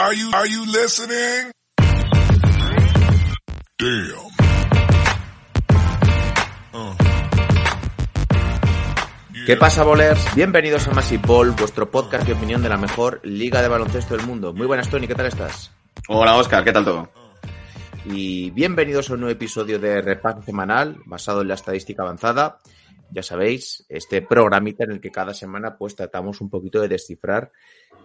[0.00, 1.50] Are you are you listening?
[3.78, 4.30] Damn.
[6.72, 6.94] Uh.
[9.44, 10.24] ¿Qué pasa, bolers?
[10.36, 14.24] Bienvenidos a Massive Ball, vuestro podcast de opinión de la mejor liga de baloncesto del
[14.24, 14.52] mundo.
[14.52, 15.72] Muy buenas, Tony, ¿qué tal estás?
[16.06, 17.10] Hola, Oscar, ¿qué tal todo?
[18.04, 22.60] Y bienvenidos a un nuevo episodio de Repaso Semanal, basado en la estadística avanzada.
[23.10, 27.50] Ya sabéis, este programita en el que cada semana pues tratamos un poquito de descifrar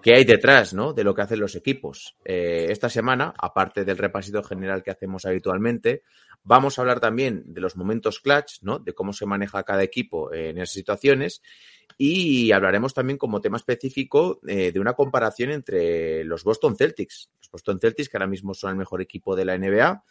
[0.03, 0.93] qué hay detrás, ¿no?
[0.93, 2.15] De lo que hacen los equipos.
[2.25, 6.03] Eh, esta semana, aparte del repasito general que hacemos habitualmente,
[6.43, 8.79] vamos a hablar también de los momentos clutch, ¿no?
[8.79, 11.41] De cómo se maneja cada equipo en esas situaciones.
[11.97, 17.29] Y hablaremos también como tema específico eh, de una comparación entre los Boston Celtics.
[17.39, 20.03] Los Boston Celtics, que ahora mismo son el mejor equipo de la NBA,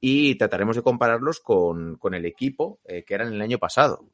[0.00, 4.04] y trataremos de compararlos con, con el equipo eh, que eran el año pasado.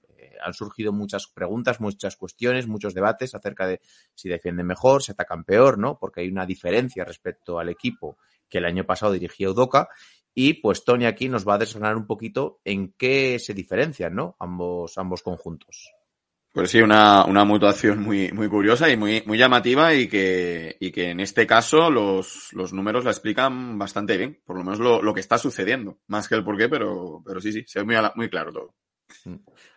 [0.44, 3.80] Han surgido muchas preguntas, muchas cuestiones, muchos debates acerca de
[4.14, 5.98] si defienden mejor, si atacan peor, ¿no?
[5.98, 9.88] Porque hay una diferencia respecto al equipo que el año pasado dirigía Udoca.
[10.34, 14.36] Y pues Tony aquí nos va a desgranar un poquito en qué se diferencian, ¿no?
[14.40, 15.92] Ambos, ambos conjuntos.
[16.54, 20.92] Pues sí, una, una mutuación muy, muy curiosa y muy, muy llamativa y que, y
[20.92, 25.02] que en este caso los, los números la explican bastante bien, por lo menos lo,
[25.02, 27.96] lo que está sucediendo, más que el porqué, pero, pero sí, sí, se ve muy,
[28.14, 28.74] muy claro todo.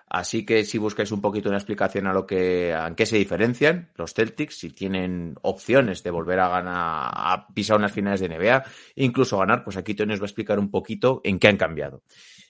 [0.09, 3.89] Así que si buscáis un poquito una explicación a lo que, a qué se diferencian
[3.95, 8.63] los Celtics, si tienen opciones de volver a ganar, a pisar unas finales de NBA,
[8.95, 12.03] incluso ganar, pues aquí Tony os va a explicar un poquito en qué han cambiado.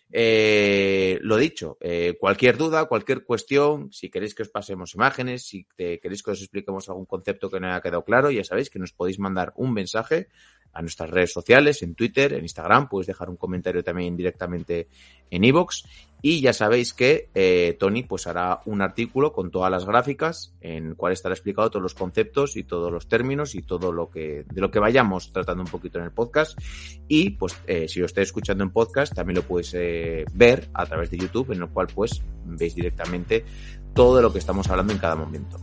[0.10, 5.66] Eh, lo dicho, eh, cualquier duda, cualquier cuestión, si queréis que os pasemos imágenes, si
[5.76, 8.94] queréis que os expliquemos algún concepto que no haya quedado claro, ya sabéis que nos
[8.94, 10.30] podéis mandar un mensaje
[10.73, 14.88] a nuestras redes sociales, en Twitter, en Instagram, podéis dejar un comentario también directamente
[15.32, 15.83] en iVoox.
[16.22, 20.95] Y ya sabéis que eh, Tony pues hará un artículo con todas las gráficas en
[20.95, 24.61] cual estará explicado todos los conceptos y todos los términos y todo lo que de
[24.61, 26.60] lo que vayamos tratando un poquito en el podcast.
[27.08, 30.88] Y pues eh, si lo estáis escuchando en podcast también lo podéis eh, ver a
[30.88, 33.45] través de YouTube en el cual pues veis directamente
[33.94, 35.60] todo lo que estamos hablando en cada momento.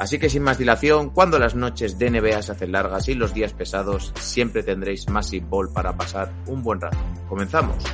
[0.00, 3.34] Así que sin más dilación, cuando las noches de NBA se hacen largas y los
[3.34, 6.96] días pesados, siempre tendréis Massive Ball para pasar un buen rato.
[7.28, 7.84] Comenzamos.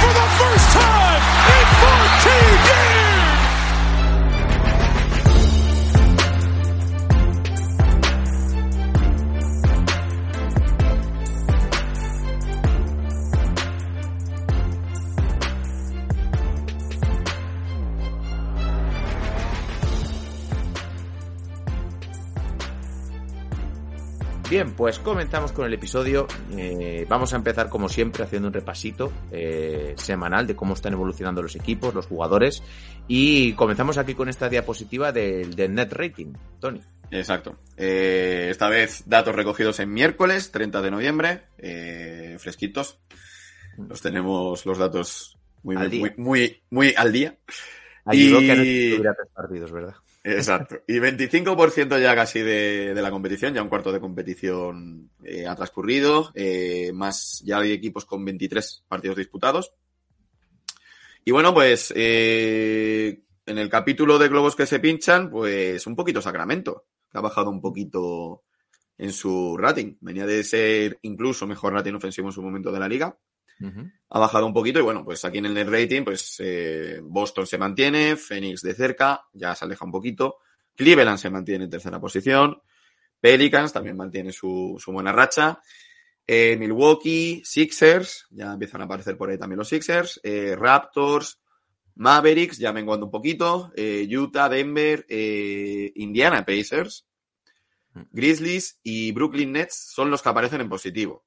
[0.00, 1.22] For the first time
[1.54, 2.97] in 14 years!
[24.58, 26.26] Bien, pues comenzamos con el episodio.
[26.56, 31.40] Eh, vamos a empezar como siempre haciendo un repasito eh, semanal de cómo están evolucionando
[31.42, 32.64] los equipos, los jugadores.
[33.06, 36.80] Y comenzamos aquí con esta diapositiva del, del net rating, Tony.
[37.12, 37.54] Exacto.
[37.76, 41.42] Eh, esta vez datos recogidos en miércoles, 30 de noviembre,
[42.40, 42.98] fresquitos.
[43.76, 46.00] Los tenemos los datos muy, Al muy, día.
[46.00, 47.36] muy, muy, muy al día.
[48.04, 48.62] Ayudó Y- que no
[48.96, 49.94] tuviera tres partidos, ¿verdad?
[50.24, 50.80] Exacto.
[50.86, 55.54] Y 25% ya casi de, de la competición, ya un cuarto de competición eh, ha
[55.54, 59.72] transcurrido, eh, más ya hay equipos con 23 partidos disputados.
[61.24, 66.20] Y bueno, pues eh, en el capítulo de globos que se pinchan, pues un poquito
[66.20, 68.42] Sacramento, que ha bajado un poquito
[68.96, 69.96] en su rating.
[70.00, 73.16] Venía de ser incluso mejor rating ofensivo en su momento de la liga
[74.10, 77.46] Ha bajado un poquito y bueno, pues aquí en el net rating, pues eh, Boston
[77.46, 80.38] se mantiene, Phoenix de cerca, ya se aleja un poquito,
[80.74, 82.62] Cleveland se mantiene en tercera posición,
[83.20, 85.60] Pelicans también mantiene su, su buena racha,
[86.26, 91.40] eh, Milwaukee, Sixers, ya empiezan a aparecer por ahí también los Sixers, eh, Raptors,
[91.98, 97.06] Mavericks, ya menguando un poquito, eh, Utah, Denver, eh, Indiana Pacers,
[98.12, 101.24] Grizzlies y Brooklyn Nets son los que aparecen en positivo.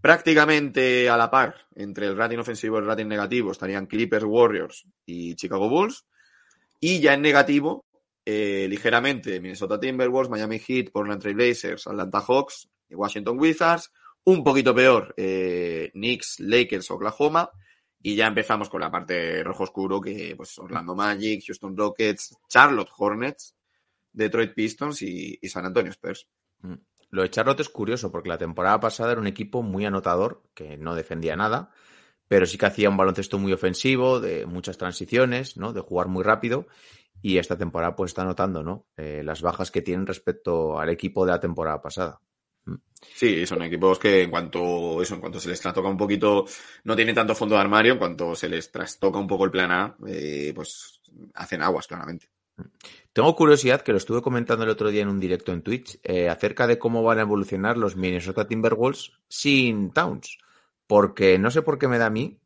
[0.00, 4.86] Prácticamente a la par entre el rating ofensivo y el rating negativo estarían Clippers, Warriors
[5.04, 6.06] y Chicago Bulls.
[6.80, 7.84] Y ya en negativo,
[8.24, 13.92] eh, ligeramente Minnesota Timberwolves, Miami Heat, Portland Trail Blazers, Atlanta Hawks y Washington Wizards.
[14.24, 17.50] Un poquito peor, eh, Knicks, Lakers, Oklahoma.
[18.02, 22.88] Y ya empezamos con la parte rojo oscuro, que pues Orlando Magic, Houston Rockets, Charlotte
[22.96, 23.54] Hornets,
[24.10, 26.26] Detroit Pistons y, y San Antonio Spurs.
[27.10, 30.76] Lo de Charlotte es curioso porque la temporada pasada era un equipo muy anotador, que
[30.76, 31.70] no defendía nada,
[32.28, 35.72] pero sí que hacía un baloncesto muy ofensivo, de muchas transiciones, ¿no?
[35.72, 36.66] De jugar muy rápido.
[37.22, 38.86] Y esta temporada pues está notando, ¿no?
[38.96, 42.20] Eh, las bajas que tienen respecto al equipo de la temporada pasada.
[42.64, 42.74] Mm.
[43.00, 46.44] Sí, son equipos que en cuanto eso, en cuanto se les trastoca un poquito,
[46.84, 49.72] no tienen tanto fondo de armario, en cuanto se les trastoca un poco el plan
[49.72, 51.02] A, eh, pues
[51.34, 52.28] hacen aguas, claramente.
[53.12, 56.28] Tengo curiosidad, que lo estuve comentando el otro día en un directo en Twitch, eh,
[56.28, 60.38] acerca de cómo van a evolucionar los Minnesota Timberwolves sin Towns.
[60.86, 62.40] Porque no sé por qué me da a mí,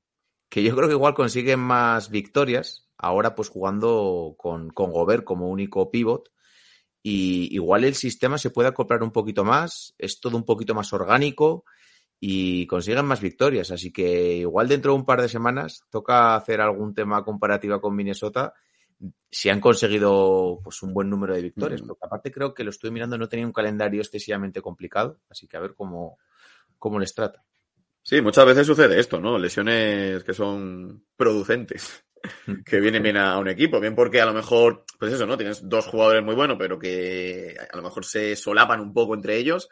[0.49, 5.49] que yo creo que igual consiguen más victorias, ahora pues jugando con, con Gobert como
[5.49, 6.31] único pivot,
[7.03, 10.91] y igual el sistema se puede acoplar un poquito más, es todo un poquito más
[10.95, 11.67] orgánico
[12.19, 13.71] y consiguen más victorias.
[13.71, 17.95] Así que igual dentro de un par de semanas toca hacer algún tema comparativa con
[17.95, 18.55] Minnesota
[19.31, 21.83] si han conseguido pues un buen número de victorias.
[21.83, 21.89] Mm.
[21.89, 25.57] Porque aparte creo que lo estoy mirando, no tenía un calendario excesivamente complicado, así que
[25.57, 26.19] a ver cómo,
[26.79, 27.45] cómo les trata.
[28.03, 29.39] Sí, muchas veces sucede esto, ¿no?
[29.39, 32.05] Lesiones que son producentes,
[32.67, 35.39] que vienen bien a un equipo, bien porque a lo mejor, pues eso, ¿no?
[35.39, 39.39] Tienes dos jugadores muy buenos, pero que a lo mejor se solapan un poco entre
[39.39, 39.71] ellos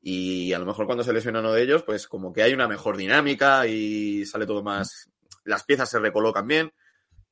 [0.00, 2.68] y a lo mejor cuando se lesiona uno de ellos, pues como que hay una
[2.68, 5.10] mejor dinámica y sale todo más,
[5.44, 6.72] las piezas se recolocan bien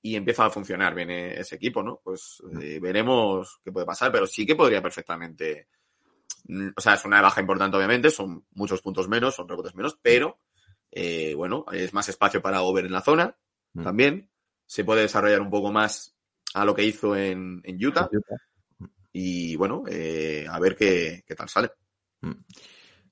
[0.02, 2.00] y empieza a funcionar bien eh, ese equipo, ¿no?
[2.02, 5.68] Pues eh, veremos qué puede pasar, pero sí que podría perfectamente.
[6.44, 9.98] mm, O sea, es una baja importante, obviamente, son muchos puntos menos, son rebotes menos,
[10.00, 10.38] pero
[10.90, 13.36] eh, bueno, es más espacio para Over en la zona
[13.72, 13.84] Mm.
[13.84, 14.30] también.
[14.66, 16.16] Se puede desarrollar un poco más
[16.54, 18.08] a lo que hizo en, en Utah.
[19.12, 21.70] Y bueno, eh, a ver qué, qué tal sale.
[22.20, 22.32] Mm.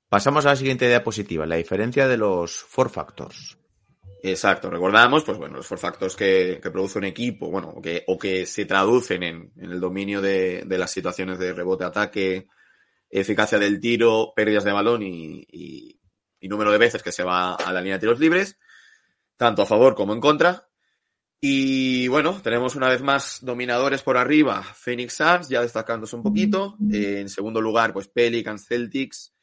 [0.09, 3.58] Pasamos a la siguiente diapositiva, la diferencia de los four factors.
[4.21, 8.03] Exacto, recordamos, pues bueno, los four factors que, que produce un equipo, bueno, o que,
[8.09, 12.49] o que se traducen en, en el dominio de, de las situaciones de rebote-ataque,
[13.11, 16.01] eficacia del tiro, pérdidas de balón y, y-
[16.41, 18.59] y número de veces que se va a la línea de tiros libres,
[19.37, 20.69] tanto a favor como en contra.
[21.41, 26.77] Y bueno, tenemos una vez más dominadores por arriba, Phoenix Suns, ya destacándose un poquito.
[26.93, 29.35] Eh, en segundo lugar, pues Pelicans, Celtics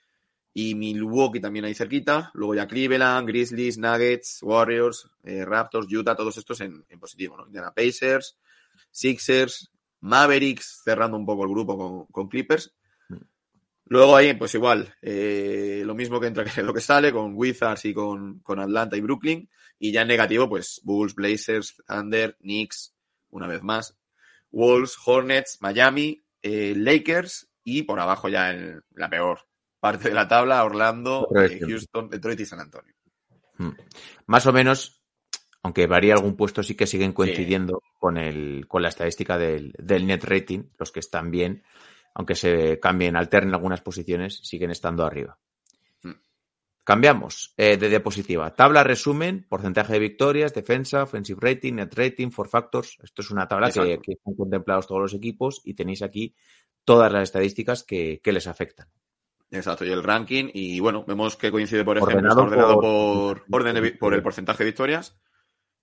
[0.57, 2.31] y Milwaukee también ahí cerquita.
[2.34, 7.46] Luego ya Cleveland, Grizzlies, Nuggets, Warriors, eh, Raptors, Utah, todos estos en, en positivo, ¿no?
[7.46, 8.38] Indiana Pacers,
[8.90, 9.69] Sixers,
[10.00, 12.74] Mavericks, cerrando un poco el grupo con, con Clippers.
[13.88, 17.84] Luego ahí, pues igual, eh, lo mismo que entra que lo que sale, con Wizards
[17.84, 19.50] y con, con Atlanta y Brooklyn.
[19.78, 22.96] Y ya en negativo, pues Bulls, Blazers, Thunder, Knicks,
[23.30, 23.98] una vez más,
[24.51, 28.56] Wolves, Hornets, Miami, eh, Lakers y por abajo ya
[28.94, 29.40] la peor
[29.86, 32.96] parte de la tabla, Orlando, eh, Houston, Detroit y San Antonio.
[33.60, 33.70] Mm.
[34.26, 35.00] Más o menos,
[35.62, 40.08] aunque varía algún puesto, sí que siguen coincidiendo con, el, con la estadística del, del
[40.08, 40.64] net rating.
[40.80, 41.62] Los que están bien,
[42.16, 45.38] aunque se cambien, alternen algunas posiciones, siguen estando arriba.
[46.02, 46.14] Mm.
[46.84, 48.56] Cambiamos eh, de diapositiva.
[48.56, 52.98] Tabla resumen, porcentaje de victorias, defensa, offensive rating, net rating, for factors.
[53.04, 56.34] Esto es una tabla que, que están contemplados todos los equipos y tenéis aquí
[56.86, 58.88] todas las estadísticas que, que les afectan.
[59.56, 60.50] Exacto, y el ranking.
[60.54, 64.13] Y bueno, vemos que coincide, por ejemplo, Ordenado está ordenado por- por, orden de por
[64.13, 65.18] el porcentaje de victorias.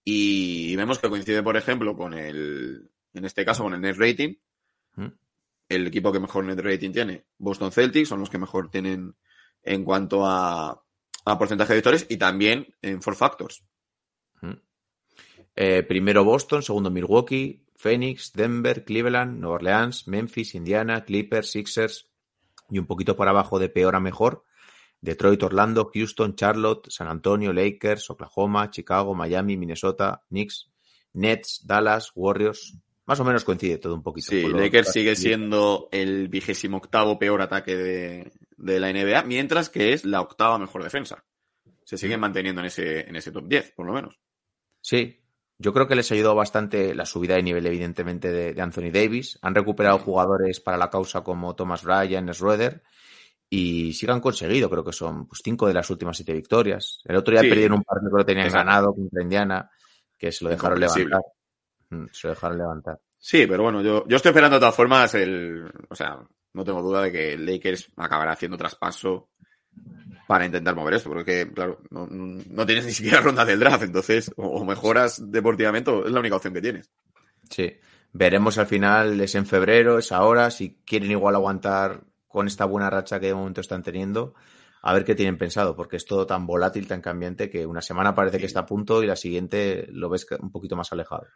[0.04, 4.35] Y vemos que coincide, por ejemplo, con el, en este caso, con el net rating.
[4.97, 5.06] Mm.
[5.68, 9.14] El equipo que mejor net rating tiene, Boston Celtics, son los que mejor tienen
[9.62, 10.85] en cuanto a,
[11.25, 13.64] a porcentaje de victorias y también en four factors.
[15.54, 22.11] Eh, primero Boston, segundo Milwaukee, Phoenix, Denver, Cleveland, Nueva Orleans, Memphis, Indiana, Clippers, Sixers
[22.73, 24.45] y un poquito por abajo de peor a mejor.
[25.00, 30.71] Detroit, Orlando, Houston, Charlotte, San Antonio, Lakers, Oklahoma, Chicago, Miami, Minnesota, Knicks,
[31.12, 32.79] Nets, Dallas, Warriors.
[33.05, 34.31] Más o menos coincide todo un poquito.
[34.31, 39.93] Sí, Lakers sigue siendo el vigésimo octavo peor ataque de, de la NBA, mientras que
[39.93, 41.23] es la octava mejor defensa.
[41.85, 44.19] Se siguen manteniendo en ese, en ese top 10, por lo menos.
[44.81, 45.22] Sí,
[45.62, 49.38] yo creo que les ayudó bastante la subida de nivel, evidentemente, de, de Anthony Davis.
[49.42, 52.83] Han recuperado jugadores para la causa como Thomas Bryan, Schroeder,
[53.49, 57.00] y sí que han conseguido, creo que son pues, cinco de las últimas siete victorias.
[57.04, 57.49] El otro día Sí.
[57.49, 58.66] perdieron un partido que lo tenían Exacto.
[58.66, 59.71] ganado contra Indiana,
[60.19, 61.21] que se lo dejaron levantar.
[61.90, 62.99] Mm, Se lo dejaron levantar.
[63.19, 65.71] Sí, pero bueno, yo, yo estoy esperando de todas formas el.
[65.88, 66.19] O sea,
[66.54, 69.28] no tengo duda de que Lakers acabará haciendo traspaso
[70.26, 74.33] para intentar mover esto, porque, claro, no, no tienes ni siquiera ronda del draft, entonces,
[74.37, 76.91] o, o mejoras deportivamente, o es la única opción que tienes.
[77.50, 77.73] Sí.
[78.12, 82.91] Veremos al final, es en febrero, es ahora, si quieren igual aguantar con esta buena
[82.91, 84.35] racha que de momento están teniendo,
[84.83, 88.14] a ver qué tienen pensado, porque es todo tan volátil, tan cambiante, que una semana
[88.14, 91.26] parece que está a punto y la siguiente lo ves un poquito más alejado.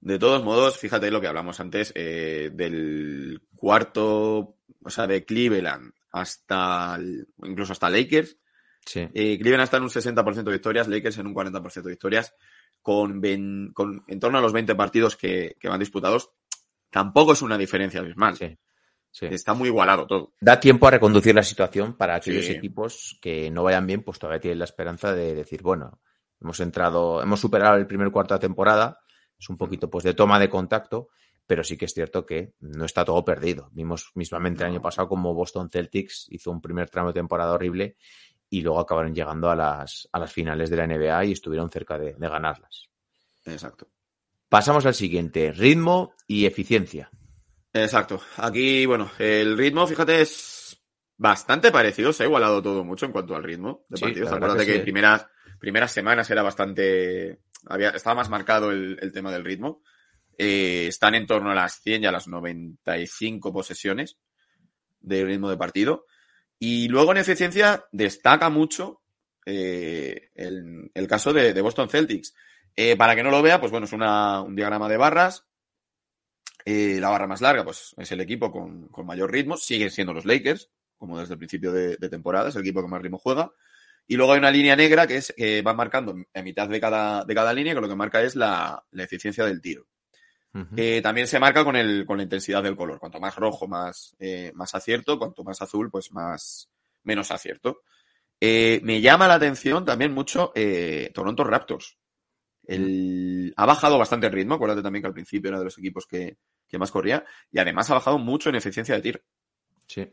[0.00, 5.92] De todos modos, fíjate lo que hablamos antes, eh, del cuarto, o sea, de Cleveland
[6.20, 8.36] hasta, el- incluso hasta Lakers.
[8.84, 9.00] Sí.
[9.14, 12.34] Eh, Cleveland está en un 60% de victorias, Lakers en un 40% de victorias,
[12.82, 16.30] con, en torno a los 20 partidos que, que van disputados.
[16.90, 18.36] Tampoco es una diferencia abismal.
[18.36, 18.56] Sí.
[19.10, 19.26] Sí.
[19.26, 20.34] Está muy igualado todo.
[20.40, 22.52] Da tiempo a reconducir la situación para aquellos Sí.
[22.52, 26.00] equipos que no vayan bien, pues todavía tienen la esperanza de decir, bueno,
[26.40, 29.00] hemos entrado, hemos superado el primer cuarto de temporada,
[29.38, 31.08] es un poquito pues de toma de contacto,
[31.46, 33.68] pero sí que es cierto que no está todo perdido.
[33.72, 37.96] Vimos mismamente el año pasado como Boston Celtics hizo un primer tramo de temporada horrible
[38.50, 41.98] y luego acabaron llegando a las, a las finales de la NBA y estuvieron cerca
[41.98, 42.88] de, de ganarlas.
[43.44, 43.88] Exacto.
[44.48, 47.10] Pasamos al siguiente, ritmo y eficiencia.
[47.72, 48.20] Exacto.
[48.36, 50.80] Aquí, bueno, el ritmo, fíjate, es
[51.16, 52.12] bastante parecido.
[52.12, 54.32] Se ha igualado todo mucho en cuanto al ritmo de Sí, partidos.
[54.32, 54.82] Acuérdate que que, sí.
[54.82, 55.26] primeras,
[55.58, 57.40] primeras semanas era bastante.
[57.66, 59.82] Había, estaba más marcado el, el tema del ritmo.
[60.38, 64.18] Eh, están en torno a las 100 y a las 95 posesiones
[65.00, 66.06] de ritmo de partido.
[66.58, 69.02] Y luego en eficiencia destaca mucho
[69.46, 72.34] eh, el, el caso de, de Boston Celtics.
[72.74, 75.46] Eh, para que no lo vea, pues bueno, es una- un diagrama de barras.
[76.64, 79.56] Eh, la barra más larga, pues es el equipo con, con mayor ritmo.
[79.56, 83.00] Siguen siendo los Lakers, como desde el principio de, temporada, es el equipo que más
[83.02, 83.52] ritmo juega.
[84.08, 87.24] Y luego hay una línea negra que es que va marcando en mitad de cada,
[87.24, 89.86] de cada línea, que lo que marca es la, la eficiencia del tiro.
[90.76, 92.98] Eh, también se marca con, el, con la intensidad del color.
[92.98, 95.18] Cuanto más rojo, más, eh, más acierto.
[95.18, 96.68] Cuanto más azul, pues más
[97.04, 97.82] menos acierto.
[98.40, 100.52] Eh, me llama la atención también mucho
[101.14, 101.98] Toronto Raptors.
[102.64, 104.54] El, ha bajado bastante el ritmo.
[104.54, 106.36] Acuérdate también que al principio era de los equipos que,
[106.68, 107.24] que más corría.
[107.50, 109.20] Y además ha bajado mucho en eficiencia de tiro.
[109.86, 110.12] Sí.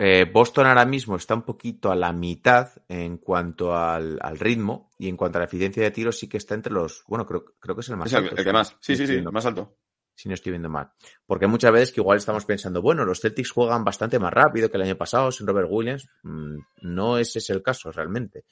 [0.00, 4.90] Eh, Boston ahora mismo está un poquito a la mitad en cuanto al, al ritmo
[4.98, 7.44] y en cuanto a la eficiencia de tiro sí que está entre los, bueno, creo,
[7.58, 8.36] creo que es el más Es el, alto.
[8.36, 8.76] el que más.
[8.80, 9.76] Sí, sí, sí, el más alto.
[10.14, 10.90] Si no estoy viendo mal.
[11.26, 14.76] Porque muchas veces que igual estamos pensando, bueno, los Celtics juegan bastante más rápido que
[14.76, 16.08] el año pasado sin Robert Williams.
[16.22, 18.44] Mm, No ese es el caso realmente.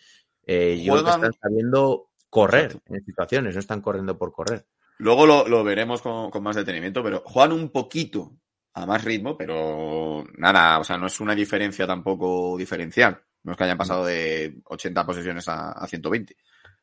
[0.45, 2.95] Eh, yo creo que Juegan- están sabiendo correr Exacto.
[2.95, 4.67] en situaciones, no están corriendo por correr.
[4.99, 8.37] Luego lo, lo veremos con, con más detenimiento, pero juegan un poquito
[8.76, 13.18] a más ritmo, pero nada, o sea, no es una diferencia tampoco diferencial.
[13.42, 16.37] No es que hayan pasado de 80 posesiones a, a 120.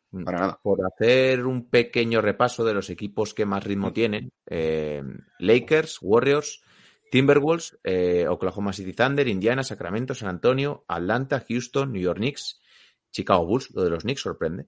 [0.09, 0.23] Mm.
[0.23, 0.59] Para nada.
[0.61, 5.03] por hacer un pequeño repaso de los equipos que más ritmo tienen, eh,
[5.37, 6.63] Lakers, Warriors,
[7.11, 12.59] Timberwolves, eh, Oklahoma City Thunder, Indiana, Sacramento, San Antonio, Atlanta, Houston, New York Knicks,
[13.11, 14.65] Chicago Bulls, lo de los Knicks sorprende,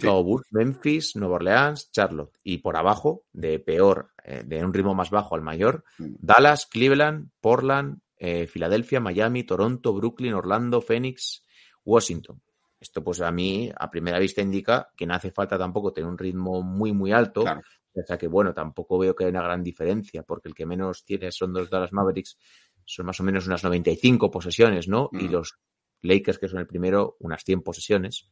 [0.00, 4.94] Chicago Bulls, Memphis, Nueva Orleans, Charlotte, y por abajo, de peor, eh, de un ritmo
[4.94, 6.14] más bajo al mayor, Mm.
[6.20, 11.44] Dallas, Cleveland, Portland, eh, Filadelfia, Miami, Toronto, Brooklyn, Orlando, Phoenix,
[11.84, 12.40] Washington.
[12.80, 16.18] Esto pues a mí a primera vista indica que no hace falta tampoco tener un
[16.18, 17.42] ritmo muy muy alto.
[17.42, 17.60] Claro.
[17.94, 21.04] O sea que bueno, tampoco veo que haya una gran diferencia porque el que menos
[21.04, 22.36] tiene son los Dallas Mavericks,
[22.84, 25.08] son más o menos unas 95 posesiones, ¿no?
[25.12, 25.32] Y Mm.
[25.32, 25.54] los
[26.02, 28.28] Lakers, que son el primero, unas 100 posesiones.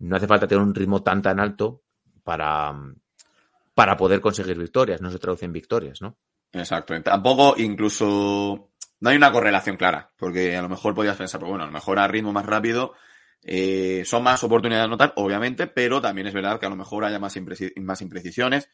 [0.00, 1.82] No hace falta tener un ritmo tan tan alto
[2.24, 2.74] para,
[3.74, 6.18] para poder conseguir victorias, no se traduce en victorias, ¿no?
[6.52, 7.00] Exacto.
[7.02, 11.64] Tampoco incluso no hay una correlación clara, porque a lo mejor podías pensar, pues bueno,
[11.64, 12.94] a lo mejor a ritmo más rápido
[13.42, 17.04] eh, son más oportunidades de anotar, obviamente, pero también es verdad que a lo mejor
[17.04, 18.68] haya más, impreci- más imprecisiones.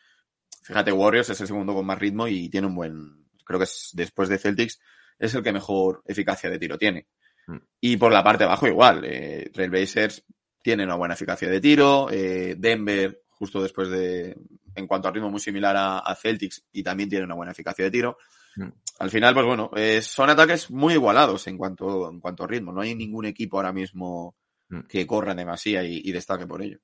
[0.63, 3.91] Fíjate, Warriors es el segundo con más ritmo y tiene un buen, creo que es
[3.93, 4.81] después de Celtics,
[5.19, 7.07] es el que mejor eficacia de tiro tiene.
[7.47, 7.59] Mm.
[7.81, 10.25] Y por la parte de abajo igual, eh, Trailblazers
[10.67, 14.37] tiene una buena eficacia de tiro, eh, Denver justo después de,
[14.75, 17.85] en cuanto a ritmo muy similar a, a Celtics y también tiene una buena eficacia
[17.85, 18.19] de tiro.
[18.57, 18.69] Mm.
[18.99, 22.73] Al final, pues bueno, eh, son ataques muy igualados en cuanto, en cuanto a ritmo.
[22.73, 24.35] No hay ningún equipo ahora mismo
[24.69, 24.81] Mm.
[24.89, 26.79] que corra demasía y, y destaque por ello.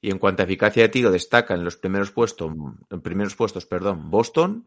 [0.00, 2.52] Y en cuanto a eficacia de tiro, destaca en los primeros puestos,
[2.88, 4.64] en primeros puestos, perdón, Boston,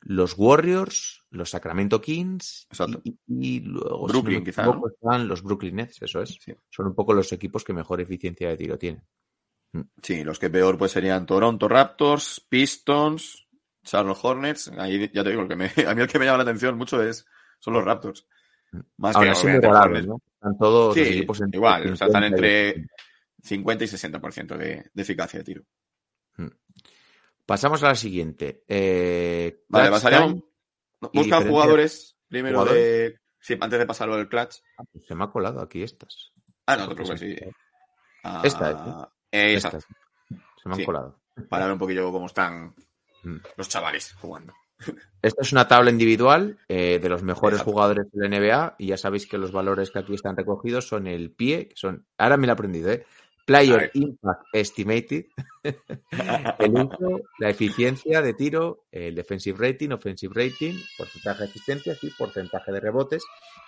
[0.00, 2.66] los Warriors, los Sacramento Kings
[3.04, 6.38] y, y luego Brooklyn, si no me quizá, equivoco, están los Brooklyn Nets, eso es.
[6.40, 6.54] Sí.
[6.70, 9.02] Son un poco los equipos que mejor eficiencia de tiro tienen.
[10.02, 13.46] Sí, los que peor pues serían Toronto Raptors, Pistons,
[13.84, 14.68] Charlotte Hornets.
[14.78, 16.76] Ahí ya te digo, el que me, a mí el que me llama la atención
[16.78, 17.26] mucho es,
[17.58, 18.26] son los Raptors.
[18.98, 19.38] Más Ahora que.
[19.48, 22.86] Están todos Sí, los equipos en igual, o sea, están 50 y- entre
[23.42, 25.64] 50 y 60% de, de eficacia de tiro.
[27.46, 28.64] Pasamos a la siguiente.
[28.68, 30.42] Eh, Vale, pasaríamos.
[31.12, 33.18] Busca jugadores primero de.
[33.38, 34.56] Sí, antes de pasarlo del clutch.
[34.78, 36.32] Ah, pues se me ha colado aquí estas.
[36.66, 37.36] Ah, no te preocupes, sí.
[38.24, 39.74] Ah, Esta, eh, Estas.
[39.74, 39.94] exacto.
[40.62, 40.84] Se me han Sí.
[40.84, 41.20] colado.
[41.48, 42.74] Para ver un poquillo cómo están
[43.22, 43.36] Mm.
[43.56, 44.52] los chavales jugando.
[45.22, 47.72] Esta es una tabla individual eh, de los mejores Exacto.
[47.72, 51.06] jugadores de la NBA y ya sabéis que los valores que aquí están recogidos son
[51.06, 53.06] el pie, que son, ahora me lo he aprendido, ¿eh?
[53.46, 53.92] Player.
[53.94, 55.26] Impact Estimated,
[56.58, 62.10] el uso, la eficiencia de tiro, el defensive rating, offensive rating, porcentaje de asistencias y
[62.10, 63.24] porcentaje de rebotes.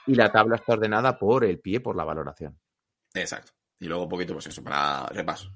[0.06, 2.58] Y la tabla está ordenada por el pie, por la valoración.
[3.14, 3.52] Exacto.
[3.78, 5.52] Y luego un poquito, pues eso, para repaso.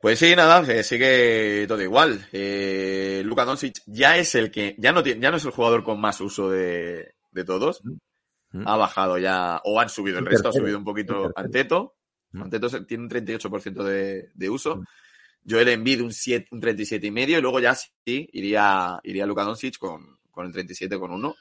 [0.00, 2.26] Pues sí, nada, eh, sigue todo igual.
[2.32, 5.84] Eh, Luka Doncic ya es el que, ya no tiene, ya no es el jugador
[5.84, 7.82] con más uso de, de todos.
[8.50, 8.66] Mm.
[8.66, 11.30] Ha bajado ya, o han subido el resto, ha subido un poquito.
[11.36, 11.94] Anteto.
[12.70, 14.82] Se- tiene un 38% de, de uso.
[15.48, 17.90] Joel Embiid un, 7, un 37 y medio, y luego ya sí
[18.32, 21.34] iría, iría Luka Doncic con, con el 37 con 1.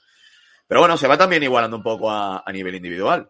[0.68, 3.30] Pero bueno, se va también igualando un poco a, a nivel individual.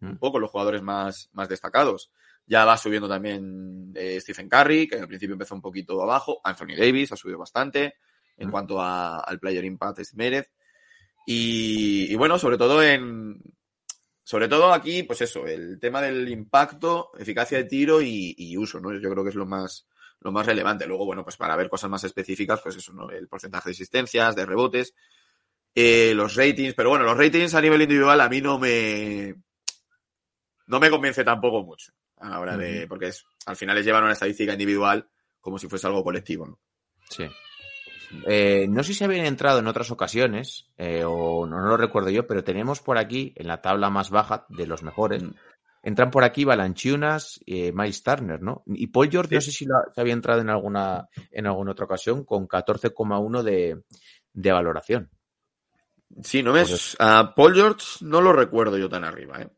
[0.00, 0.10] Mm.
[0.10, 2.10] Un poco los jugadores más, más destacados.
[2.46, 6.40] Ya va subiendo también eh, Stephen Curry, que al principio empezó un poquito abajo.
[6.44, 7.94] Anthony Davis ha subido bastante
[8.36, 8.50] en Mm.
[8.50, 10.46] cuanto a- al player impact estimated.
[11.26, 13.40] Y, y bueno, sobre todo en.
[14.30, 18.78] Sobre todo aquí, pues eso, el tema del impacto, eficacia de tiro y, y uso,
[18.78, 18.96] ¿no?
[18.96, 19.88] Yo creo que es lo más,
[20.20, 20.86] lo más relevante.
[20.86, 23.10] Luego, bueno, pues para ver cosas más específicas, pues eso, ¿no?
[23.10, 24.94] El porcentaje de asistencias, de rebotes,
[25.74, 29.34] eh, los ratings, pero bueno, los ratings a nivel individual a mí no me,
[30.68, 34.04] no me convence tampoco mucho a la hora de, porque es, al final es llevar
[34.04, 35.10] una estadística individual
[35.40, 36.60] como si fuese algo colectivo, ¿no?
[37.08, 37.24] Sí.
[38.26, 42.10] Eh, no sé si habían entrado en otras ocasiones, eh, o no, no lo recuerdo
[42.10, 45.30] yo, pero tenemos por aquí, en la tabla más baja de los mejores, Mm.
[45.82, 48.62] entran por aquí Balanchunas, eh, Miles Turner, ¿no?
[48.66, 52.24] Y Paul George, no sé si se había entrado en alguna, en alguna otra ocasión,
[52.24, 53.82] con 14,1 de,
[54.32, 55.10] de valoración.
[56.22, 59.48] Sí, no ves, a Paul George no lo recuerdo yo tan arriba, ¿eh?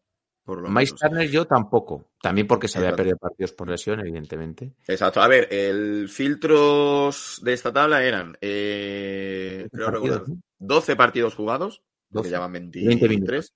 [0.44, 0.84] Por lo.
[0.84, 4.72] Turner yo tampoco, también porque se había perdido partidos por lesión, evidentemente.
[4.88, 5.22] Exacto.
[5.22, 10.42] A ver, el filtros de esta tabla eran, eh, creo Partidos, recordar, ¿no?
[10.58, 11.78] 12 partidos jugados,
[12.10, 12.30] que 12.
[12.30, 13.54] llaman 20 23, minutos.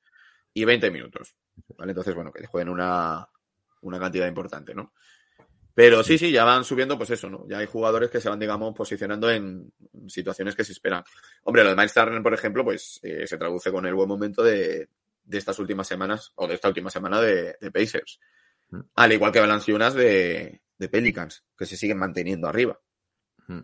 [0.54, 1.36] y 20 minutos.
[1.76, 1.90] ¿Vale?
[1.90, 3.28] Entonces, bueno, que jueguen una,
[3.80, 4.92] una cantidad importante, ¿no?
[5.74, 7.46] Pero sí, sí, ya van subiendo, pues eso, ¿no?
[7.48, 9.72] Ya hay jugadores que se van, digamos, posicionando en
[10.06, 11.04] situaciones que se esperan.
[11.42, 14.42] Hombre, lo de Miles Turner, por ejemplo, pues eh, se traduce con el buen momento
[14.42, 14.88] de,
[15.26, 18.18] de estas últimas semanas, o de esta última semana de, de Pacers.
[18.70, 18.80] Mm.
[18.94, 22.80] Al igual que Valanciunas de, de Pelicans, que se siguen manteniendo arriba.
[23.48, 23.60] Mm.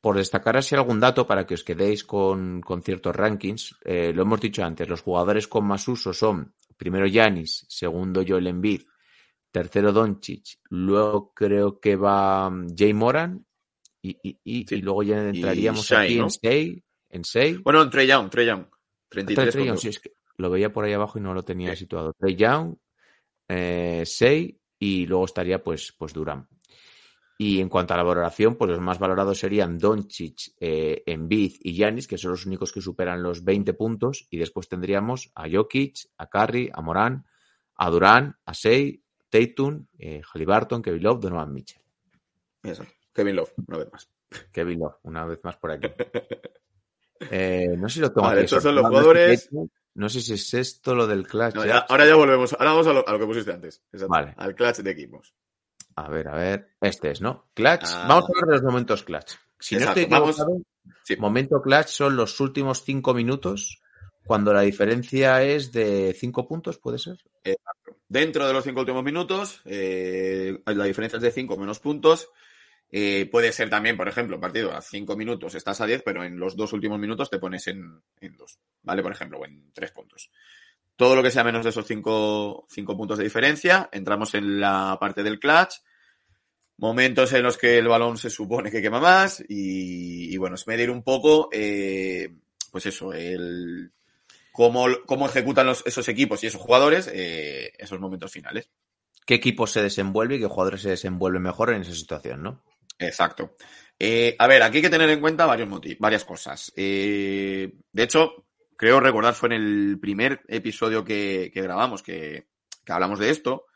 [0.00, 4.22] Por destacar así algún dato para que os quedéis con, con ciertos rankings, eh, lo
[4.22, 8.82] hemos dicho antes, los jugadores con más uso son primero Yanis, segundo Joel Embiid,
[9.50, 13.44] tercero Doncic, luego creo que va mm, Jay Moran
[14.02, 14.76] y, y, y- Sí.
[14.76, 16.24] y luego ya entraríamos Shai, aquí ¿no?
[16.24, 17.62] en 6, en 6.
[17.64, 18.66] Bueno, en Trey Young, Trey Young.
[19.08, 21.70] 33 Trey Young, sí, es que lo veía por ahí abajo y no lo tenía
[21.72, 21.78] Sí.
[21.80, 22.12] situado.
[22.12, 22.74] Trey Young,
[23.48, 26.48] eh, Sei y luego estaría pues, pues Durán.
[27.38, 31.74] Y en cuanto a la valoración, pues los más valorados serían Doncic, eh, Embiid y
[31.76, 34.26] Yanis, que son los únicos que superan los 20 puntos.
[34.30, 37.26] Y después tendríamos a Jokic, a Curry, a Morán,
[37.76, 41.82] a Durán, a Sei, Tatum, eh, Halliburton, Kevin Love, Donovan Mitchell.
[42.62, 42.94] Exacto.
[43.12, 44.10] Kevin Love, una vez más.
[44.50, 45.88] Kevin Love, una vez más por aquí.
[47.30, 49.48] Eh, no sé si lo tengo Vale, aquí estos son los jugadores.
[49.96, 51.54] No sé si es esto lo del clutch.
[51.54, 52.52] No, ya- ahora ya volvemos.
[52.52, 53.82] Ahora vamos a lo, a lo que pusiste antes.
[53.92, 54.08] Exacto.
[54.12, 54.34] Vale.
[54.36, 55.34] Al clutch de equipos.
[55.96, 56.74] A ver, a ver.
[56.80, 57.48] Este es, ¿no?
[57.54, 57.84] Clutch.
[57.86, 58.04] Ah.
[58.08, 59.32] Vamos a hablar de los momentos clutch.
[59.58, 60.62] Si Exacto, no estoy vamos-
[61.02, 61.16] Sí.
[61.16, 63.80] momento clutch son los últimos cinco minutos
[64.24, 67.16] cuando la diferencia es de cinco puntos, ¿puede ser?
[68.08, 72.28] Dentro de los cinco últimos minutos, eh, la diferencia es de 5 menos puntos.
[72.90, 76.38] Eh, puede ser también, por ejemplo, partido a 5 minutos estás a 10, pero en
[76.38, 78.00] los dos últimos minutos te pones en
[78.36, 79.02] 2, ¿vale?
[79.02, 80.30] Por ejemplo, o en 3 puntos.
[80.94, 85.22] Todo lo que sea menos de esos 5 puntos de diferencia, entramos en la parte
[85.22, 85.74] del clutch.
[86.78, 90.66] Momentos en los que el balón se supone que quema más y, y bueno, es
[90.66, 92.28] medir un poco, eh,
[92.70, 93.92] pues eso, el,
[94.52, 98.68] cómo, cómo ejecutan los- esos equipos y esos jugadores eh, esos momentos finales.
[99.24, 102.62] ¿Qué equipo se desenvuelve y qué jugadores se desenvuelven mejor en esa situación, no?
[102.98, 103.54] Exacto.
[103.98, 106.72] Eh, a ver, aquí hay que tener en cuenta varios motivos, varias cosas.
[106.76, 112.48] Eh, de hecho, creo recordar fue en el primer episodio que, grabamos que,
[112.88, 113.66] hablamos de esto,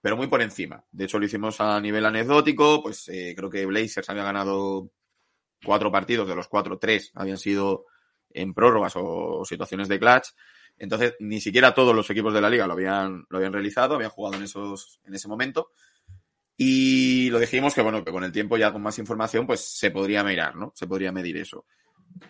[0.00, 0.84] pero muy por encima.
[0.90, 4.90] De hecho, lo hicimos a nivel anecdótico, pues eh, creo que Blazers había ganado
[5.64, 7.86] cuatro partidos, de los cuatro, tres habían sido
[8.30, 10.28] en prórrogas o situaciones de clutch.
[10.78, 14.10] Entonces, ni siquiera todos los equipos de la liga lo habían, lo habían realizado, habían
[14.10, 15.70] jugado en, esos, en ese momento.
[16.56, 19.90] Y lo dijimos que, bueno, que con el tiempo ya con más información, pues se
[19.90, 20.72] podría mirar, ¿no?
[20.74, 21.66] Se podría medir eso.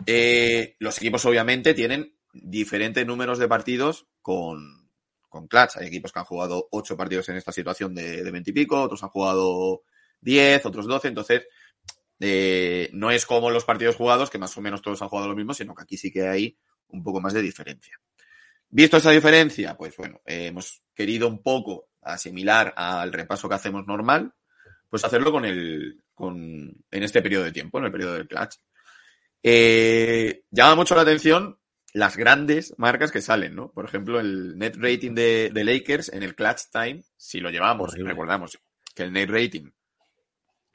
[0.05, 4.91] Eh, los equipos obviamente tienen diferentes números de partidos con,
[5.29, 5.77] con clutch.
[5.77, 8.83] Hay equipos que han jugado ocho partidos en esta situación de, de 20 y pico,
[8.83, 9.83] otros han jugado
[10.21, 11.09] 10, otros 12.
[11.09, 11.47] Entonces,
[12.21, 15.37] eh, no es como los partidos jugados, que más o menos todos han jugado lo
[15.37, 16.57] mismo, sino que aquí sí que hay
[16.89, 17.99] un poco más de diferencia.
[18.69, 23.87] Visto esa diferencia, pues bueno, eh, hemos querido un poco asimilar al repaso que hacemos
[23.87, 24.33] normal,
[24.89, 28.57] pues hacerlo con el, con, en este periodo de tiempo, en el periodo del clutch.
[29.43, 31.59] Eh, llama mucho la atención
[31.93, 33.71] las grandes marcas que salen, ¿no?
[33.73, 37.93] Por ejemplo, el net rating de, de Lakers en el clutch time, si lo llevamos,
[37.93, 38.11] Horrible.
[38.11, 38.59] recordamos
[38.95, 39.71] que el net rating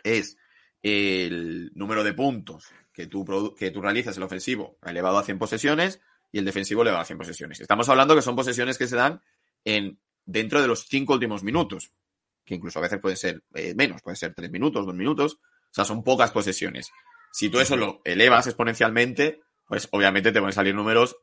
[0.04, 0.38] es
[0.82, 6.02] el número de puntos que tú, que tú realizas el ofensivo elevado a 100 posesiones
[6.32, 7.60] y el defensivo elevado a 100 posesiones.
[7.60, 9.22] Estamos hablando que son posesiones que se dan
[9.64, 10.00] en,
[10.32, 11.92] dentro de los cinco últimos minutos,
[12.46, 15.74] que incluso a veces puede ser eh, menos, puede ser tres minutos, dos minutos, o
[15.74, 16.92] sea, son pocas posesiones.
[17.32, 21.16] Si tú eso lo elevas exponencialmente, pues obviamente te van a salir números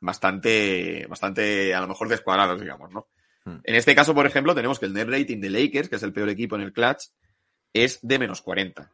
[0.00, 3.08] bastante, bastante a lo mejor descuadrados, digamos, ¿no?
[3.44, 3.58] Hmm.
[3.62, 6.12] En este caso, por ejemplo, tenemos que el net rating de Lakers, que es el
[6.12, 7.04] peor equipo en el clutch,
[7.72, 8.92] es de menos 40.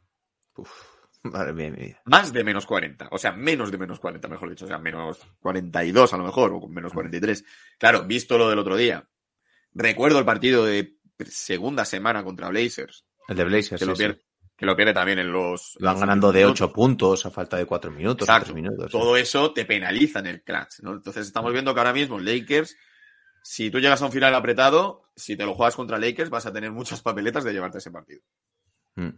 [1.23, 2.03] Madre mía, vida.
[2.05, 3.09] Más de menos 40.
[3.11, 4.65] O sea, menos de menos 40, mejor dicho.
[4.65, 7.45] O sea, menos 42 a lo mejor, o menos 43.
[7.79, 9.09] Claro, visto lo del otro día.
[9.75, 13.81] Recuerdo el partido de segunda semana contra Blazers, El de Blazers.
[13.81, 14.03] que, lo, sí.
[14.03, 14.23] pierde,
[14.57, 15.77] que lo pierde también en los...
[15.79, 18.53] en Van ganando de últimos 8 puntos a falta de 4 minutos, o Exacto.
[18.53, 18.91] 3 minutos.
[18.93, 20.93] Todo eso te penaliza en el clutch, ¿no?
[20.93, 22.77] Entonces estamos viendo que ahora mismo Lakers,
[23.43, 26.53] si tú llegas a un final apretado, si te lo juegas contra Lakers, vas a
[26.53, 28.23] tener muchas papeletas de llevarte ese partido.
[28.97, 29.11] Mm.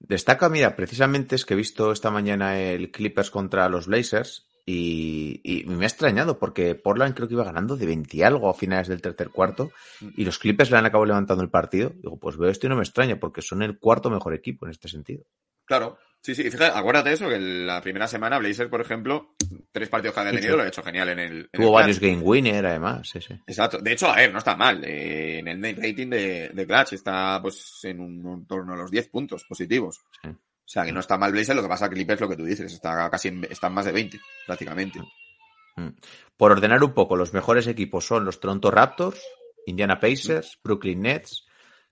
[0.00, 5.40] Destaca, mira, precisamente es que he visto esta mañana el Clippers contra los Blazers y,
[5.42, 8.54] y me ha extrañado porque Portland creo que iba ganando de 20 y algo a
[8.54, 9.72] finales del tercer cuarto
[10.14, 11.90] y los Clippers le han acabado levantando el partido.
[11.94, 14.72] Digo, pues veo esto y no me extraña porque son el cuarto mejor equipo en
[14.72, 15.24] este sentido.
[15.64, 16.42] Claro, sí, sí.
[16.42, 19.34] Y Fíjate, acuérdate eso, que la primera semana Blazers, por ejemplo,
[19.72, 20.56] tres partidos que había tenido, sí.
[20.58, 21.38] lo ha hecho genial en el.
[21.50, 23.34] en Tuvo varios game winner además, sí, sí.
[23.46, 23.78] Exacto.
[23.78, 24.84] De hecho, a ver, no está mal.
[24.84, 28.76] Eh, en el net rating de, de Clutch está pues en un, en torno a
[28.76, 30.02] los 10 puntos positivos.
[30.22, 30.28] Sí.
[30.68, 32.44] O sea, que no está mal Blazers, lo que pasa que Clippers, lo que tú
[32.44, 35.00] dices, está casi en, está en más de 20, prácticamente.
[35.76, 35.88] Mm.
[36.36, 39.18] Por ordenar un poco, los mejores equipos son los Toronto Raptors,
[39.64, 41.46] Indiana Pacers, Brooklyn Nets,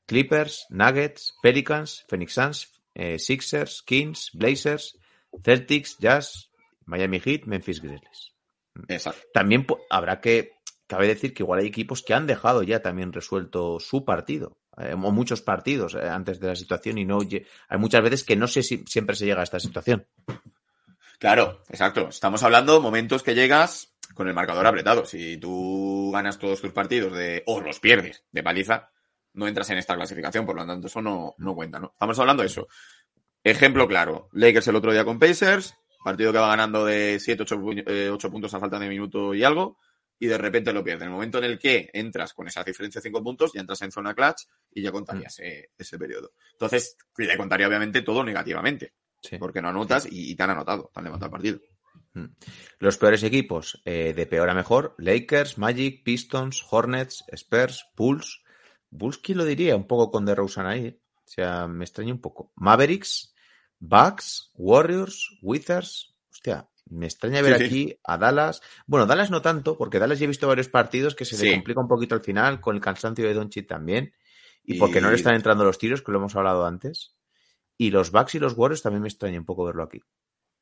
[0.05, 4.99] Clippers, Nuggets, Pelicans, Phoenix Suns, eh, Sixers, Kings, Blazers,
[5.43, 6.51] Celtics, Jazz,
[6.85, 8.35] Miami Heat, Memphis Grizzlies.
[8.89, 9.23] Exacto.
[9.33, 10.53] También habrá que,
[10.87, 14.93] cabe decir que igual hay equipos que han dejado ya también resuelto su partido, eh,
[14.93, 18.47] o muchos partidos eh, antes de la situación y no, hay muchas veces que no
[18.47, 20.07] sé si siempre se llega a esta situación.
[21.19, 22.09] Claro, exacto.
[22.09, 25.07] Estamos hablando momentos que llegas con el marcador apretado.
[25.07, 28.91] Si tú ganas todos tus partidos de, o los pierdes de paliza,
[29.35, 31.93] no entras en esta clasificación, por lo tanto, eso no, no cuenta, ¿no?
[31.93, 32.69] Estamos hablando de eso.
[33.45, 37.45] Ejemplo claro, Lakers el otro día con Pacers, partido que va ganando de 7,
[38.13, 39.79] 8, puntos a falta de minuto y algo,
[40.19, 41.05] y de repente lo pierde.
[41.05, 43.83] En el momento en el que entras con esa diferencia de 5 puntos, ya entras
[43.83, 46.33] en zona clutch y ya contarías eh, ese periodo.
[46.53, 49.39] Entonces, le contaría obviamente todo negativamente, Sí.
[49.39, 51.61] porque no anotas y, y te han anotado, te han levantado el partido.
[52.15, 52.27] Mm.
[52.79, 58.43] Los peores equipos, eh, de peor a mejor, Lakers, Magic, Pistons, Hornets, Spurs, Bulls.
[58.91, 59.77] Bulls, ¿quién lo diría?
[59.77, 61.01] Un poco con DeRozan ahí.
[61.15, 62.53] O sea, me extraña un poco.
[62.55, 63.35] Mavericks,
[63.79, 66.15] Bucks, Warriors, Wizards.
[66.31, 67.65] Hostia, me extraña ver Sí, sí.
[67.67, 68.63] aquí a Dallas.
[68.87, 71.81] Bueno, Dallas no tanto, porque Dallas ya he visto varios partidos que se le complica
[71.81, 74.15] un poquito al final, con el cansancio de Doncic también.
[74.65, 77.15] Y Y- porque no le están entrando los tiros, que lo hemos hablado antes.
[77.79, 80.01] Y los Bucks y los Warriors también me extraña un poco verlo aquí.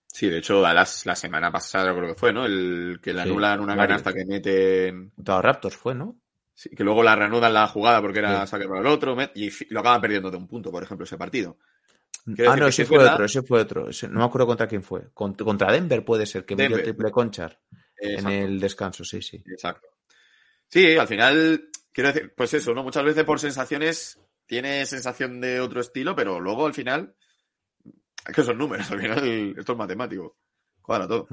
[0.06, 2.44] Sí, de hecho, Dallas la semana pasada creo que fue, ¿no?
[2.46, 4.02] El que le anulan una varios.
[4.02, 5.12] canasta que meten.
[5.16, 6.16] Los Raptors fue, ¿no?
[6.56, 9.80] sí, que luego la reanudan la jugada porque era saque para el otro y lo
[9.80, 11.58] acaban perdiendo de un punto, por ejemplo, ese partido.
[12.24, 13.88] Quiero Ah, no, ese fue verdad- otro, ese fue otro.
[14.10, 15.10] No me acuerdo contra quién fue.
[15.12, 16.84] Cont- Contra Denver puede ser, que metió Denver.
[16.84, 17.60] triple conchar
[17.98, 19.42] en el descanso, sí, sí.
[19.46, 19.88] Exacto.
[20.68, 22.82] Sí, al final, quiero decir, pues eso, ¿no?
[22.82, 27.14] Muchas veces por sensaciones tiene sensación de otro estilo, pero luego al final,
[28.26, 30.36] es que son números, al final esto es matemático.
[30.80, 31.28] Cuadra todo.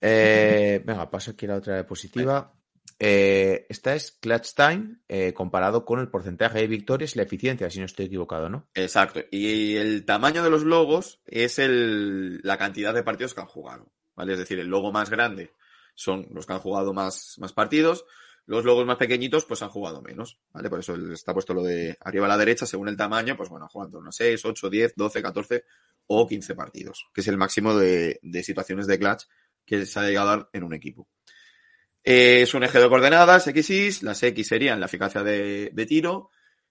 [0.00, 2.52] Eh, venga, paso aquí a la otra diapositiva.
[3.00, 7.70] Eh, esta es Clutch Time eh, comparado con el porcentaje de victorias y la eficiencia,
[7.70, 8.68] si no estoy equivocado, ¿no?
[8.74, 9.20] Exacto.
[9.30, 13.92] Y el tamaño de los logos es el, la cantidad de partidos que han jugado.
[14.16, 14.32] ¿Vale?
[14.32, 15.54] Es decir, el logo más grande
[15.94, 18.04] son los que han jugado más, más partidos.
[18.46, 20.40] Los logos más pequeñitos, pues han jugado menos.
[20.52, 20.68] ¿Vale?
[20.68, 23.66] Por eso está puesto lo de arriba a la derecha, según el tamaño, pues bueno,
[23.66, 25.64] han jugado unos 6, 8, 10, 12, 14
[26.08, 29.24] o 15 partidos, que es el máximo de, de situaciones de clutch
[29.64, 31.06] que se ha llegado a dar en un equipo.
[32.10, 36.30] Eh, es un eje de coordenadas, X, Y, las X serían la eficacia de, tiro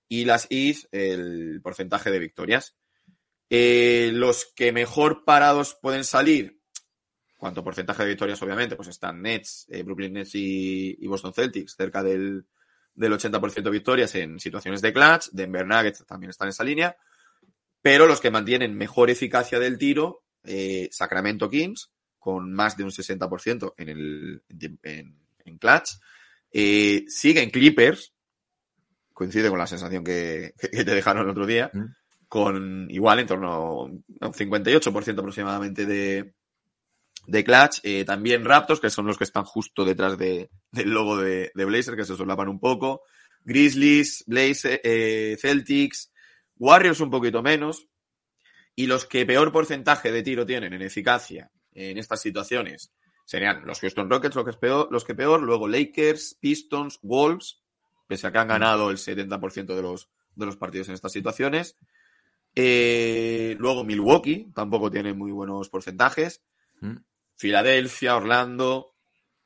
[0.09, 2.75] y las Y el porcentaje de victorias.
[3.47, 6.59] Eh, los que mejor parados pueden salir,
[7.37, 11.75] cuánto porcentaje de victorias obviamente, pues están Nets, eh, Brooklyn Nets y, y Boston Celtics,
[11.75, 12.47] cerca del,
[12.95, 16.97] del 80% de victorias en situaciones de clutch, Denver Nuggets también están en esa línea,
[17.83, 22.89] Pero los que mantienen mejor eficacia del tiro, eh, Sacramento Kings, con más de un
[22.89, 24.43] 60% en, el,
[24.81, 25.89] en, en clutch.
[26.51, 28.13] Eh, siguen Clippers,
[29.13, 31.85] coincide con la sensación que, que te dejaron el otro día, Mm.
[32.27, 36.33] con igual en torno a un 58% aproximadamente de,
[37.25, 37.79] de clutch.
[37.83, 41.65] Eh, también Raptors, que son los que están justo detrás de, del logo de, de
[41.65, 43.01] Blazer, que se solapan un poco.
[43.43, 46.11] Grizzlies, Blazer, eh, Celtics,
[46.57, 47.87] Warriors un poquito menos.
[48.75, 52.91] Y los que peor porcentaje de tiro tienen en eficacia en estas situaciones
[53.27, 57.61] serían los Houston Rockets, los que, es peor, los que peor, luego Lakers, Pistons, Wolves,
[58.07, 61.77] pese a que han ganado el 70% de los, de los partidos en estas situaciones.
[62.55, 66.41] Eh, luego Milwaukee, tampoco tiene muy buenos porcentajes.
[66.79, 66.95] Mm.
[67.35, 68.95] Filadelfia, Orlando,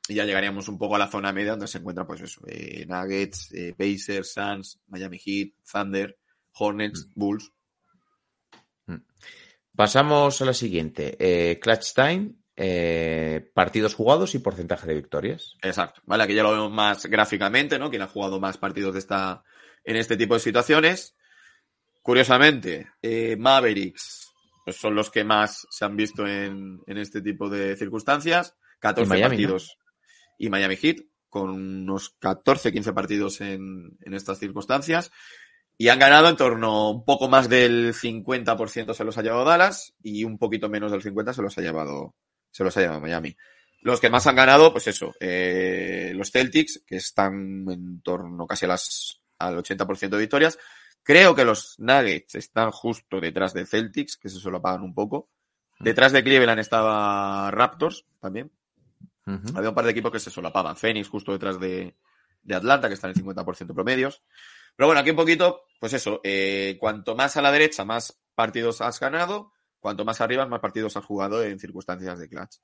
[0.06, 2.86] y ya llegaríamos un poco a la zona media donde se encuentra, pues eso, eh,
[2.86, 6.16] Nuggets, eh, Pacers, Suns, Miami Heat, Thunder,
[6.52, 7.52] Hornets, Bulls.
[9.74, 11.16] Pasamos a la siguiente.
[11.18, 15.56] Eh, Clutch Time, eh, partidos jugados y porcentaje de victorias.
[15.62, 16.24] Exacto, ¿vale?
[16.24, 17.90] Aquí ya lo vemos más gráficamente, ¿no?
[17.90, 19.42] Quien ha jugado más partidos de esta,
[19.84, 21.16] en este tipo de situaciones.
[22.02, 24.32] Curiosamente, eh, Mavericks
[24.64, 28.56] pues son los que más se han visto en, en este tipo de circunstancias.
[28.80, 29.78] 14 Y Miami, partidos.
[30.38, 30.96] Y Miami Heat,
[31.28, 35.10] con unos 14, 15 partidos en, en estas circunstancias.
[35.78, 39.94] Y han ganado en torno un poco más del 50% se los ha llevado Dallas
[40.02, 42.14] y un poquito menos del 50% se los ha llevado,
[42.52, 43.36] se los ha llevado Miami.
[43.80, 48.66] Los que más han ganado, pues eso, eh, los Celtics, que están en torno casi
[48.66, 50.58] a las, al 80% de victorias.
[51.02, 55.30] Creo que los Nuggets están justo detrás de Celtics, que se solapaban un poco.
[55.80, 58.52] Detrás de Cleveland estaba Raptors también.
[59.54, 60.76] Había un par de equipos que se solapaban.
[60.76, 61.96] Phoenix justo detrás de,
[62.42, 64.22] de Atlanta, que están en 50% promedios.
[64.76, 68.80] Pero bueno, aquí un poquito, pues eso, eh, cuanto más a la derecha, más partidos
[68.80, 69.52] has ganado.
[69.82, 72.58] Cuanto más arriba, más partidos has jugado en circunstancias de clutch.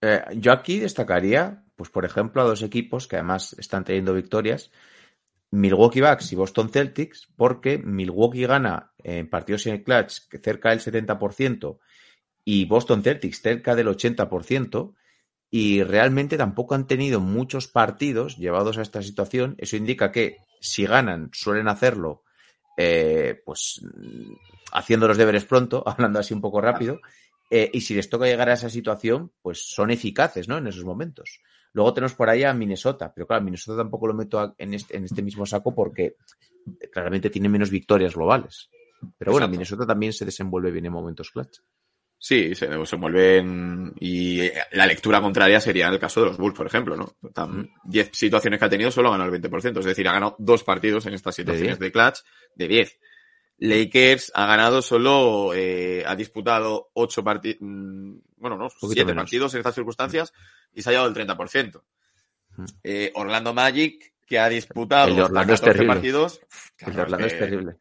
[0.00, 4.70] Eh, yo aquí destacaría, pues por ejemplo, a dos equipos que además están teniendo victorias,
[5.50, 10.78] Milwaukee Bucks y Boston Celtics, porque Milwaukee gana en partidos en el clutch cerca del
[10.78, 11.80] 70%
[12.44, 14.94] y Boston Celtics cerca del 80%,
[15.50, 19.56] y realmente tampoco han tenido muchos partidos llevados a esta situación.
[19.58, 22.22] Eso indica que si ganan, suelen hacerlo,
[22.80, 23.84] eh, pues
[24.72, 27.00] haciendo los deberes pronto, hablando así un poco rápido,
[27.50, 30.58] eh, y si les toca llegar a esa situación, pues son eficaces, ¿no?
[30.58, 31.40] En esos momentos.
[31.72, 35.04] Luego tenemos por ahí a Minnesota, pero claro, Minnesota tampoco lo meto en, este, en
[35.04, 36.16] este mismo saco porque
[36.92, 38.70] claramente tiene menos victorias globales.
[39.18, 39.50] Pero bueno, Exacto.
[39.50, 41.58] Minnesota también se desenvuelve bien en momentos clutch.
[42.20, 46.56] Sí, se, se mueven y eh, la lectura contraria sería el caso de los Bulls,
[46.56, 47.14] por ejemplo, ¿no?
[47.32, 50.34] Tan- 10 situaciones que ha tenido, solo ha ganado el 20%, es decir, ha ganado
[50.38, 52.18] dos partidos en estas situaciones de, clutch
[52.56, 52.98] de 10.
[53.60, 59.22] Lakers ha ganado solo, eh, ha disputado 8 partidos, bueno, no, Poquito 7 menos.
[59.24, 60.32] partidos en estas circunstancias
[60.72, 61.82] y se ha llevado el 30%.
[62.56, 62.64] Mm.
[62.84, 65.94] Eh, Orlando Magic, que ha disputado El Orlando es 14 terrible.
[65.94, 66.40] partidos.
[66.78, 67.76] El Orlando es terrible.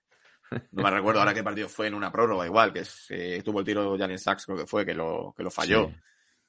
[0.72, 3.66] No me recuerdo ahora qué partido fue en una prórroga, igual, que eh, tuvo el
[3.66, 5.92] tiro Jalen Sachs, creo que fue, que lo, que lo falló.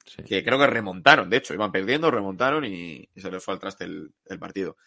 [0.05, 0.23] Sí, sí.
[0.23, 3.59] Que creo que remontaron, de hecho, iban perdiendo, remontaron y, y se les fue al
[3.59, 4.77] traste el, el partido.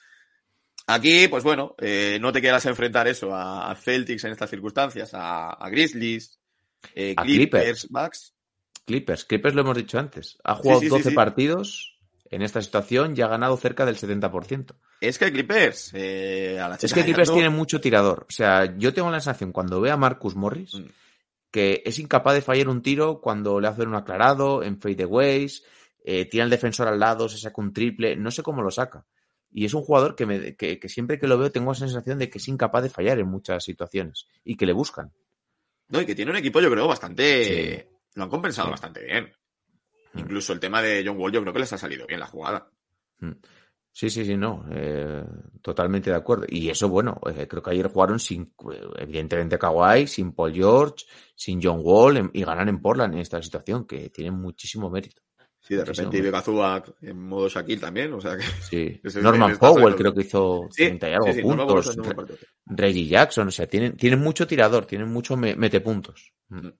[0.86, 5.14] Aquí, pues bueno, eh, no te quieras enfrentar eso a, a Celtics en estas circunstancias,
[5.14, 6.40] a, a Grizzlies,
[6.94, 7.88] eh, A Clippers, Clippers.
[7.90, 8.34] Bucks.
[8.84, 10.38] Clippers, Clippers lo hemos dicho antes.
[10.42, 11.14] Ha jugado sí, sí, 12 sí.
[11.14, 11.98] partidos
[12.30, 14.74] en esta situación y ha ganado cerca del 70%.
[15.08, 18.24] Es que Clippers, eh, a la Es que Clippers tiene mucho tirador.
[18.28, 20.84] O sea, yo tengo la sensación cuando veo a Marcus Morris Mm.
[21.50, 25.64] que es incapaz de fallar un tiro cuando le hacen un aclarado, en fadeaways,
[26.04, 29.04] eh, tiene al defensor al lado, se saca un triple, no sé cómo lo saca.
[29.52, 32.18] Y es un jugador que, me, que, que siempre que lo veo tengo la sensación
[32.18, 35.12] de que es incapaz de fallar en muchas situaciones y que le buscan.
[35.88, 37.86] No, y que tiene un equipo, yo creo, bastante.
[38.14, 38.70] Lo han compensado Sí.
[38.72, 39.30] bastante bien.
[40.14, 40.18] Mm.
[40.20, 42.70] Incluso el tema de John Wall, yo creo que les ha salido bien la jugada.
[43.18, 43.32] Mm.
[43.94, 44.64] Sí, sí, sí, no.
[44.72, 45.22] eh,
[45.60, 46.46] totalmente de acuerdo.
[46.48, 48.54] Y eso, bueno, eh, creo que ayer jugaron sin,
[48.96, 53.42] evidentemente, Kawhi, sin Paul George, sin John Wall en- y ganan en Portland en esta
[53.42, 55.20] situación, que tiene muchísimo mérito.
[55.60, 56.10] Sí, de Muchísimo.
[56.10, 58.42] repente Ibe Zubac en modo Shaquille también, o sea que.
[58.68, 59.00] Sí.
[59.22, 62.14] Norman Powell creo que hizo Sí, 30 y algo sí, sí, no me acuerdo puntos.
[62.16, 62.38] partido.
[62.66, 66.32] Reggie Jackson, o sea, tienen, tienen mucho tirador, tienen mucho me- metepuntos.
[66.48, 66.66] Mm.
[66.66, 66.72] Mm.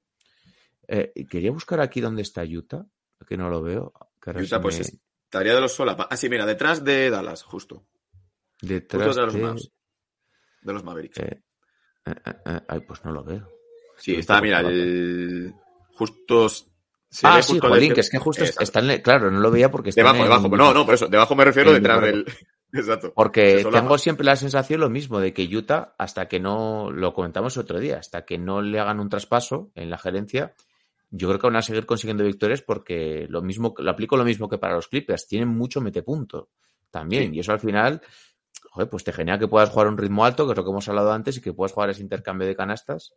[0.89, 2.85] Eh, quería buscar aquí dónde está Utah,
[3.29, 3.93] que no lo veo.
[4.21, 4.99] que Utah, se pues
[5.33, 6.09] estaría de los solapas.
[6.11, 7.87] Ah, sí, mira, detrás de Dallas, justo.
[8.61, 9.73] detrás Justo de los de- Mavs.
[10.61, 11.19] De los Mavericks.
[11.21, 11.43] eh,
[12.05, 13.49] eh, eh, eh, ay, pues no lo veo.
[13.97, 15.55] sí, está, mira, el.
[15.95, 16.49] Justo.
[16.51, 18.63] se ah, sí, jolín, de- que es que justo Exacto.
[18.63, 20.49] está en, claro, no lo veía porque está Debajo, debajo.
[20.57, 21.09] No, no, por eso.
[21.09, 22.25] Debajo me refiero detrás del.
[22.75, 23.13] Exacto.
[23.15, 27.57] Porque tengo siempre la sensación lo mismo de que Utah, hasta que no, lo comentamos
[27.59, 30.55] otro día, hasta que no le hagan un traspaso en la gerencia,
[31.15, 34.49] yo creo que van a seguir consiguiendo victorias porque lo mismo, lo aplico lo mismo
[34.49, 36.49] que para los Clippers, tienen mucho metepunto
[36.91, 37.31] también.
[37.31, 37.37] Sí.
[37.37, 38.01] Y eso al final,
[38.71, 40.71] joder, pues te genera que puedas jugar a un ritmo alto, que es lo que
[40.71, 43.13] hemos hablado antes, y que puedas jugar ese intercambio de canastas,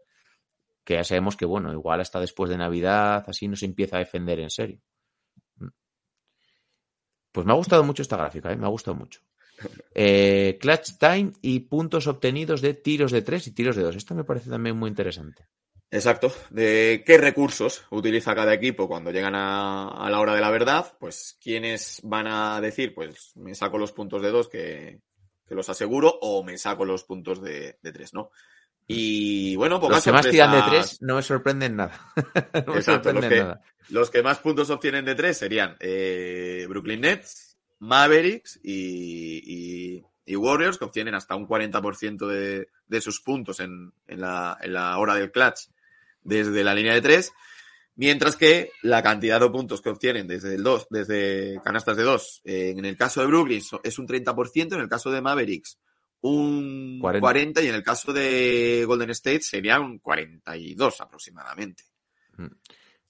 [0.83, 3.99] que ya sabemos que, bueno, igual hasta después de Navidad, así no se empieza a
[3.99, 4.81] defender en serio.
[7.31, 8.57] Pues me ha gustado mucho esta gráfica, ¿eh?
[8.57, 9.21] me ha gustado mucho.
[9.97, 13.95] Eh, clutch time y puntos obtenidos de tiros de 3 y tiros de 2.
[13.95, 15.47] Esto me parece también muy interesante.
[15.91, 16.33] Exacto.
[16.49, 20.93] De qué recursos utiliza cada equipo cuando llegan a, a la hora de la verdad.
[20.99, 24.99] Pues quiénes van a decir, pues me saco los puntos de dos que,
[25.47, 28.31] que los aseguro o me saco los puntos de, de tres, ¿no?
[28.87, 30.61] Y bueno, pocas Los que más tiran de.
[30.69, 32.11] 3 no me sorprenden nada.
[32.67, 33.61] no me Exacto, los que, nada.
[33.89, 39.41] los que más puntos obtienen de tres serían eh, Brooklyn Nets, Mavericks y,
[39.97, 44.57] y- y Warriors, que obtienen hasta un 40% de, de sus puntos en, en la,
[44.59, 45.67] en la hora del clutch
[46.25, 47.31] desde la línea de tres,
[47.95, 52.41] mientras que la cantidad de puntos que obtienen desde el 2, desde canastas de 2,
[52.43, 55.79] en el caso de Brooklyn es un 30%, en el caso de Mavericks
[56.21, 57.21] un 40.
[57.21, 61.83] 40, y en el caso de Golden State sería un 42 aproximadamente.
[62.37, 62.47] Mm.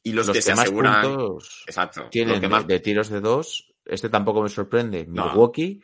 [0.03, 1.01] Y los, Los que, que, se más aseguran.
[1.01, 2.09] puntos Exacto.
[2.11, 5.05] tienen los que de- más- de, tiros de 2, este tampoco me sorprende.
[5.07, 5.27] No.
[5.29, 5.81] Milwaukee,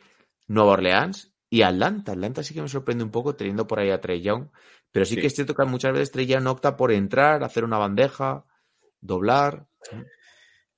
[0.48, 2.12] Nueva Orleans y Atlanta.
[2.12, 4.48] Atlanta sí que me sorprende un poco teniendo por ahí a Trey Young.
[4.92, 5.20] Pero sí, Sí.
[5.20, 8.44] que es cierto que muchas veces Young opta por entrar, hacer una bandeja,
[9.00, 9.66] doblar.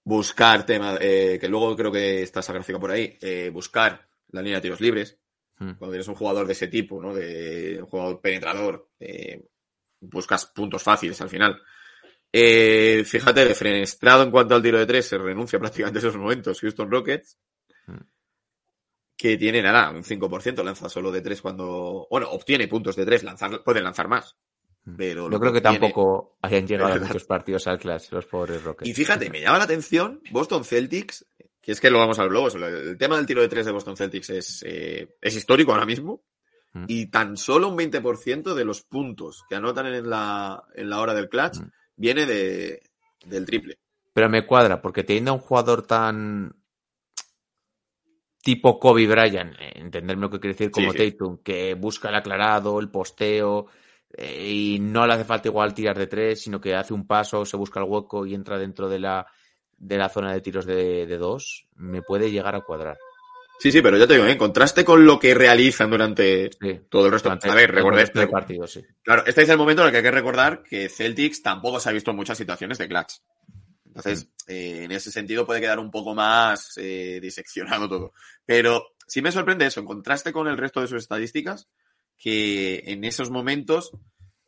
[0.06, 4.42] buscar tema, eh, que luego creo que está esa gráfica por ahí, eh, buscar la
[4.42, 5.18] línea de tiros libres.
[5.58, 5.72] Mm.
[5.78, 7.14] Cuando eres un jugador de ese tipo, ¿no?
[7.14, 9.42] De un jugador penetrador, eh,
[10.00, 11.60] buscas puntos fáciles al final.
[12.32, 16.60] Eh, fíjate, defenestrado en cuanto al tiro de tres, se renuncia prácticamente a esos momentos.
[16.60, 17.38] Houston Rockets.
[19.16, 23.22] Que tiene nada, un 5%, lanza solo de tres cuando, bueno, obtiene puntos de tres,
[23.22, 24.36] lanzar, pueden lanzar más.
[24.96, 25.32] Pero Mm.
[25.32, 28.88] Yo creo que tampoco hayan llegado muchos partidos al clash los pobres Rockets.
[28.88, 31.26] Y fíjate, me llama la atención Boston Celtics,
[31.60, 32.48] que es que lo vamos a ver luego.
[32.48, 36.22] El tema del tiro de tres de Boston Celtics es, eh, es histórico ahora mismo.
[36.74, 36.84] Mm.
[36.88, 41.14] Y tan solo un 20% de los puntos que anotan en la, en la hora
[41.14, 41.70] del clutch Mm.
[41.96, 42.82] viene de,
[43.24, 43.78] del triple.
[44.12, 46.54] Pero me cuadra, porque teniendo a un jugador tan
[48.44, 51.10] tipo Kobe Bryant, eh, entenderme lo que quiere decir como Sí, sí.
[51.12, 53.66] Tatum, que busca el aclarado, el posteo,
[54.16, 57.44] eh, y no le hace falta igual tirar de tres, sino que hace un paso,
[57.44, 59.26] se busca el hueco y entra dentro de la,
[59.76, 62.96] de la zona de tiros de, de dos, me puede llegar a cuadrar.
[63.60, 66.80] Sí, sí, pero ya te digo, en contraste con lo que realizan durante Sí.
[66.88, 67.28] todo el resto.
[67.28, 68.82] Durante A ver, recordad, resto del partido, sí.
[69.02, 71.88] Claro, este es el momento en el que hay que recordar que Celtics tampoco se
[71.88, 73.14] ha visto en muchas situaciones de clutch.
[73.94, 78.12] Entonces, eh, en ese sentido puede quedar un poco más eh, diseccionado todo.
[78.44, 81.68] Pero sí me sorprende eso, en contraste con el resto de sus estadísticas,
[82.16, 83.92] que en esos momentos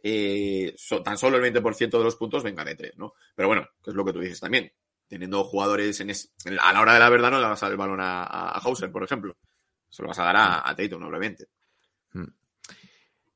[0.02, 3.14] eh, so- tan solo el 20% de los puntos venga de tres, ¿no?
[3.34, 4.72] Pero bueno, que es lo que tú dices también.
[5.08, 7.72] Teniendo jugadores en es- a la hora de la verdad no le vas a dar
[7.72, 9.36] el balón a, a Hauser, por ejemplo.
[9.88, 11.46] Se lo vas a dar a, a Tatum, obviamente.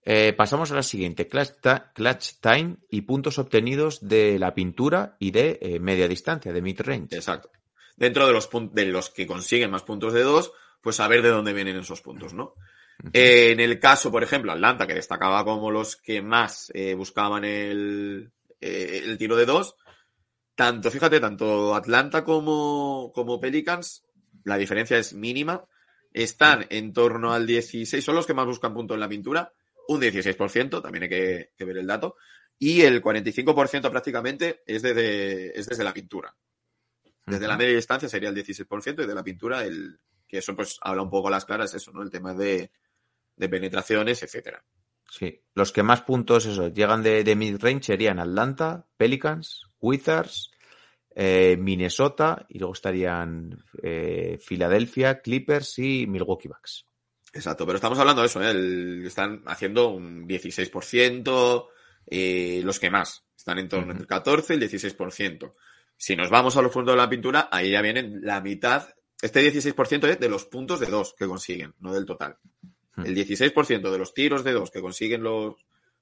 [0.03, 5.59] Eh, pasamos a la siguiente, clutch, time y puntos obtenidos de la pintura y de
[5.61, 7.15] eh, media distancia, de mid-range.
[7.15, 7.51] Exacto.
[7.97, 11.53] Dentro de los, de los que consiguen más puntos de dos, pues saber de dónde
[11.53, 12.55] vienen esos puntos, ¿no?
[13.13, 18.31] Eh, en el caso, por ejemplo, Atlanta, que destacaba como los que más buscaban el,
[18.61, 19.77] el tiro de dos,
[20.55, 24.05] tanto, fíjate, tanto Atlanta como, como Pelicans,
[24.45, 25.65] la diferencia es mínima.
[26.13, 29.53] Están en torno al 16, son los que más buscan puntos en la pintura,
[29.91, 32.17] un 16%, también hay que, que ver el dato,
[32.59, 36.37] y el 45% prácticamente es desde, es desde la pintura.
[37.27, 40.79] Desde la media distancia sería el 16% y de la pintura el que eso pues
[40.81, 42.03] habla un poco a las claras eso, ¿no?
[42.03, 42.71] El tema de,
[43.37, 44.65] de penetraciones, etcétera.
[45.11, 50.51] Sí, los que más puntos eso, llegan de, de mid-range serían Atlanta, Pelicans, Wizards,
[51.15, 56.87] eh, Minnesota y luego estarían eh, Filadelfia, Clippers y Milwaukee Bucks.
[57.33, 58.51] Exacto, pero estamos hablando de eso, ¿eh?
[58.51, 61.69] El- están haciendo un 16%,
[62.07, 65.55] eh, los que más, están en torno entre el 14 y el 16%.
[65.97, 68.89] Si nos vamos a los puntos de la pintura, ahí ya vienen la mitad,
[69.23, 72.37] este 16% es de los puntos de dos que consiguen, no del total.
[72.97, 75.55] El 16% de los tiros de dos que consiguen los,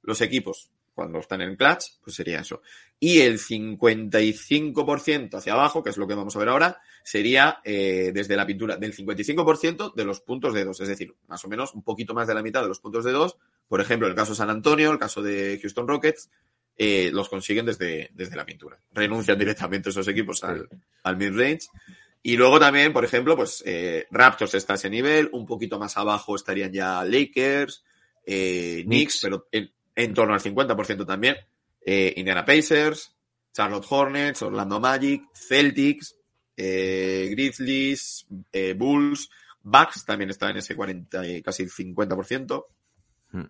[0.03, 2.61] los equipos cuando están en clutch, pues sería eso.
[2.99, 8.11] Y el 55% hacia abajo, que es lo que vamos a ver ahora, sería eh,
[8.13, 11.73] desde la pintura del 55% de los puntos de dos, es decir, más o menos
[11.75, 13.37] un poquito más de la mitad de los puntos de dos.
[13.69, 16.31] Por ejemplo, el caso de San Antonio, el caso de Houston Rockets,
[16.77, 18.81] eh, los consiguen desde, desde la pintura.
[18.91, 20.69] Renuncian directamente esos equipos al,
[21.05, 21.69] al mid-range.
[22.25, 25.97] Y luego también, por ejemplo, pues eh, Raptors está a ese nivel, un poquito más
[25.97, 27.85] abajo estarían ya Lakers,
[28.27, 29.21] eh, Knicks, Knicks.
[29.23, 31.37] pero en, en torno al 50% también,
[31.85, 33.17] eh, Indiana Pacers,
[33.53, 36.15] Charlotte Hornets, Orlando Magic, Celtics,
[36.57, 39.29] eh, Grizzlies, eh, Bulls,
[39.61, 42.67] Bucks también está en ese 40 y casi 50%.
[43.33, 43.47] Hmm.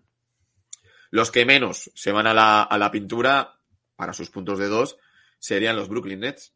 [1.11, 3.61] Los que menos se van a la, a la pintura
[3.95, 4.97] para sus puntos de dos
[5.39, 6.55] serían los Brooklyn Nets.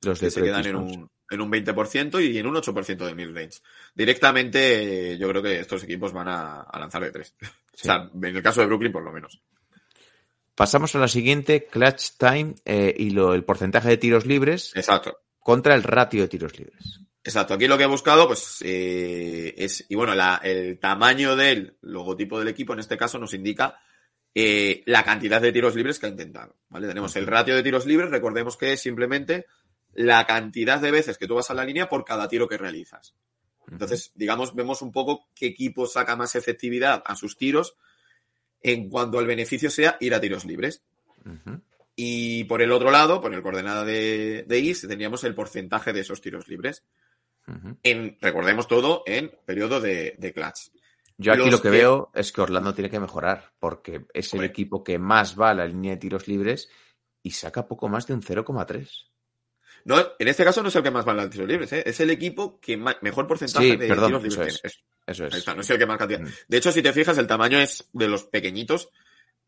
[0.00, 3.14] Los que de se quedan en un, en un 20% y en un 8% de
[3.14, 3.60] mid-range.
[3.94, 7.34] Directamente, eh, yo creo que estos equipos van a, a lanzar de tres.
[7.74, 9.40] O sea, en el caso de Brooklyn, por lo menos.
[10.54, 15.18] Pasamos a la siguiente, clutch time eh, y lo, el porcentaje de tiros libres Exacto.
[15.40, 17.00] contra el ratio de tiros libres.
[17.24, 17.54] Exacto.
[17.54, 22.38] Aquí lo que he buscado, pues, eh, es, y bueno, la- el tamaño del logotipo
[22.38, 23.80] del equipo, en este caso, nos indica
[24.32, 26.54] eh, la cantidad de tiros libres que ha intentado.
[26.68, 26.86] ¿Vale?
[26.86, 29.46] Tenemos el ratio de tiros libres, recordemos que es simplemente
[29.94, 33.14] la cantidad de veces que tú vas a la línea por cada tiro que realizas.
[33.70, 37.76] Entonces, digamos, vemos un poco qué equipo saca más efectividad a sus tiros
[38.60, 40.82] en cuanto al beneficio sea ir a tiros libres.
[41.96, 46.00] Y por el otro lado, por el coordenada de, de IS, tendríamos el porcentaje de
[46.00, 46.84] esos tiros libres.
[47.82, 50.70] En, recordemos todo en periodo de, de clutch.
[51.16, 54.32] Yo aquí Los lo que, que- veo es que Orlando tiene que mejorar, porque es
[54.32, 54.48] el Hombre.
[54.48, 56.68] equipo que más va a la línea de tiros libres
[57.22, 58.88] y saca poco más de un 0,3.
[59.84, 61.82] No, en este caso no es el que más va en los tiros libres, ¿eh?
[61.84, 64.60] es el equipo que mejor porcentaje Sí, de perdón, tiros libres eso tiene.
[64.64, 64.64] es.
[64.64, 65.34] Es- Eso ahí es.
[65.36, 66.20] está, no es el que más cantidad.
[66.20, 66.28] Mm.
[66.48, 68.88] De hecho, si te fijas, el tamaño es de los pequeñitos,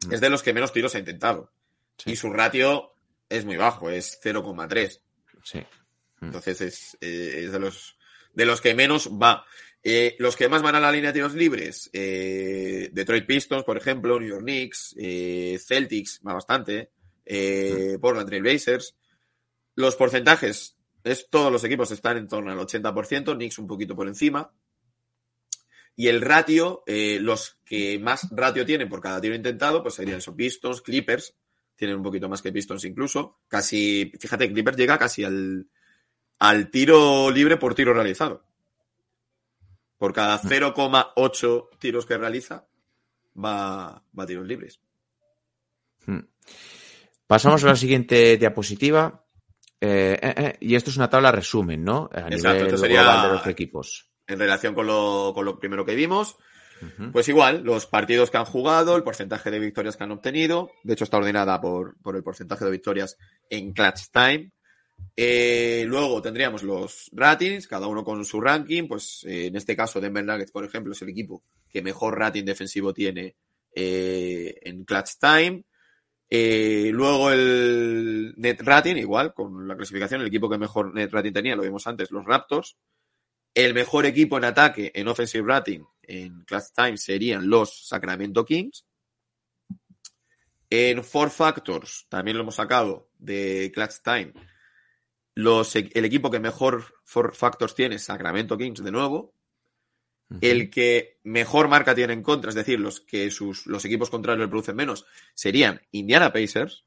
[0.07, 0.13] Mm.
[0.13, 1.51] es de los que menos tiros ha intentado.
[1.97, 2.11] Sí.
[2.13, 2.93] Y su ratio
[3.31, 5.01] es muy bajo, es 0,3.
[5.43, 5.61] Sí.
[6.21, 6.27] Mm.
[6.27, 7.97] Entonces es, eh, es de los
[8.35, 9.47] de los que menos va.
[9.83, 14.21] Eh, los que más van a la línea de tiros libres, Detroit Pistons, por ejemplo,
[14.21, 14.95] New York Knicks,
[15.67, 16.91] Celtics, va bastante,
[18.01, 18.95] Portland Trail Blazers.
[19.77, 24.09] Los porcentajes, es, todos los equipos están en torno al 80%, Knicks un poquito por
[24.09, 24.53] encima.
[25.95, 30.19] Y el ratio, eh, los que más ratio tienen por cada tiro intentado, pues serían
[30.19, 31.37] esos Pistons, Clippers,
[31.75, 33.39] tienen un poquito más que Pistons incluso.
[33.49, 35.69] Casi, fíjate, Clippers llega casi al,
[36.39, 38.45] al tiro libre por tiro realizado.
[39.99, 42.67] Por cada 0,8 tiros que realiza,
[43.37, 44.81] va, va a tiros libres.
[46.07, 46.21] Mm.
[47.27, 49.26] Pasamos a la siguiente diapositiva.
[49.81, 52.09] Eh, eh, eh, y esto es una tabla resumen, ¿no?
[52.13, 54.11] A Exacto, nivel esto sería- global de los equipos.
[54.27, 56.37] En relación con lo, con lo primero que vimos,
[57.13, 60.71] pues igual, los partidos que han jugado, el porcentaje de victorias que han obtenido.
[60.83, 63.17] De hecho, está ordenada por, por el porcentaje de victorias
[63.49, 64.51] en clutch time.
[65.87, 68.89] Luego tendríamos los ratings, cada uno con su ranking.
[68.89, 72.93] Pues en este caso, Denver Nuggets, por ejemplo, es el equipo que mejor rating defensivo
[72.93, 73.37] tiene
[73.75, 75.65] en clutch time.
[76.29, 81.33] Eh, luego el net rating, igual, con la clasificación, el equipo que mejor net rating
[81.33, 82.77] tenía, lo vimos antes, los Raptors.
[83.55, 88.85] El mejor equipo en ataque en offensive rating en clutch time serían los Sacramento Kings.
[90.69, 94.33] En Four Factors, también lo hemos sacado de clutch time.
[95.35, 99.36] Los, el equipo que mejor Four Factors tiene, Sacramento Kings, de nuevo.
[100.41, 104.45] El que mejor marca tiene en contra, es decir, los que sus, los equipos contrarios
[104.45, 106.85] le producen menos, serían Indiana Pacers.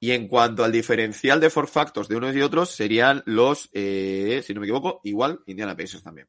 [0.00, 4.42] Y en cuanto al diferencial de four factors de unos y otros, serían los, eh,
[4.44, 6.28] si no me equivoco, igual Indiana Pacers también.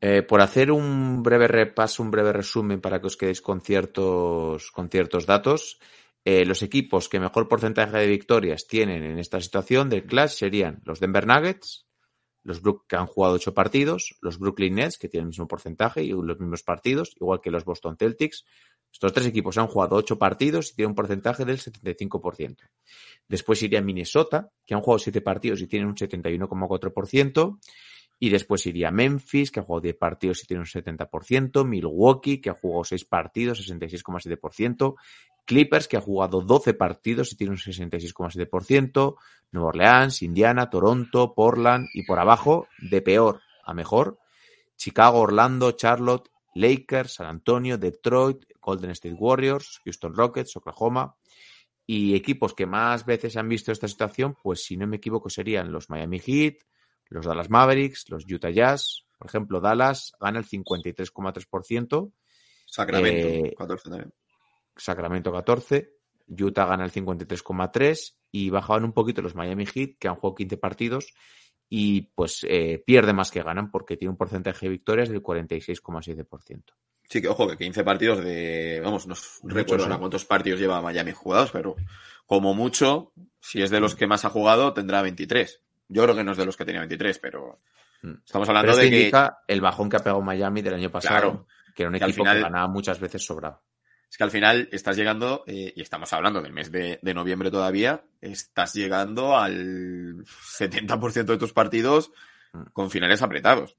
[0.00, 4.70] Eh, por hacer un breve repaso, un breve resumen para que os quedéis con ciertos,
[4.70, 5.78] con ciertos datos,
[6.24, 10.80] eh, los equipos que mejor porcentaje de victorias tienen en esta situación del Clash serían
[10.84, 11.86] los Denver Nuggets,
[12.44, 16.04] los Brook que han jugado ocho partidos, los Brooklyn Nets que tienen el mismo porcentaje
[16.04, 18.44] y los mismos partidos, igual que los Boston Celtics.
[18.92, 22.56] Estos tres equipos han jugado ocho partidos y tienen un porcentaje del 75%.
[23.26, 27.58] Después iría Minnesota, que han jugado siete partidos y tienen un 71,4%.
[28.20, 31.64] Y después iría Memphis, que ha jugado 10 partidos y tiene un 70%.
[31.66, 34.94] Milwaukee, que ha jugado 6 partidos, 66,7%.
[35.44, 39.16] Clippers, que ha jugado 12 partidos y tiene un 66,7%.
[39.52, 44.18] Nueva Orleans, Indiana, Toronto, Portland y por abajo, de peor a mejor,
[44.76, 51.16] Chicago, Orlando, Charlotte, Lakers, San Antonio, Detroit, Golden State Warriors, Houston Rockets, Oklahoma.
[51.86, 55.70] Y equipos que más veces han visto esta situación, pues si no me equivoco serían
[55.70, 56.56] los Miami Heat,
[57.08, 59.04] los Dallas Mavericks, los Utah Jazz.
[59.18, 62.12] Por ejemplo, Dallas gana el 53,3%,
[62.66, 64.12] Sacramento, Eh, 14 también.
[64.76, 65.92] Sacramento 14,
[66.28, 70.56] Utah gana el 53,3% y bajaban un poquito los Miami Heat, que han jugado 15
[70.56, 71.12] partidos
[71.68, 76.62] y pues eh, pierde más que ganan porque tiene un porcentaje de victorias del 46,7%.
[77.08, 78.80] Sí, que ojo, que 15 partidos de.
[78.82, 79.14] Vamos, no
[79.44, 80.00] recuerdo ahora sí.
[80.00, 81.76] cuántos partidos lleva Miami jugados, pero
[82.26, 85.60] como mucho, si es de los que más ha jugado, tendrá 23.
[85.88, 87.60] Yo creo que no es de los que tenía 23, pero
[88.02, 88.16] Mm.
[88.24, 88.96] estamos Pero hablando esto de que.
[89.00, 92.04] indica el bajón que ha pegado Miami del año pasado, Claro, que era un que
[92.04, 93.62] equipo final- que ganaba muchas veces sobrado.
[94.10, 97.50] Es que al final estás llegando, eh, y estamos hablando del mes de, de noviembre
[97.50, 102.12] todavía, estás llegando al 70% de tus partidos
[102.52, 102.62] Mm.
[102.72, 103.76] con finales apretados.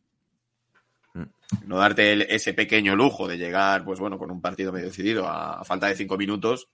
[1.13, 1.23] Mm.
[1.65, 5.25] No darte el- ese pequeño lujo de llegar, pues bueno, con un partido medio decidido
[5.27, 6.67] a, a falta de cinco minutos,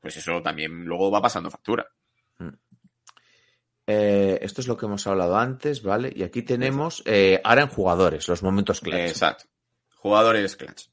[0.00, 1.86] pues eso también luego va pasando factura.
[3.86, 6.12] Eh, esto es lo que hemos hablado antes, ¿vale?
[6.14, 9.10] Y aquí tenemos eh, ahora en jugadores, los momentos claves.
[9.12, 9.44] Exacto.
[9.96, 10.87] Jugadores clutch.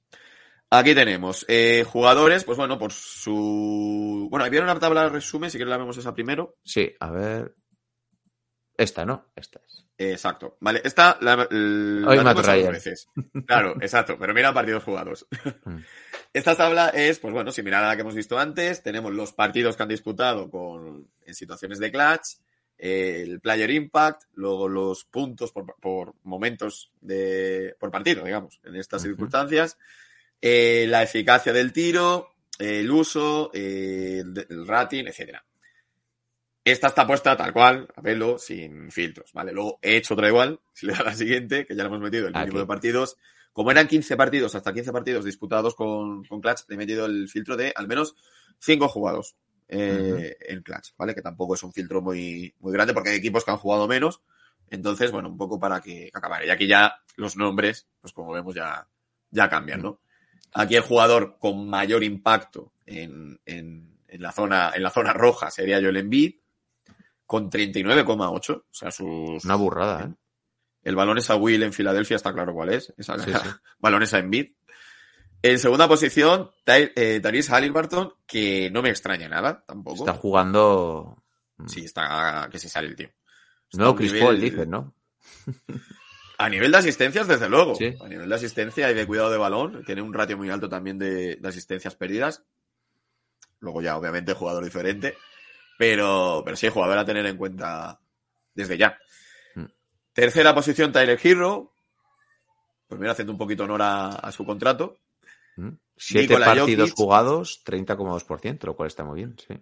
[0.78, 4.28] Aquí tenemos eh, jugadores, pues bueno, por su...
[4.30, 6.57] Bueno, había una tabla de resumen, si quieres la vemos esa primero.
[6.63, 7.55] Sí, a ver.
[8.78, 9.32] Esta, ¿no?
[9.36, 9.86] Esta es.
[9.97, 10.57] Exacto.
[10.59, 12.73] Vale, esta la, la Hoy Matt Ryan.
[12.73, 13.07] veces.
[13.45, 15.26] Claro, exacto, pero mira partidos jugados.
[15.63, 15.78] Mm.
[16.34, 18.84] Esta tabla es, pues bueno, similar a la que hemos visto antes.
[18.84, 22.41] Tenemos los partidos que han disputado con, en situaciones de clutch,
[22.78, 28.76] eh, el player impact, luego los puntos por, por momentos de, por partido, digamos, en
[28.76, 29.78] estas circunstancias,
[30.48, 35.43] eh, la eficacia del tiro, el uso, eh, el, rating, etcétera.
[36.64, 39.52] Esta está puesta tal cual, a verlo, sin filtros, ¿vale?
[39.54, 42.28] Luego he hecho otra igual, si le da la siguiente, que ya le hemos metido
[42.28, 42.60] el mínimo Aquí.
[42.60, 43.18] de partidos.
[43.54, 47.28] Como eran 15 partidos, hasta 15 partidos disputados con, con Clutch, le he metido el
[47.28, 48.16] filtro de al menos
[48.60, 49.36] 5 jugados
[49.68, 51.16] eh, en Clutch, ¿vale?
[51.16, 54.22] Que tampoco es un filtro muy, muy grande porque hay equipos que han jugado menos.
[54.70, 56.46] Entonces, bueno, un poco para que acabar.
[56.46, 58.88] Y aquí ya los nombres, pues como vemos, ya,
[59.32, 60.02] ya cambian, ¿no?
[60.58, 65.51] Aquí el jugador con mayor impacto en, en, en la, zona, en la zona roja
[65.51, 66.36] sería Joel Embiid,
[67.26, 68.56] con 39,8.
[68.56, 69.43] O sea, sus.
[69.43, 70.14] Una burrada, ¿eh?
[70.84, 72.93] El balón es a Will en Filadelfia, está claro cuál es.
[72.97, 73.49] Esa, Sí, sí.
[73.80, 74.53] balón es a Embiid.
[75.41, 79.97] En segunda posición, eh, Tyrese Halliburton, que no me extraña nada, tampoco.
[80.06, 81.24] Está jugando.
[81.68, 83.10] Sí, está que se sale el tío.
[83.70, 84.93] Está No, Chris nivel- Paul, dicen, ¿no?
[86.38, 87.75] A nivel de asistencias, desde luego.
[87.75, 87.95] Sí.
[88.03, 90.97] A nivel de asistencia y de cuidado de balón, tiene un ratio muy alto también
[90.97, 92.43] de, de asistencias perdidas.
[93.59, 95.17] Luego ya, obviamente, jugador diferente.
[95.77, 97.99] Pero, pero sí, jugador a tener en cuenta
[98.53, 98.97] desde ya.
[99.55, 99.65] Mm.
[100.13, 101.73] Tercera posición, Tyler Hero.
[102.88, 104.97] Pues mira, haciendo un poquito honor a, a su contrato.
[105.55, 105.69] ¿Mm?
[105.97, 106.95] Siete partidos Jokic.
[106.95, 109.55] jugados, 30,2%, lo cual está muy bien, sí.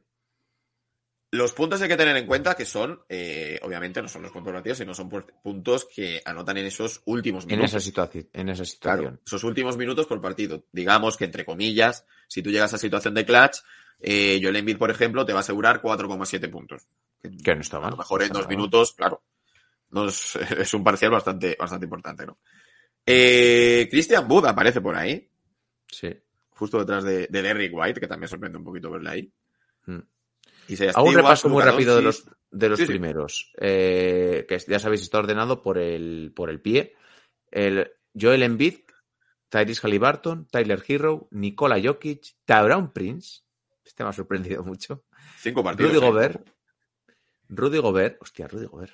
[1.33, 4.51] Los puntos hay que tener en cuenta que son, eh, obviamente, no son los puntos
[4.51, 7.71] relativos, sino son pu- puntos que anotan en esos últimos En minutos.
[7.71, 9.21] esa, situación, en esa Claro, situación.
[9.25, 10.65] esos últimos minutos por partido.
[10.71, 13.57] Digamos que, entre comillas, si tú llegas a situación de clutch,
[13.99, 16.83] eh, Joel Embiid, por ejemplo, te va a asegurar 4,7 puntos.
[17.43, 17.89] Que no está A mal.
[17.91, 19.23] lo mejor en dos minutos, claro.
[19.89, 22.37] No es, es un parcial bastante, bastante importante, ¿no?
[23.05, 25.27] Eh, Christian Wood aparece por ahí,
[25.89, 26.09] Sí.
[26.51, 29.33] justo detrás de, de Derrick White, que también sorprende un poquito verle ahí.
[29.87, 29.99] Mm.
[30.95, 32.91] Hago un repaso muy rápido de los, de los Sí, sí.
[32.91, 33.51] primeros.
[33.59, 36.95] Eh, que ya sabéis, está ordenado por el, por el pie.
[37.51, 38.79] El Joel Embiid,
[39.49, 43.41] Tyrese Halliburton, Tyler Hero, Nikola Jokic, Tauron Prince.
[43.83, 45.03] Este me ha sorprendido mucho.
[45.39, 45.91] Cinco partidos.
[45.93, 46.09] Rudy ¿eh?
[46.09, 46.49] Gobert.
[47.49, 48.21] Rudy Gobert.
[48.21, 48.93] Hostia, Rudy Gobert.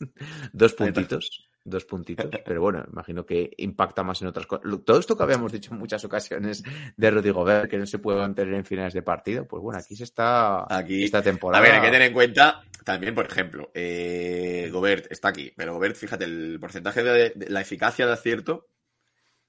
[0.52, 1.45] dos puntitos.
[1.68, 2.26] Dos puntitos.
[2.46, 4.64] Pero bueno, imagino que impacta más en otras cosas.
[4.84, 6.62] Todo esto que habíamos dicho en muchas ocasiones
[6.96, 9.96] de Rudy Gobert, que no se puede mantener en finales de partido, pues bueno, aquí
[9.96, 11.60] se está Aquí- esta A temporada.
[11.62, 15.96] ver, hay que tener en cuenta también, por ejemplo, eh, Gobert está aquí, pero Gobert,
[15.96, 18.68] fíjate, el porcentaje de, de la eficacia de acierto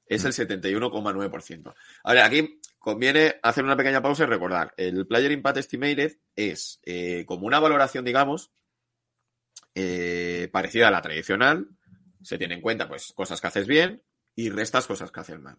[0.08, 1.76] es el 71,9%.
[2.04, 6.80] A ver, aquí conviene hacer una pequeña pausa y recordar, el Player Impact Estimated es
[6.84, 8.52] eh, como una valoración, digamos,
[9.76, 11.68] eh, parecida a la tradicional,
[12.28, 14.04] se tiene en cuenta pues cosas que haces bien
[14.36, 15.58] y restas cosas que haces mal.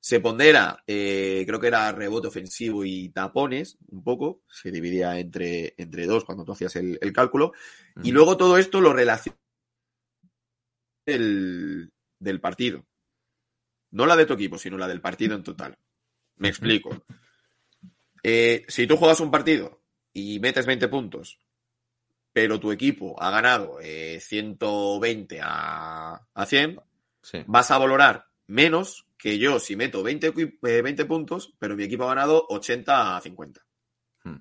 [0.00, 5.74] Se pondera, eh, creo que era rebote ofensivo y tapones, un poco, se dividía entre,
[5.76, 7.52] entre dos cuando tú hacías el, el cálculo,
[8.02, 9.38] y luego todo esto lo relaciona
[11.04, 12.86] del, del partido.
[13.90, 15.76] No la de tu equipo, sino la del partido en total.
[16.36, 17.04] Me explico.
[18.22, 19.82] Eh, si tú juegas un partido
[20.12, 21.40] y metes 20 puntos,
[22.40, 26.80] pero tu equipo ha ganado eh, 120 a, a 100,
[27.20, 27.42] Sí.
[27.48, 31.82] vas a valorar menos que yo si meto 20, equi- eh, 20 puntos, pero mi
[31.82, 33.60] equipo ha ganado 80 a 50.
[34.22, 34.36] Hmm.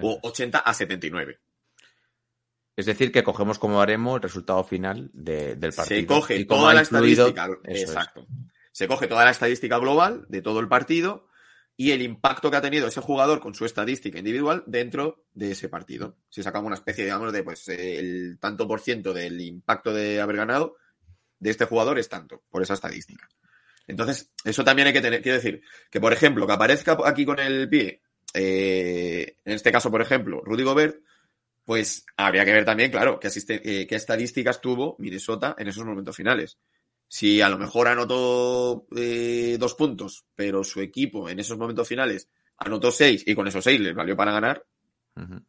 [0.00, 1.38] O 80 a 79.
[2.74, 6.00] Es decir, que cogemos como haremos el resultado final de- del partido.
[6.00, 7.44] Se coge toda la estadística.
[7.46, 7.82] eso es.
[7.82, 8.26] Exacto.
[8.72, 11.28] Se coge toda la estadística global de todo el partido
[11.76, 15.68] y el impacto que ha tenido ese jugador con su estadística individual dentro de ese
[15.68, 16.16] partido.
[16.30, 20.20] Si sacamos una especie, digamos, de pues eh, el tanto por ciento del impacto de
[20.20, 20.76] haber ganado
[21.38, 23.28] de este jugador es tanto, por esa estadística.
[23.86, 27.38] Entonces, eso también hay que tener, quiero decir, que por ejemplo, que aparezca aquí con
[27.38, 28.00] el pie,
[28.34, 30.96] eh, en este caso, por ejemplo, Rudy Gobert,
[31.64, 35.84] pues habría que ver también, claro, qué, asiste- eh, qué estadísticas tuvo Minnesota en esos
[35.84, 36.58] momentos finales.
[37.08, 42.28] Si a lo mejor anotó eh, dos puntos, pero su equipo en esos momentos finales
[42.58, 44.64] anotó seis y con esos seis les valió para ganar,
[45.14, 45.40] Ujú.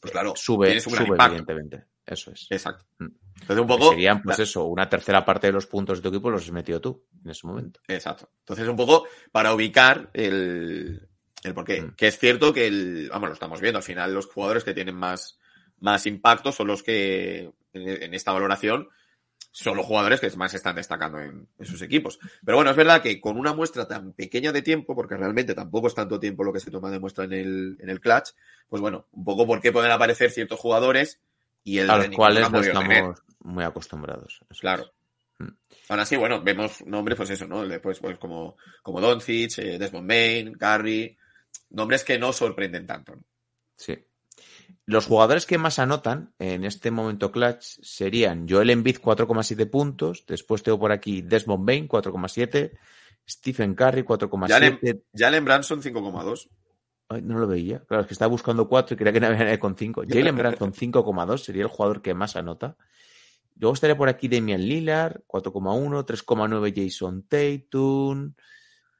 [0.00, 1.84] pues claro, Sube, sube evidentemente.
[2.04, 2.46] Eso es.
[2.50, 2.84] Exacto.
[2.98, 3.06] Mm.
[3.42, 3.90] Entonces, un poco.
[3.90, 6.80] serían, pues eso, una tercera parte de los puntos de tu equipo los has metido
[6.80, 7.80] tú en ese momento.
[7.88, 8.30] Exacto.
[8.40, 11.08] Entonces, un poco para ubicar el,
[11.42, 11.82] el porqué.
[11.82, 11.94] Mm.
[11.96, 13.78] Que es cierto que el, vamos, lo estamos viendo.
[13.78, 15.38] Al final, los jugadores que tienen más,
[15.78, 18.88] más impacto son los que, en, en esta valoración,
[19.52, 22.18] son los jugadores que más están destacando en, en sus equipos.
[22.44, 25.88] Pero bueno, es verdad que con una muestra tan pequeña de tiempo, porque realmente tampoco
[25.88, 28.30] es tanto tiempo lo que se toma de muestra en el, en el clutch,
[28.68, 31.20] pues bueno, un poco por qué pueden aparecer ciertos jugadores
[31.62, 32.96] y el A los cuales no tener.
[32.96, 34.40] estamos muy acostumbrados.
[34.50, 34.58] Es.
[34.58, 34.90] Claro.
[35.38, 35.48] Mm.
[35.90, 37.66] Aún así, bueno, vemos nombres, pues eso, ¿no?
[37.66, 41.16] Después, pues como, como Doncic, eh, Desmond Bain, Curry,
[41.70, 43.16] nombres que no sorprenden tanto.
[43.16, 43.22] ¿no?
[43.76, 44.02] Sí.
[44.84, 50.62] Los jugadores que más anotan en este momento clutch serían Joel Embiid 4,7 puntos, después
[50.62, 52.72] tengo por aquí Desmond Bain 4,7,
[53.28, 55.02] Stephen Curry 4,7.
[55.14, 56.48] Jalen, Branson 5,2.
[57.08, 57.80] Ay, no lo veía.
[57.80, 60.02] Claro, es que estaba buscando 4 y creía que no había nadie con 5.
[60.08, 62.76] Jalen Branson 5,2 sería el jugador que más anota.
[63.56, 68.34] Luego estaría por aquí Damian Lillard 4,1, 3,9 Jason Tatum,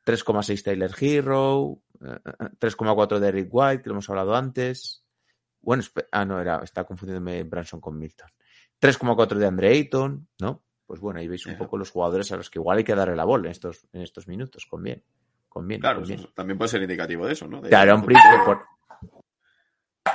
[0.07, 5.02] 3,6 Tyler Hero, eh, eh, 3,4 Derrick White, que lo hemos hablado antes.
[5.63, 8.29] Bueno, ah, no, era, está confundiéndome Branson con Milton.
[8.81, 10.63] 3,4 de Andre Ayton, ¿no?
[10.87, 13.17] Pues bueno, ahí veis un poco los jugadores a los que igual hay que darle
[13.17, 14.67] la bola en estos, en estos minutos.
[14.67, 15.05] Conviene.
[15.49, 15.81] Conviene.
[15.81, 16.27] Claro, conviene.
[16.35, 17.61] también puede ser indicativo de eso, ¿no?
[17.63, 18.67] De- Claro, un por-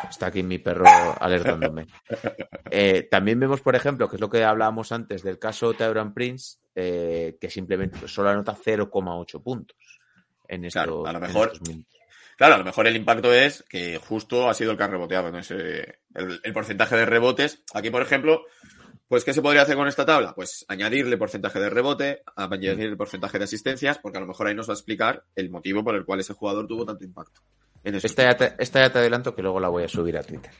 [0.09, 0.85] Está aquí mi perro
[1.19, 1.87] alertándome.
[2.69, 6.57] Eh, también vemos, por ejemplo, que es lo que hablábamos antes del caso Tyron Prince,
[6.75, 9.77] eh, que simplemente solo anota 0,8 puntos
[10.49, 11.96] en estos, Claro, a lo en mejor- estos minutos.
[12.37, 15.31] Claro, a lo mejor el impacto es que justo ha sido el que ha reboteado,
[15.31, 15.39] ¿no?
[15.39, 17.63] Ese, el, el porcentaje de rebotes.
[17.73, 18.43] Aquí, por ejemplo,
[19.07, 20.33] pues, ¿qué se podría hacer con esta tabla?
[20.35, 24.69] Pues añadirle porcentaje de rebote, añadirle porcentaje de asistencias, porque a lo mejor ahí nos
[24.69, 27.41] va a explicar el motivo por el cual ese jugador tuvo tanto impacto.
[27.83, 30.51] Esta ya, te, esta ya te adelanto que luego la voy a subir a Twitter.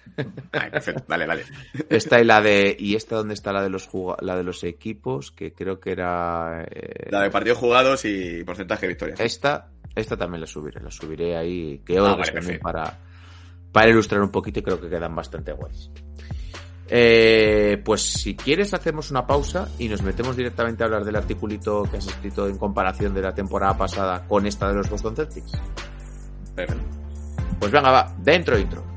[0.53, 1.03] Ay, perfecto.
[1.09, 1.43] Dale, dale.
[1.89, 2.73] Esta y la de.
[2.79, 3.89] ¿Y esta dónde está la de los
[4.21, 5.31] la de los equipos?
[5.31, 6.63] Que creo que era.
[6.71, 9.19] eh, La de partidos jugados y porcentaje de victorias.
[9.19, 12.97] Esta, esta también la subiré, la subiré ahí, que Ah, vale, también para,
[13.71, 15.89] para ilustrar un poquito y creo que quedan bastante guays.
[16.89, 21.83] Eh, pues si quieres hacemos una pausa y nos metemos directamente a hablar del articulito
[21.83, 25.51] que has escrito en comparación de la temporada pasada con esta de los Boston Celtics.
[26.55, 26.83] Perfecto.
[27.59, 28.96] Pues venga, va, dentro intro.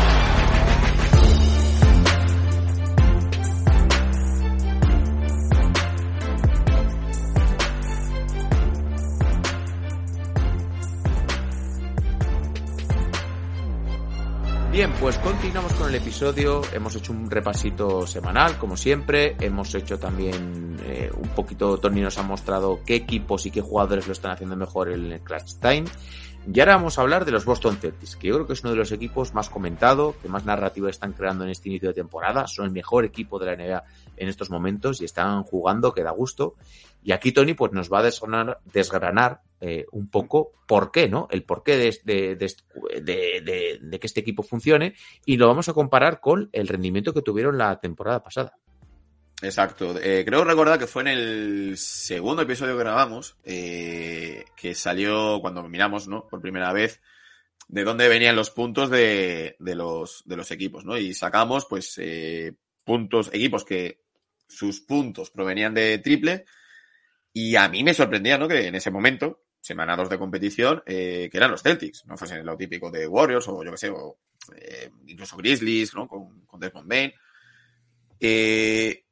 [14.71, 16.61] Bien, pues continuamos con el episodio.
[16.71, 19.35] Hemos hecho un repasito semanal, como siempre.
[19.41, 24.07] Hemos hecho también eh, un poquito, Tony nos ha mostrado qué equipos y qué jugadores
[24.07, 25.83] lo están haciendo mejor en el Clutch Time.
[26.47, 28.71] Y ahora vamos a hablar de los Boston Celtics, que yo creo que es uno
[28.71, 32.47] de los equipos más comentado, que más narrativa están creando en este inicio de temporada.
[32.47, 33.83] Son el mejor equipo de la NBA
[34.17, 36.55] en estos momentos y están jugando que da gusto.
[37.03, 41.27] Y aquí Tony pues nos va a desgranar, desgranar eh, un poco por qué, ¿no?
[41.29, 46.19] El porqué de, de, de, de, que este equipo funcione y lo vamos a comparar
[46.19, 48.57] con el rendimiento que tuvieron la temporada pasada.
[49.41, 49.99] Exacto.
[49.99, 55.67] Eh, creo recordar que fue en el segundo episodio que grabamos, eh, que salió cuando
[55.67, 56.27] miramos, ¿no?
[56.27, 57.01] Por primera vez,
[57.67, 60.97] de dónde venían los puntos de, de los, de los equipos, ¿no?
[60.97, 64.01] Y sacamos, pues, eh, puntos, equipos que
[64.47, 66.45] sus puntos provenían de triple.
[67.33, 68.47] Y a mí me sorprendía, ¿no?
[68.47, 72.45] Que en ese momento, semana 2 de competición, eh, que eran los Celtics, no fuesen
[72.45, 74.19] lo típico de Warriors o yo que sé, o
[74.55, 76.07] eh, incluso Grizzlies, ¿no?
[76.07, 77.13] Con, con Desmond Bain.
[78.19, 79.05] Eh,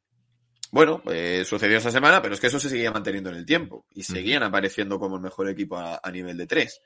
[0.72, 3.86] bueno, eh, sucedió esa semana, pero es que eso se seguía manteniendo en el tiempo
[3.92, 6.82] y seguían apareciendo como el mejor equipo a, a nivel de tres.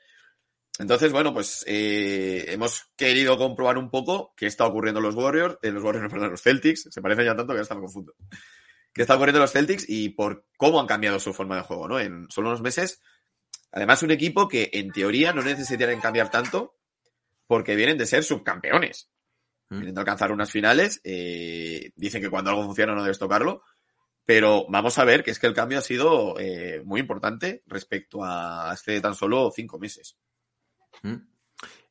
[0.78, 5.58] Entonces, bueno, pues eh, hemos querido comprobar un poco qué está ocurriendo en los Warriors,
[5.62, 8.14] en los Warriors, perdón, los Celtics, se parecen ya tanto que ya está me confundo.
[8.92, 11.88] ¿Qué está ocurriendo en los Celtics y por cómo han cambiado su forma de juego,
[11.88, 11.98] ¿no?
[12.00, 13.00] En solo unos meses.
[13.72, 16.76] Además, un equipo que en teoría no necesitarían cambiar tanto
[17.46, 19.10] porque vienen de ser subcampeones.
[19.70, 19.76] Mm.
[19.76, 21.00] Vienen de alcanzar unas finales.
[21.04, 23.62] eh, dicen que cuando algo funciona no debes tocarlo.
[24.26, 28.24] Pero vamos a ver que es que el cambio ha sido eh, muy importante respecto
[28.24, 30.16] a hace tan solo cinco meses.
[31.02, 31.16] Mm.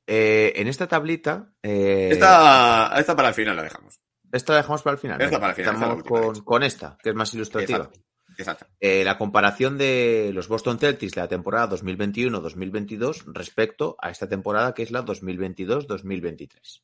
[0.08, 1.54] Eh, en esta tablita.
[1.62, 4.02] eh, Esta, esta para el final la dejamos.
[4.32, 5.22] esta la dejamos para el final.
[5.22, 7.78] Esta para el final, Estamos con, esta, que es más ilustrativa.
[7.86, 8.00] Exacto.
[8.36, 8.66] Exacto.
[8.80, 14.74] Eh, la comparación de los Boston Celtics de la temporada 2021-2022 respecto a esta temporada
[14.74, 16.82] que es la 2022-2023.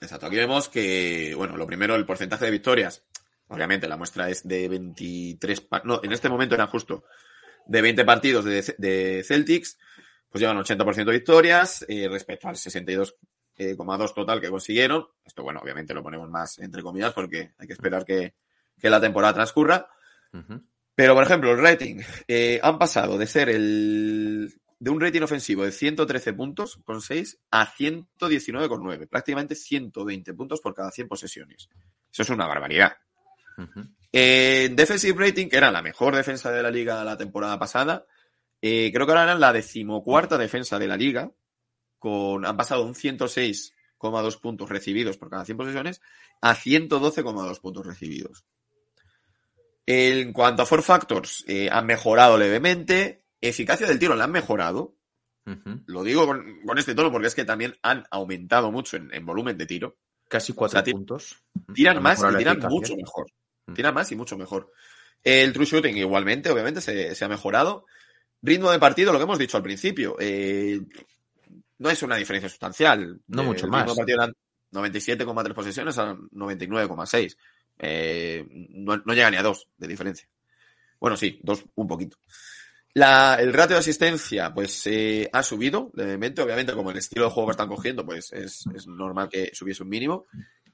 [0.00, 0.26] Exacto.
[0.26, 3.04] Aquí vemos que, bueno, lo primero, el porcentaje de victorias.
[3.48, 5.60] Obviamente, la muestra es de 23.
[5.62, 7.04] pa- No, en este momento eran justo
[7.66, 9.78] de 20 partidos de, de Celtics,
[10.30, 15.06] pues llevan 80% de victorias eh, respecto al 62,2 total que consiguieron.
[15.24, 18.34] Esto, bueno, obviamente lo ponemos más entre comillas porque hay que esperar que,
[18.80, 19.88] que la temporada transcurra.
[20.96, 22.00] Pero, por ejemplo, el rating.
[22.28, 24.52] eh, han pasado de ser el.
[24.78, 29.08] De un rating ofensivo de 113 puntos con 6 a 119,9.
[29.08, 31.68] Prácticamente 120 puntos por cada 100 posesiones.
[32.12, 32.96] Eso es una barbaridad.
[34.12, 38.06] Eh, defensive rating, que era la mejor defensa de la liga la temporada pasada,
[38.60, 41.30] eh, creo que ahora eran la decimocuarta defensa de la liga,
[41.98, 46.00] con, han pasado un 106,2 puntos recibidos por cada 100 posesiones
[46.40, 48.44] a 112,2 puntos recibidos.
[49.86, 53.23] En cuanto a four factors, eh, han mejorado levemente.
[53.48, 54.94] Eficacia del tiro la han mejorado.
[55.86, 59.26] Lo digo con, con este tono porque es que también han aumentado mucho en, en
[59.26, 59.96] volumen de tiro.
[60.28, 61.42] Casi cuatro O sea, ti- puntos.
[61.74, 62.68] Tiran más y tiran eficacia.
[62.70, 63.26] mucho mejor.
[63.66, 63.72] Mm.
[63.74, 64.72] Tiran más y mucho mejor.
[65.22, 67.84] El true shooting igualmente, obviamente, se, se ha mejorado.
[68.42, 70.16] Ritmo de partido, lo que hemos dicho al principio.
[70.18, 70.80] eh,
[71.78, 73.20] no es una diferencia sustancial.
[73.26, 73.82] No Eh, mucho el más.
[73.82, 74.34] ritmo de partido eran
[74.72, 77.36] 97,3 posesiones a 99,6.
[77.78, 80.26] Eh, no, no llega ni a dos de diferencia.
[80.98, 82.16] Bueno, sí, dos, un poquito.
[82.94, 86.42] La, el ratio de asistencia, pues eh, ha subido levemente.
[86.42, 89.82] Obviamente, como el estilo de juego que están cogiendo, pues es, es normal que subiese
[89.82, 90.26] un mínimo.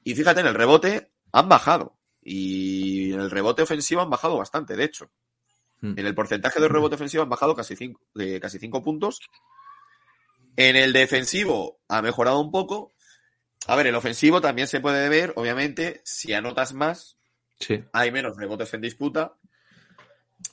[0.05, 1.97] Y fíjate, en el rebote han bajado.
[2.23, 5.11] Y en el rebote ofensivo han bajado bastante, de hecho.
[5.81, 5.99] Mm.
[5.99, 8.01] En el porcentaje de rebote ofensivo han bajado casi 5
[8.41, 9.21] casi cinco puntos.
[10.57, 12.93] En el defensivo ha mejorado un poco.
[13.66, 17.16] A ver, el ofensivo también se puede ver, obviamente, si anotas más,
[17.59, 17.83] Sí.
[17.93, 19.35] hay menos rebotes en disputa,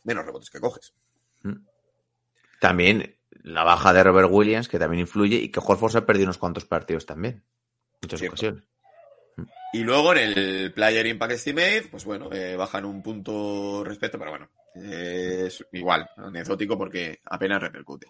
[0.03, 0.93] menos rebotes que coges.
[2.59, 6.25] También la baja de Robert Williams, que también influye, y que Horford se ha perdido
[6.25, 7.43] unos cuantos partidos también.
[8.01, 8.33] Muchas Cierto.
[8.33, 8.63] ocasiones.
[9.73, 14.31] Y luego en el Player Impact Estimate, pues bueno, eh, bajan un punto respecto, pero
[14.31, 18.07] bueno, eh, es igual, anecdótico porque apenas repercute.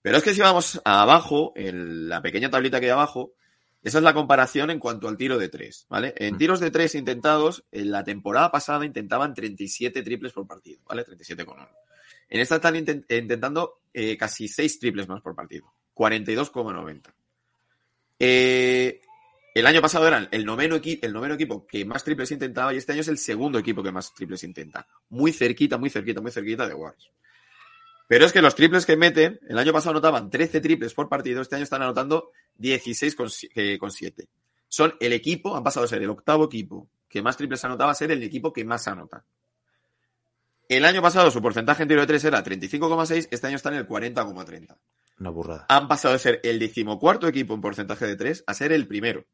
[0.00, 3.34] Pero es que si vamos abajo, en la pequeña tablita que hay abajo,
[3.82, 6.14] esa es la comparación en cuanto al tiro de tres, ¿vale?
[6.16, 6.38] En Mm.
[6.38, 11.04] tiros de tres intentados, en la temporada pasada intentaban 37 triples por partido, ¿vale?
[11.04, 11.68] 37 con 1.
[12.32, 17.12] En esta están inten- intentando eh, casi 6 triples más por partido, 42,90.
[18.18, 19.00] Eh,
[19.54, 22.92] el año pasado eran el noveno, el noveno equipo que más triples intentaba y este
[22.92, 24.86] año es el segundo equipo que más triples intenta.
[25.10, 27.10] Muy cerquita, muy cerquita, muy cerquita de Warriors.
[28.08, 31.42] Pero es que los triples que meten, el año pasado anotaban 13 triples por partido,
[31.42, 34.26] este año están anotando 16 con, si- eh, con 7.
[34.68, 37.94] Son el equipo, han pasado a ser el octavo equipo que más triples anotaba a
[37.94, 39.22] ser el equipo que más anota.
[40.76, 43.80] El año pasado su porcentaje en tiro de 3 era 35,6, este año están en
[43.80, 44.74] el 40,30
[45.20, 45.66] Una burrada.
[45.68, 49.26] han pasado de ser el decimocuarto equipo en porcentaje de tres a ser el primero.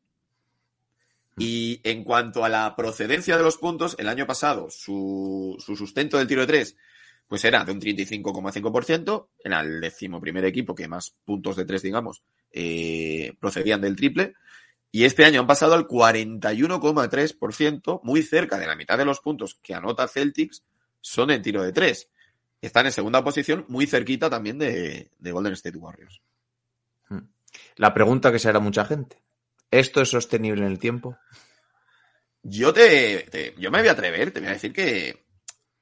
[1.37, 6.19] Y en cuanto a la procedencia de los puntos, el año pasado su, su sustento
[6.19, 6.77] del tiro de tres
[7.29, 12.25] pues era de un 35,5%, era el decimoprimer equipo que más puntos de tres, digamos,
[12.51, 14.35] eh, procedían del triple.
[14.91, 19.61] Y este año han pasado al 41,3%, muy cerca de la mitad de los puntos
[19.63, 20.65] que anota Celtics
[21.01, 22.09] son en tiro de tres.
[22.61, 26.21] Están en segunda posición, muy cerquita también de, de Golden State Warriors.
[27.77, 29.23] La pregunta que se hará mucha gente.
[29.71, 31.17] ¿Esto es sostenible en el tiempo?
[32.43, 35.25] Yo te, te- yo me voy a atrever, te voy a decir que,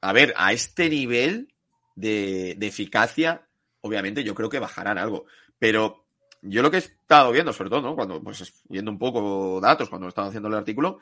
[0.00, 1.54] a ver, a este nivel
[1.94, 3.46] de, de eficacia,
[3.80, 5.26] obviamente yo creo que bajarán algo.
[5.58, 6.06] Pero
[6.42, 7.94] yo lo que he estado viendo, sobre todo, ¿no?
[7.94, 10.98] Cuando, pues, viendo un poco datos, cuando estaba haciendo el artículo,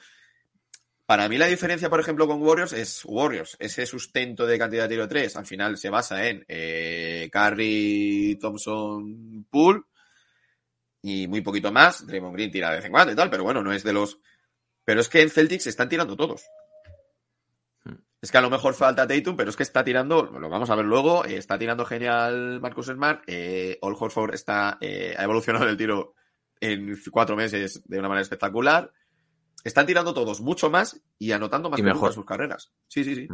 [1.07, 3.57] para mí la diferencia, por ejemplo, con Warriors es Warriors.
[3.59, 8.39] Ese sustento de cantidad de tiro de tres, al final se basa en eh, Curry,
[8.41, 9.83] Thompson, Poole
[11.03, 12.07] y muy poquito más.
[12.07, 14.19] Draymond Green tira de vez en cuando y tal, pero bueno, no es de los
[14.85, 16.45] pero es que en Celtics se están tirando todos.
[17.85, 17.97] Hmm.
[18.21, 20.77] Es que a lo mejor falta Tatum, pero es que está tirando, lo vamos a
[20.77, 25.69] ver luego, eh, está tirando genial Marcus Smart, eh, All Horford está, eh, ha evolucionado
[25.69, 26.15] el tiro
[26.61, 28.93] en cuatro meses de una manera espectacular.
[29.65, 32.13] Están tirando todos mucho más y anotando más Y que mejor.
[32.13, 32.73] sus carreras.
[32.87, 33.29] Sí, sí, sí.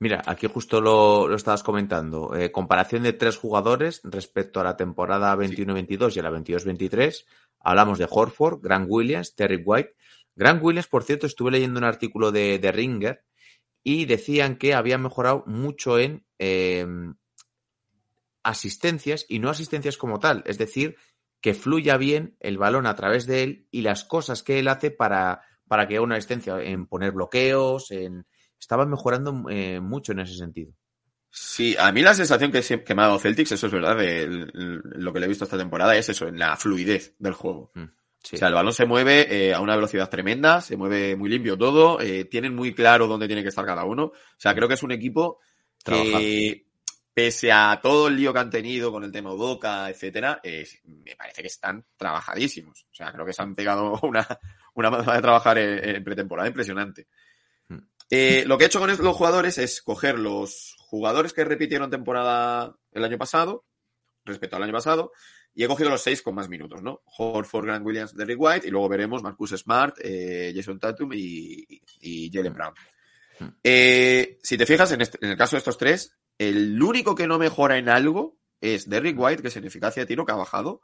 [0.00, 2.34] Mira, aquí justo lo, lo estabas comentando.
[2.34, 7.24] Eh, comparación de tres jugadores respecto a la temporada 21-22 y a la 22-23.
[7.60, 9.94] Hablamos de Horford, Grant Williams, Terry White.
[10.34, 13.24] Grant Williams, por cierto, estuve leyendo un artículo de, de Ringer
[13.82, 16.86] y decían que había mejorado mucho en eh,
[18.42, 20.96] asistencias y no asistencias como tal, es decir,
[21.40, 24.90] que fluya bien el balón a través de él y las cosas que él hace
[24.90, 28.26] para, para que una asistencia en poner bloqueos, en
[28.58, 30.72] estaba mejorando eh, mucho en ese sentido.
[31.30, 34.26] Sí, a mí la sensación que, que me ha dado Celtics, eso es verdad, de
[34.52, 37.70] lo que le he visto esta temporada, es eso, en la fluidez del juego.
[37.74, 37.84] Mm,
[38.22, 38.36] sí.
[38.36, 41.56] O sea, el balón se mueve eh, a una velocidad tremenda, se mueve muy limpio
[41.56, 44.06] todo, eh, tienen muy claro dónde tiene que estar cada uno.
[44.06, 45.38] O sea, creo que es un equipo
[45.84, 46.66] que,
[47.20, 51.14] pese a todo el lío que han tenido con el tema Udoca, etcétera, eh, me
[51.14, 52.86] parece que están trabajadísimos.
[52.90, 54.26] O sea, creo que se han pegado una,
[54.72, 57.08] una manera de trabajar en, en pretemporada impresionante.
[57.68, 57.78] Mm.
[58.08, 62.74] Eh, lo que he hecho con los jugadores es coger los jugadores que repitieron temporada
[62.90, 63.66] el año pasado,
[64.24, 65.12] respecto al año pasado,
[65.52, 67.02] y he cogido los seis con más minutos, ¿no?
[67.18, 72.30] Horford, Grant Williams, Derrick White, y luego veremos Marcus Smart, eh, Jason Tatum y, y
[72.32, 72.72] Jalen Brown.
[73.40, 73.48] Hmm.
[73.62, 76.16] Eh, si te fijas, en, este, en, el caso de estos tres,
[76.48, 80.06] el único que no mejora en algo es Derrick White, que es en eficacia de
[80.06, 80.82] tiro, que ha bajado,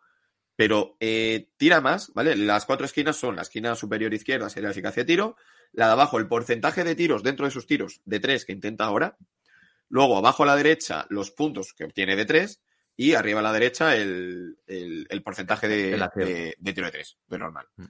[0.54, 2.36] pero eh, tira más, ¿vale?
[2.36, 5.36] Las cuatro esquinas son la esquina superior izquierda, sería la eficacia de tiro,
[5.72, 8.84] la de abajo, el porcentaje de tiros dentro de sus tiros de tres que intenta
[8.84, 9.18] ahora,
[9.88, 12.60] Luego, abajo a la derecha, los puntos que obtiene de 3
[12.96, 17.18] y arriba a la derecha el, el, el porcentaje de, de, de, tiro de 3,
[17.28, 17.66] de normal.
[17.76, 17.84] Mm.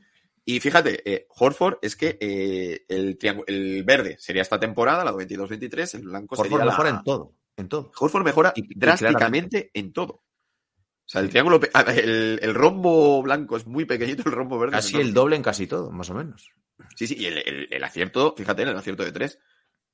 [0.45, 5.95] Y fíjate, eh, Horford es que eh, el, el verde sería esta temporada, la 22-23,
[5.97, 6.97] el blanco Horford sería mejora la...
[6.99, 7.93] en todo, en todo.
[7.99, 10.13] Horford mejora y, drásticamente y en todo.
[10.13, 14.73] O sea, el triángulo, el, el, rombo blanco es muy pequeñito, el rombo verde.
[14.73, 16.51] Casi el doble en casi todo, más o menos.
[16.97, 19.39] Sí, sí, y el, el, el acierto, fíjate, en el acierto de 3.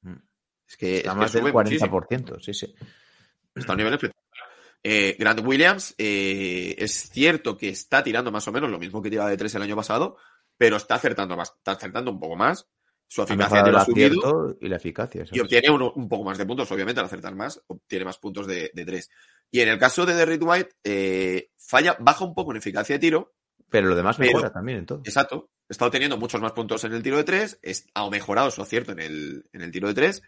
[0.03, 0.15] Mm.
[0.67, 2.41] Es que está es más que del 40%, muchísimo.
[2.41, 2.75] sí, sí.
[3.55, 4.49] Está a un nivel espectacular.
[4.83, 9.11] Eh, Grant Williams, eh, es cierto que está tirando más o menos lo mismo que
[9.11, 10.17] tiraba de 3 el año pasado,
[10.57, 12.67] pero está acertando más, está acertando un poco más.
[13.13, 15.27] Su eficacia ha subido y la eficacia.
[15.31, 18.47] Y obtiene uno, un poco más de puntos, obviamente, al acertar más, obtiene más puntos
[18.47, 19.11] de, de 3.
[19.51, 23.01] Y en el caso de Derrick White, eh, falla, baja un poco en eficacia de
[23.01, 23.35] tiro.
[23.69, 25.03] Pero lo demás mejora pero, también en todo.
[25.05, 25.51] Exacto.
[25.69, 27.61] Está obteniendo muchos más puntos en el tiro de 3,
[27.93, 30.23] ha mejorado su acierto en el, en el tiro de 3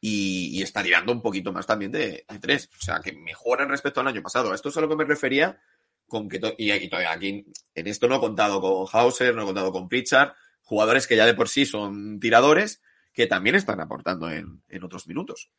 [0.00, 2.70] y, y, está tirando un poquito más también de, de, tres.
[2.80, 4.54] O sea, que mejoran respecto al año pasado.
[4.54, 5.60] Esto es a lo que me refería
[6.06, 9.46] con que, y, y todavía aquí, en esto no he contado con Hauser, no he
[9.46, 10.32] contado con Pritchard,
[10.70, 12.80] jugadores que ya de por sí son tiradores,
[13.12, 15.50] que también están aportando en, en otros minutos.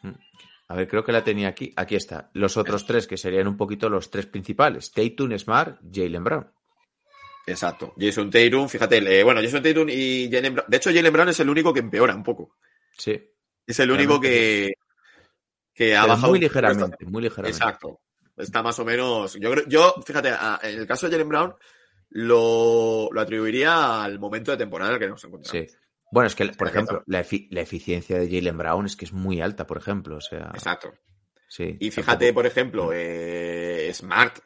[0.00, 0.12] Hmm.
[0.68, 1.72] A ver, creo que la tenía aquí.
[1.74, 2.30] Aquí está.
[2.34, 4.92] Los otros tres, que serían un poquito los tres principales.
[4.92, 6.52] Tatum, Smart, Jalen Brown.
[7.48, 7.94] Exacto.
[7.98, 10.66] Jason Tatum, fíjate, eh, bueno, Jason Tatum y Jalen Brown.
[10.68, 12.56] De hecho, Jalen Brown es el único que empeora un poco.
[12.96, 13.20] Sí.
[13.66, 14.74] Es el único que,
[15.74, 16.30] que ha Pero bajado.
[16.30, 17.58] Muy ligeramente, muy ligeramente.
[17.58, 18.00] Exacto.
[18.36, 19.34] Está más o menos.
[19.34, 20.28] Yo creo, yo, fíjate,
[20.62, 21.54] en el caso de Jalen Brown,
[22.14, 25.68] lo, lo atribuiría al momento de temporada en el que nos encontramos.
[25.68, 25.76] Sí.
[26.12, 29.12] Bueno, es que, por ejemplo, la, efi la, eficiencia de Jalen Brown es que es
[29.12, 30.16] muy alta, por ejemplo.
[30.16, 30.50] O sea.
[30.54, 30.94] Exacto.
[31.48, 31.76] Sí.
[31.80, 34.38] Y fíjate, por ejemplo, eh, Smart.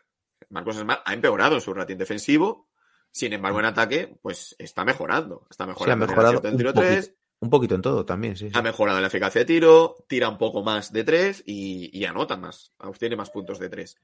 [0.48, 2.70] Marcos Smart ha empeorado en su rating defensivo.
[3.10, 5.46] Sin embargo, en ataque, pues está mejorando.
[5.50, 6.06] Está mejorando.
[6.06, 7.14] Sí, ha mejorado en el tiro 3.
[7.40, 8.58] Un poquito en todo también, sí, sí.
[8.58, 12.36] Ha mejorado la eficacia de tiro, tira un poco más de tres y, y anota
[12.36, 13.96] más, obtiene más puntos de tres.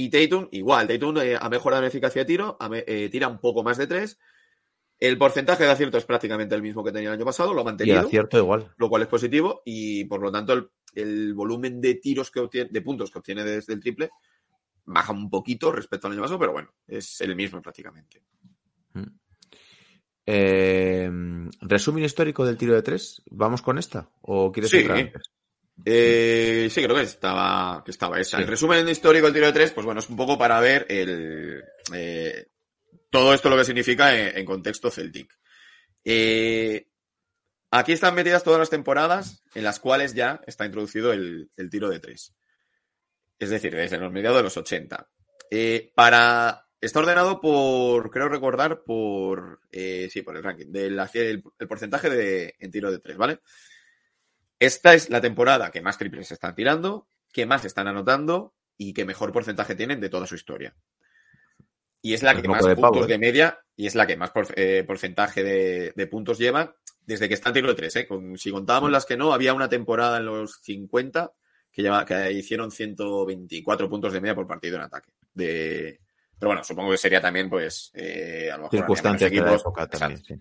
[0.00, 3.64] Y Tatum, igual, Tatum eh, ha mejorado la eficacia de tiro, eh, tira un poco
[3.64, 4.16] más de tres.
[4.96, 7.64] El porcentaje de acierto es prácticamente el mismo que tenía el año pasado, lo ha
[7.64, 7.96] mantenido.
[7.96, 8.72] Y el acierto igual.
[8.76, 12.70] Lo cual es positivo y por lo tanto el, el volumen de tiros que obtiene,
[12.70, 14.10] de puntos que obtiene desde el triple
[14.84, 18.22] baja un poquito respecto al año pasado, pero bueno, es el mismo prácticamente.
[18.92, 19.02] Mm.
[20.26, 21.10] Eh,
[21.62, 23.20] resumen histórico del tiro de tres.
[23.32, 24.08] ¿Vamos con esta?
[24.20, 24.86] ¿O quieres sí.
[25.84, 28.36] Eh, sí, creo que estaba, que estaba esa.
[28.36, 28.42] Sí.
[28.42, 31.62] El resumen histórico del tiro de tres, pues bueno, es un poco para ver el,
[31.94, 32.48] eh,
[33.10, 35.38] todo esto lo que significa en, en contexto Celtic.
[36.04, 36.88] Eh,
[37.70, 41.88] aquí están metidas todas las temporadas en las cuales ya está introducido el, el tiro
[41.88, 42.34] de tres.
[43.38, 45.08] Es decir, desde los mediados de los 80.
[45.50, 51.68] Eh, para Está ordenado por, creo recordar, por, sí, por el ranking, del, el, el
[51.68, 53.40] porcentaje de, en tiro de tres, ¿vale?
[54.58, 58.92] Esta es la temporada que más triples se están tirando, que más están anotando y
[58.92, 60.74] que mejor porcentaje tienen de toda su historia.
[62.00, 63.08] Y es la que más de puntos ¿eh?
[63.08, 67.28] de media y es la que más por, eh, porcentaje de, de, puntos lleva desde
[67.28, 67.96] que está en tiro de tres.
[67.96, 68.06] ¿eh?
[68.06, 71.32] Con, si contábamos las que no, había una temporada en los 50
[71.72, 75.12] que, lleva, que hicieron 124 puntos de media por partido en ataque.
[75.34, 76.00] De,
[76.38, 78.78] pero bueno, supongo que sería también, pues, eh, a lo mejor.
[78.78, 80.34] Circunstancias de la época también, sí.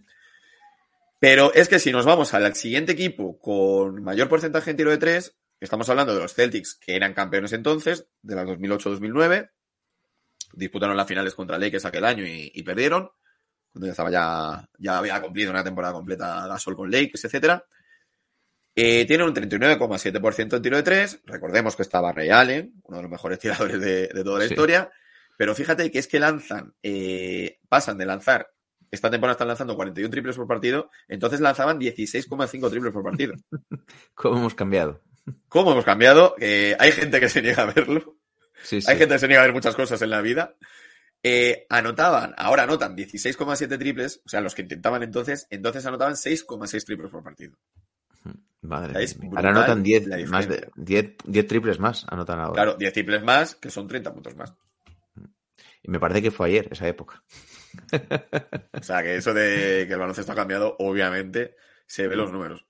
[1.19, 4.97] Pero es que si nos vamos al siguiente equipo con mayor porcentaje en tiro de
[4.97, 9.49] tres, estamos hablando de los Celtics, que eran campeones entonces, de las 2008-2009.
[10.53, 13.09] Disputaron las finales contra Lakers aquel año y, y, perdieron.
[13.71, 17.65] Cuando ya estaba ya, ya había cumplido una temporada completa Gasol con Lakers, etcétera.
[18.75, 21.19] Eh, tiene un 39,7% en tiro de tres.
[21.25, 24.53] Recordemos que estaba Ray Allen, uno de los mejores tiradores de, de toda la Sí.
[24.53, 24.91] historia.
[25.35, 28.49] Pero fíjate que es que lanzan, eh, pasan de lanzar,
[28.91, 33.35] esta temporada están lanzando 41 triples por partido, entonces lanzaban 16,5 triples por partido.
[34.15, 35.01] ¿Cómo hemos cambiado?
[35.49, 36.35] ¿Cómo hemos cambiado?
[36.39, 38.17] Eh, hay gente que se niega a verlo.
[38.63, 38.89] Sí, sí.
[38.89, 40.55] Hay gente que se niega a ver muchas cosas en la vida.
[41.23, 46.85] Eh, anotaban, ahora anotan 16,7 triples, o sea, los que intentaban entonces, entonces anotaban 6,6
[46.85, 47.57] triples por partido.
[48.61, 49.29] Madre Es mía.
[49.29, 50.71] brutal Ahora anotan 10, la más de diferencia.
[50.75, 52.53] 10, 10 triples más, anotan ahora.
[52.53, 54.53] Claro, 10 triples más, que son 30 puntos más.
[55.83, 57.23] Y me parece que fue ayer, esa época.
[58.73, 61.55] O sea, que eso de que el baloncesto ha cambiado, obviamente,
[61.87, 62.65] se ve los números.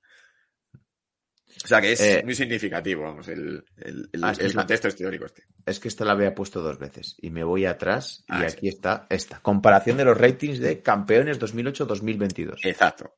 [1.64, 5.26] O sea, que es Eh, muy significativo, vamos, el, el, el- Ah, el contexto histórico
[5.26, 5.44] este.
[5.66, 7.16] Es que esta la había puesto dos veces.
[7.20, 9.40] Y me voy atrás y Ah, aquí está esta.
[9.42, 12.60] Comparación de los ratings de campeones 2008-2022.
[12.64, 13.16] Exacto.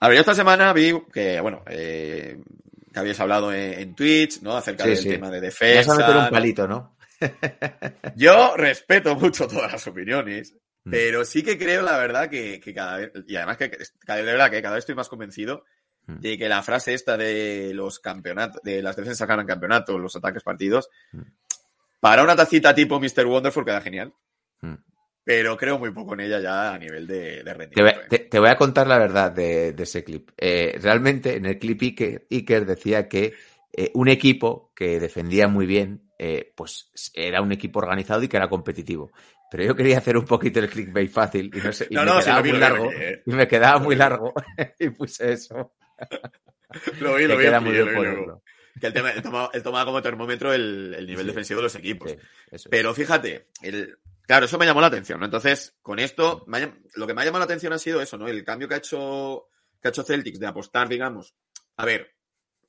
[0.00, 2.38] A ver, yo esta semana vi que, bueno, eh,
[2.92, 4.56] que habíais hablado en, en Twitch, ¿no?
[4.56, 5.08] Acerca Sí, del sí.
[5.10, 5.92] tema de Me vas defensa.
[5.92, 6.96] a meter un palito, ¿no?
[8.14, 10.54] Yo respeto mucho todas las opiniones.
[10.90, 13.70] Pero sí que creo, la verdad, que, que cada vez, y además que,
[14.04, 15.64] cada- de verdad que cada vez estoy más convencido
[16.08, 16.20] Mm.
[16.20, 20.44] de que la frase esta de los campeonatos, de las defensas ganan campeonatos, los ataques
[20.44, 21.22] partidos, Mm.
[22.00, 23.26] para una tacita tipo Mr.
[23.26, 24.12] Wonderful queda genial,
[24.60, 24.74] Mm.
[25.24, 27.82] pero creo muy poco en ella ya a nivel de, de Te, rendimiento.
[27.82, 28.06] voy, ¿eh?
[28.08, 30.30] te- te voy a contar la verdad de, de ese clip.
[30.36, 33.34] Eh, realmente en el clip Iker, Iker decía que
[33.72, 38.36] eh, un equipo que defendía muy bien, eh, pues era un equipo organizado y que
[38.38, 39.10] era competitivo.
[39.50, 42.10] Pero yo quería hacer un poquito el clickbait fácil y, no sé, y No, me
[42.10, 42.92] no, quedaba muy largo.
[42.92, 43.22] eh.
[43.26, 44.34] Y me quedaba muy largo
[44.78, 45.74] y puse eso.
[47.00, 48.42] Lo vi, lo vi, queda muy bien ponerlo.
[48.80, 51.28] Que el tema, el toma, el toma como termómetro el, el nivel Sí.
[51.28, 52.10] defensivo de los equipos.
[52.10, 52.16] Sí,
[52.50, 52.68] eso es.
[52.68, 55.24] Pero fíjate, el, claro, eso me llamó la atención, ¿no?
[55.26, 56.58] Entonces, con esto, ha
[56.96, 58.28] lo que me ha llamado la atención ha sido eso, ¿no?
[58.28, 59.48] El cambio que ha hecho,
[59.80, 61.34] que ha hecho Celtics de apostar, digamos,
[61.76, 62.14] a ver,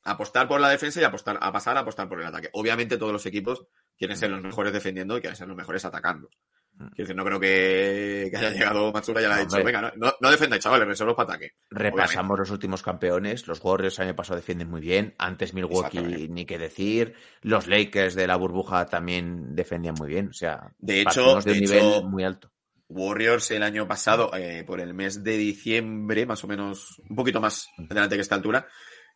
[0.04, 2.50] apostar por la defensa y apostar, a pasar a apostar por el ataque.
[2.54, 3.66] Obviamente todos los equipos
[3.98, 6.30] quieren ser los mejores defendiendo y quieren ser los mejores atacando.
[6.78, 7.16] Mm.
[7.16, 10.62] No creo que, que haya llegado Matsura y haya dicho, venga, no, no, no defendáis,
[10.64, 11.54] chavales, reservos para ataque.
[11.72, 13.48] Repasamos los últimos campeones.
[13.48, 15.16] Los Warriors el año pasado defienden muy bien.
[15.18, 17.16] Antes Milwaukee, ni qué decir.
[17.42, 20.28] Los Lakers de la burbuja también defendían muy bien.
[20.30, 22.52] O sea, De hecho- de un nivel muy alto.
[22.90, 27.42] Warriors el año pasado, eh, por el mes de diciembre, más o menos, un poquito
[27.42, 28.66] más adelante que esta altura,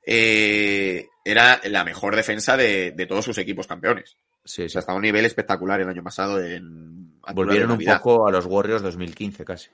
[0.05, 4.17] eh, era la mejor defensa de, de todos sus equipos campeones.
[4.43, 4.69] Sí, O sí.
[4.69, 8.45] sea, estaba a un nivel espectacular el año pasado en Volvieron un poco a los
[8.45, 9.69] Warriors 2015 casi.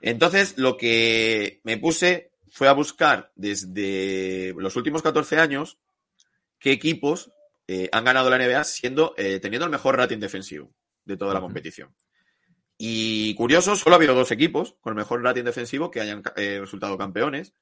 [0.00, 5.78] Entonces, lo que me puse fue a buscar desde los últimos 14 años
[6.58, 7.30] qué equipos
[7.68, 10.72] eh, han ganado la NBA siendo, eh, teniendo el mejor rating defensivo
[11.04, 11.94] de toda la competición.
[12.78, 16.58] Y curioso, solo ha habido dos equipos con el mejor rating defensivo que hayan eh,
[16.60, 17.54] resultado campeones.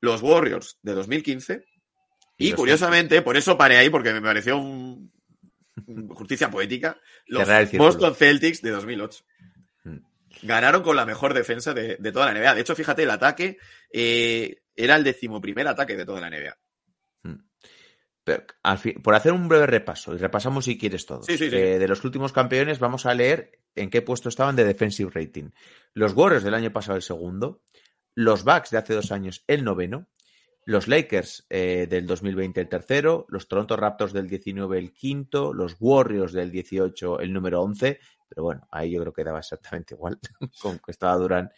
[0.00, 1.64] Los Warriors de 2015.
[2.36, 5.12] Y Y, curiosamente, por eso paré ahí, porque me pareció un
[6.14, 7.46] justicia poética, los.
[7.76, 9.24] Boston Celtics de 2008
[9.84, 9.98] Mm.
[10.42, 12.54] ganaron con la mejor defensa de, de toda la NBA.
[12.56, 13.58] De hecho, fíjate, el ataque
[13.92, 16.56] eh, era el decimoprimer ataque de toda la NBA.
[18.24, 21.22] Pero, al fin- por hacer un breve repaso, y repasamos si quieres todo.
[21.22, 21.56] Sí, sí, sí.
[21.56, 25.48] Eh, de los últimos campeones, vamos a leer en qué puesto estaban de defensive rating.
[25.94, 27.62] Los Warriors del año pasado el segundo,
[28.14, 30.08] los Bucks de hace dos años el noveno,
[30.68, 35.76] los Lakers eh, del 2020 el tercero, los Toronto Raptors del 19 el quinto, los
[35.80, 37.98] Warriors del 18 el número 11,
[38.28, 40.18] pero bueno, ahí yo creo que daba exactamente igual
[40.60, 41.50] con que estaba Durán.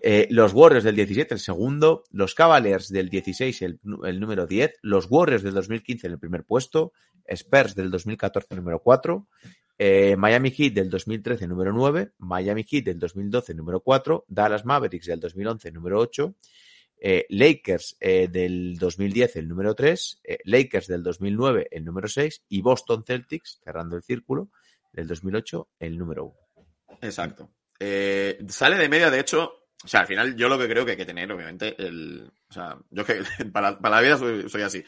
[0.00, 4.78] Eh, los Warriors del 17 el segundo, los Cavaliers del 16 el, el número 10,
[4.80, 6.94] los Warriors del 2015 en el primer puesto,
[7.26, 9.28] Spurs del 2014 el número 4,
[9.76, 15.08] eh, Miami Heat del 2013 número 9, Miami Heat del 2012 número 4, Dallas Mavericks
[15.08, 16.34] del 2011 número 8,
[16.98, 22.44] eh, Lakers eh, del 2010 el número 3, eh, Lakers del 2009 el número 6
[22.48, 24.50] y Boston Celtics, cerrando el círculo,
[24.92, 26.96] del 2008 el número 1.
[27.02, 27.50] Exacto.
[27.78, 30.92] Eh, sale de media, de hecho, o sea, al final yo lo que creo que
[30.92, 32.30] hay que tener, obviamente, el.
[32.48, 33.22] O sea, yo que
[33.52, 34.82] para, para la vida soy, soy así.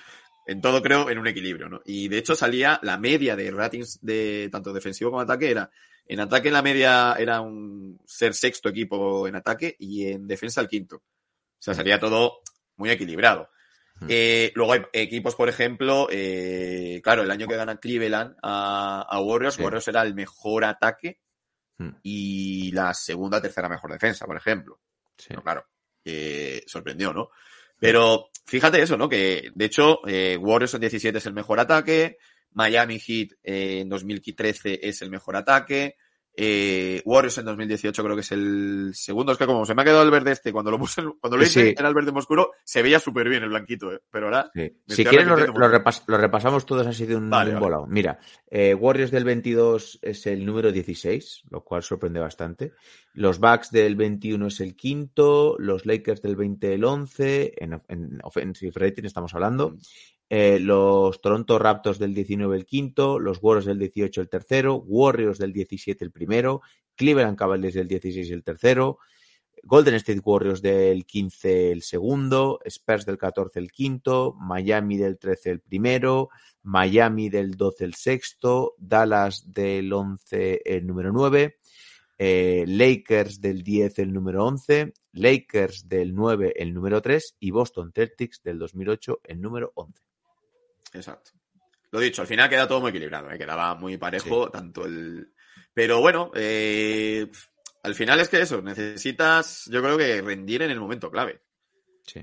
[0.47, 1.83] En todo creo en un equilibrio, ¿no?
[1.85, 5.71] Y de hecho salía la media de ratings de tanto defensivo como ataque era.
[6.07, 10.69] En ataque la media era un ser sexto equipo en ataque y en defensa el
[10.69, 11.03] quinto.
[11.59, 12.41] O sea, salía todo
[12.77, 13.51] muy equilibrado.
[14.01, 14.07] Mm.
[14.09, 19.21] Eh, luego hay equipos, por ejemplo, eh, claro, el año que gana Cleveland a, a
[19.21, 19.63] Warriors, Sí.
[19.63, 21.21] Warriors era el mejor ataque
[21.81, 21.91] Mm.
[22.03, 24.81] y la segunda, tercera mejor defensa, por ejemplo.
[25.17, 25.27] Sí.
[25.29, 25.67] Pero claro,
[26.05, 27.31] eh, sorprendió, ¿no?
[27.79, 29.09] Pero fíjate eso, ¿no?
[29.09, 32.19] Que de hecho, eh, Warriors en 17 es el mejor ataque,
[32.53, 35.97] Miami Heat en 2013 es el mejor ataque,
[36.41, 39.33] Eh, Warriors en 2018 creo que es el segundo.
[39.33, 41.43] Es que como se me ha quedado el verde este, cuando lo puse, cuando lo
[41.43, 41.75] hice, Sí.
[41.77, 43.99] era el verde oscuro, se veía súper bien el blanquito, ¿eh?
[44.09, 44.49] Pero ahora.
[44.55, 44.71] Sí.
[44.87, 47.75] Si quieres lo, repas- repasamos todos así de un, Vale, de un vale.
[47.75, 47.87] volado.
[47.89, 52.73] Mira, eh, Warriors del 22 es el número 16, lo cual sorprende bastante.
[53.15, 58.21] Los Bucks del 21 es el quinto, los Lakers del 20 el 11, en, en
[58.23, 59.75] offensive rating estamos hablando.
[60.31, 65.39] Eh, los Toronto Raptors del 19 el quinto, los Warriors del 18 el tercero, Warriors
[65.39, 66.61] del 17 el primero,
[66.97, 68.99] Cleveland Cavaliers del 16 el tercero,
[69.63, 75.51] Golden State Warriors del 15 el segundo, Spurs del 14 el quinto, Miami del 13
[75.51, 76.29] el primero,
[76.63, 81.59] Miami del 12 el sexto, Dallas del 11 el número 9,
[82.19, 87.93] eh, Lakers del 10 el número 11, Lakers del 9 el número 3 y Boston
[87.95, 90.08] Celtics del 2008 el número 11.
[90.93, 91.31] Exacto.
[91.91, 93.39] Lo dicho, al final queda todo muy equilibrado, ¿eh?
[93.39, 95.33] quedaba muy parejo, tanto el.
[95.73, 97.27] Pero bueno, eh,
[97.83, 101.43] al final es que eso, necesitas, yo creo que rendir en el momento clave.
[102.07, 102.21] Sí.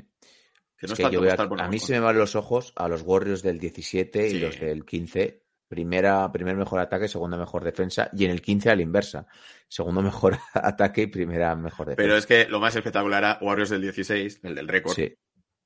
[0.78, 2.00] Que no Es es que yo tanto veo estar aquí- por a mí se me
[2.00, 4.36] van los ojos a los Warriors del 17 Sí.
[4.36, 5.42] y los del 15.
[5.68, 8.10] Primera, primer mejor ataque, segunda mejor defensa.
[8.14, 9.26] Y en el 15 a la inversa.
[9.68, 12.04] Segundo mejor ataque y primera mejor defensa.
[12.06, 14.94] Pero es que lo más espectacular era Warriors del 16, el del récord.
[14.94, 15.16] Sí,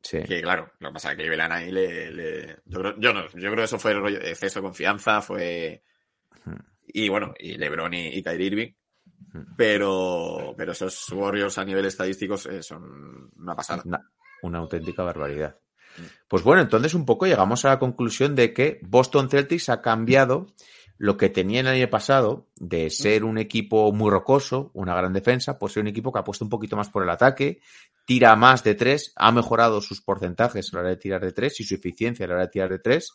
[0.01, 0.19] sí.
[0.23, 2.11] Que claro, lo que pasa es que Cleveland ahí le.
[2.11, 4.63] le- Yo, creo, yo no, yo creo que eso fue el rollo de exceso de
[4.63, 5.83] confianza, fue.
[6.91, 8.71] Y bueno, y LeBron y, y Kyrie Irving.
[9.57, 13.83] Pero, pero esos Warriors a nivel estadístico eh, son una pasada.
[13.85, 14.09] Una,
[14.41, 15.57] una auténtica barbaridad.
[16.27, 20.47] Pues bueno, entonces un poco llegamos a la conclusión de que Boston Celtics ha cambiado
[21.01, 25.57] lo que tenía el año pasado de ser un equipo muy rocoso, una gran defensa,
[25.57, 27.61] por ser un equipo que ha puesto un poquito más por el ataque,
[28.05, 31.57] tira más de tres, ha mejorado sus porcentajes a la hora de tirar de tres
[31.61, 33.13] y su eficiencia a la hora de tirar de tres.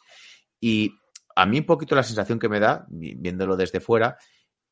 [0.59, 0.95] Y
[1.37, 4.17] a mí un poquito la sensación que me da, vi- viéndolo desde fuera,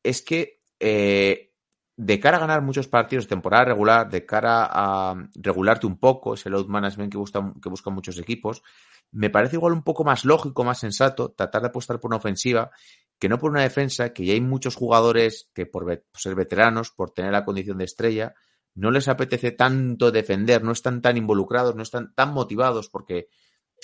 [0.01, 1.51] es que eh,
[1.95, 6.33] de cara a ganar muchos partidos de temporada regular, de cara a regularte un poco,
[6.33, 8.63] ese load management que, busca, que buscan muchos equipos,
[9.11, 12.71] me parece igual un poco más lógico, más sensato, tratar de apostar por una ofensiva
[13.19, 17.11] que no por una defensa, que ya hay muchos jugadores que por, ser veteranos, por
[17.11, 18.33] tener la condición de estrella,
[18.75, 23.29] no les apetece tanto defender, no están tan involucrados, no están tan motivados porque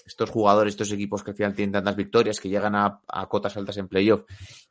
[0.06, 3.56] estos jugadores, estos equipos que al final tienen tantas victorias, que llegan a, a cotas
[3.58, 4.24] altas en playoff,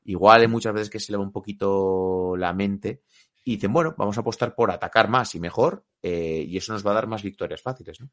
[0.05, 3.03] igual hay muchas veces que se le va un poquito la mente
[3.49, 6.87] y dicen, bueno, vamos a apostar por atacar más y mejor eh, y eso nos
[6.87, 8.11] va a dar más victorias fáciles, ¿no?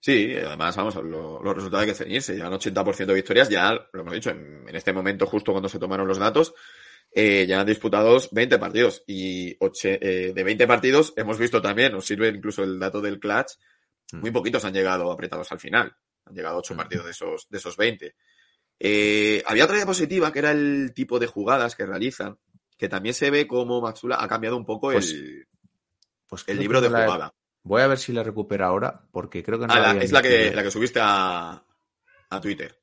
[0.00, 2.34] Sí, además, vamos, lo- los resultados hay que ceñirse.
[2.34, 5.78] Llevan 80% de victorias, ya lo hemos dicho, en, en este momento, justo cuando se
[5.78, 6.54] tomaron los datos,
[7.12, 9.02] eh, ya han disputado 20 partidos.
[9.06, 13.20] Y oche- eh, de 20 partidos hemos visto también, nos sirve incluso el dato del
[13.20, 13.52] clutch,
[14.12, 15.94] muy poquitos han llegado apretados al final.
[16.24, 16.76] Han llegado 8 Mm.
[16.78, 18.14] partidos de esos, de esos 20.
[18.78, 22.38] Eh, había otra diapositiva que era el tipo de jugadas que realizan,
[22.78, 25.46] que también se ve como Maxula ha cambiado un poco Pues, el,
[26.26, 27.34] Pues el libro de la- jugada.
[27.62, 30.12] Voy a ver si la recupera ahora porque creo que no Ah, la había es
[30.12, 31.62] la que, la que subiste a,
[32.30, 32.80] a Twitter.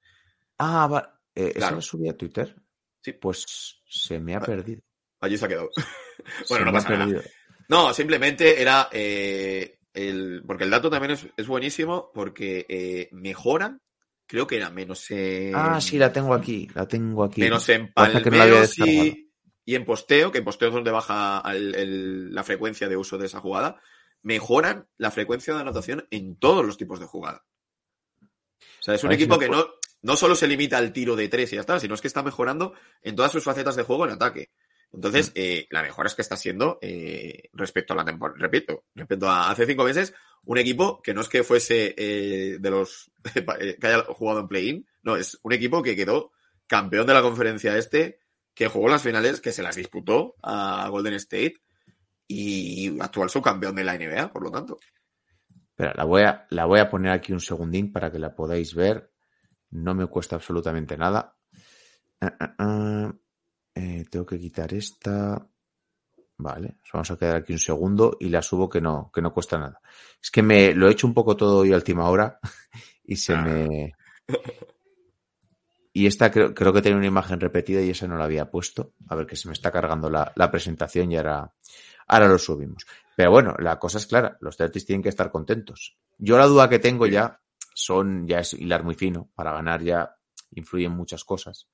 [0.59, 1.19] Ah, va.
[1.35, 1.75] eh, ¿Esa Claro.
[1.77, 2.55] la subí a Twitter?
[3.01, 3.13] Sí.
[3.13, 3.45] Pues
[3.89, 4.55] se me ha Vale.
[4.55, 4.81] perdido.
[5.21, 5.69] Allí se ha quedado.
[5.75, 5.83] Se
[6.49, 7.21] bueno, no me ha pasa nada.
[7.69, 10.43] No, simplemente era eh, el.
[10.45, 13.81] Porque el dato también es, es buenísimo porque eh, mejoran.
[14.27, 15.55] Creo que era menos en.
[15.55, 16.69] Ah, sí, la tengo aquí.
[16.75, 17.41] La tengo aquí.
[17.41, 19.31] Menos en no y,
[19.65, 23.17] y en posteo, que en posteo es donde baja el- el- la frecuencia de uso
[23.17, 23.81] de esa jugada.
[24.21, 27.45] Mejoran la frecuencia de anotación en todos los tipos de jugada.
[28.61, 29.67] O sea, es un si equipo que no,
[30.01, 32.23] no solo se limita al tiro de tres y ya está, sino es que está
[32.23, 34.51] mejorando en todas sus facetas de juego en ataque.
[34.93, 39.29] Entonces, eh, la mejora es que está siendo eh, respecto a la temporada, repito, respecto
[39.29, 40.13] a hace cinco meses,
[40.45, 44.87] un equipo que no es que fuese eh, de los que haya jugado en play-in,
[45.03, 46.31] no, es un equipo que quedó
[46.67, 48.19] campeón de la conferencia este,
[48.53, 51.55] que jugó las finales, que se las disputó a Golden State
[52.27, 54.79] y actual subcampeón de la NBA, por lo tanto.
[55.69, 58.73] Espera, la voy, a, la voy a poner aquí un segundín para que la podáis
[58.73, 59.11] ver.
[59.71, 61.35] No me cuesta absolutamente nada.
[62.21, 63.13] Ah, ah, ah.
[63.75, 65.47] Eh, tengo que quitar esta.
[66.39, 69.33] Vale, nos vamos a quedar aquí un segundo y la subo que no, que no
[69.33, 69.79] cuesta nada.
[70.21, 72.39] Es que me lo he hecho un poco todo hoy a última hora
[73.03, 73.41] y se Ah.
[73.43, 73.93] me.
[75.93, 78.93] Y esta creo, creo que tenía una imagen repetida y esa no la había puesto.
[79.09, 81.51] A ver que se me está cargando la, la presentación y ahora,
[82.07, 82.85] ahora lo subimos.
[83.15, 85.97] Pero bueno, la cosa es clara, los Celtics tienen que estar contentos.
[86.17, 87.41] Yo la duda que tengo ya
[87.73, 90.15] son, ya es hilar muy fino, para ganar ya
[90.51, 91.67] influyen muchas cosas.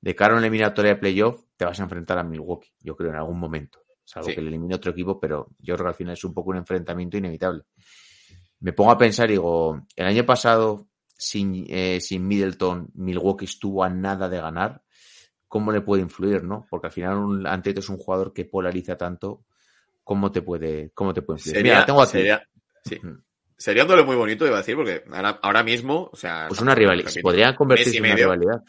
[0.00, 3.10] De cara a una eliminatoria de playoff, te vas a enfrentar a Milwaukee, yo creo,
[3.10, 3.80] en algún momento.
[4.04, 4.34] Salvo Sí.
[4.34, 6.56] que le elimine otro equipo, pero yo creo que al final es un poco un
[6.56, 7.64] enfrentamiento inevitable.
[8.60, 10.88] Me pongo a pensar y digo, el año pasado,
[11.18, 14.82] sin, eh, sin Middleton, Milwaukee estuvo a nada de ganar.
[15.48, 16.66] cómo le puede influir, ¿no?
[16.68, 19.44] Porque al final un Antetokounmpo es un jugador que polariza tanto,
[20.06, 21.56] ¿cómo te puede, cómo te puede influir?
[21.56, 22.12] Sería, Mira, tengo aquí.
[22.12, 22.48] sería,
[22.84, 23.00] sí.
[23.58, 26.46] Sería un duelo muy bonito, iba a decir, porque ahora, ahora mismo, o sea...
[26.46, 27.10] Pues una rivalidad.
[27.20, 28.32] Podría convertirse en una medio.
[28.32, 28.62] rivalidad.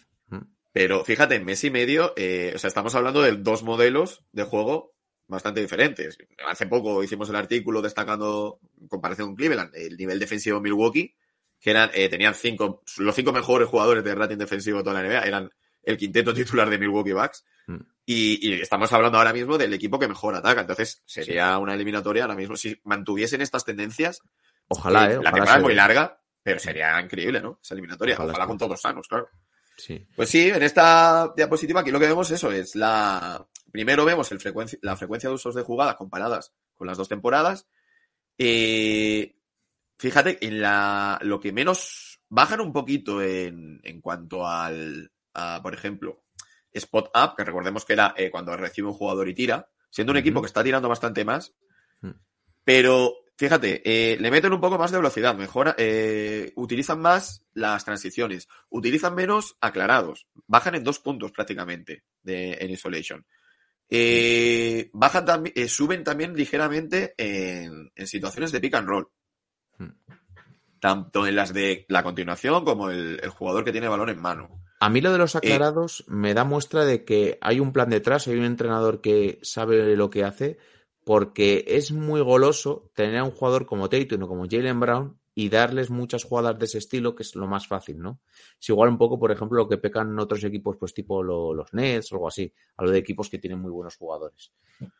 [0.73, 4.45] Pero fíjate, en mes y medio, eh, o sea, estamos hablando de dos modelos de
[4.45, 4.95] juego
[5.27, 6.17] bastante diferentes.
[6.47, 11.15] Hace poco hicimos el artículo destacando, en comparación con Cleveland, el nivel defensivo de Milwaukee,
[11.59, 15.07] que eran, eh, tenían cinco, los cinco mejores jugadores de rating defensivo de toda la
[15.07, 15.49] NBA, eran
[15.87, 17.45] el quinteto titular de Milwaukee Bucks.
[17.67, 17.77] Mm.
[18.05, 20.61] Y, y estamos hablando ahora mismo del equipo que mejor ataca.
[20.61, 22.55] Entonces, sería una eliminatoria ahora mismo.
[22.55, 24.21] Si mantuviesen estas tendencias,
[24.67, 25.13] Ojalá, eh, ¿eh?
[25.13, 27.59] la Ojalá temporada es muy larga, pero sería increíble, ¿no?
[27.63, 28.15] Esa eliminatoria.
[28.19, 29.29] Ojalá con todos sanos, claro.
[29.77, 30.05] Sí.
[30.15, 33.45] Pues sí, en esta diapositiva aquí lo que vemos eso es la...
[33.71, 37.67] Primero vemos el frecuencia, la frecuencia de usos de jugadas comparadas con las dos temporadas.
[38.37, 39.35] Eh,
[39.97, 45.73] fíjate, en la, lo que menos bajan un poquito en, en cuanto al, a, por
[45.73, 46.23] ejemplo,
[46.73, 50.17] spot up, que recordemos que era eh, cuando recibe un jugador y tira, siendo un
[50.17, 51.55] equipo que está tirando bastante más,
[52.01, 52.11] Mm.
[52.63, 57.85] pero fíjate, eh, le meten un poco más de velocidad, mejora, eh, utilizan más las
[57.85, 63.25] transiciones, utilizan menos aclarados, bajan en dos puntos prácticamente de, en isolation.
[63.89, 69.09] Eh, bajan también, suben también ligeramente en, en situaciones de pick and roll.
[69.77, 69.91] Mm.
[70.79, 74.61] Tanto en las de la continuación como el, el jugador que tiene balón en mano.
[74.79, 77.89] A mí lo de los Eh, aclarados me da muestra de que hay un plan
[77.89, 80.57] detrás, hay un entrenador que sabe lo que hace,
[81.03, 85.49] porque es muy goloso tener a un jugador como Tatum o como Jalen Brown y
[85.49, 88.19] darles muchas jugadas de ese estilo, que es lo más fácil, ¿no?
[88.59, 91.73] Es igual un poco, por ejemplo, lo que pecan otros equipos, pues tipo lo- los
[91.73, 94.51] Nets o algo así, a lo de equipos que tienen muy buenos jugadores.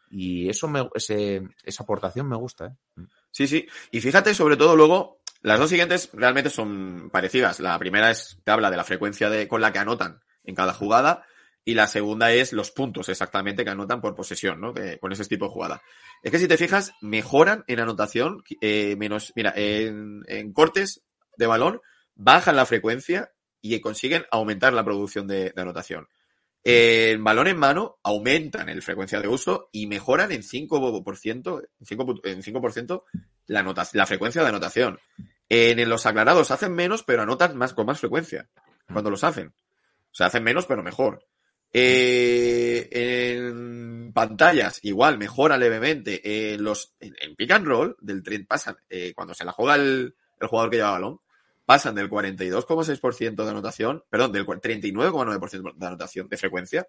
[0.10, 3.02] Y eso me, ese- esa aportación me gusta, ¿eh?
[3.32, 3.68] Sí, sí.
[3.92, 7.60] Y fíjate, sobre todo luego, las dos siguientes realmente son parecidas.
[7.60, 10.74] La primera es, te habla de la frecuencia de, con la que anotan en cada
[10.74, 11.26] jugada.
[11.64, 14.74] Y la segunda es los puntos exactamente que anotan por posesión, ¿no?
[15.02, 15.82] Con ese tipo de jugada.
[16.24, 21.04] Es que si te fijas, mejoran en anotación, eh, menos, mira, en, en cortes
[21.36, 21.82] de balón,
[22.16, 23.32] bajan la frecuencia
[23.62, 26.08] y consiguen aumentar la producción de, de anotación.
[26.64, 32.22] En balón en mano, aumentan el frecuencia de uso y mejoran en 5%, en 5%,
[32.24, 33.04] en 5%
[33.48, 35.00] la, la frecuencia de anotación.
[35.50, 38.50] En, los aclarados hacen menos, pero anotan más con más frecuencia
[38.92, 39.48] cuando los hacen.
[39.48, 41.26] O sea, hacen menos, pero mejor.
[41.74, 46.54] Eh, en pantallas, igual, mejora levemente.
[46.54, 49.76] En los, en, en pick and roll, del tren pasan, eh, cuando se la juega
[49.76, 51.22] el, el jugador que lleva balón,
[51.66, 56.88] pasan del 42,6% de anotación, perdón, del 39,9% de anotación de frecuencia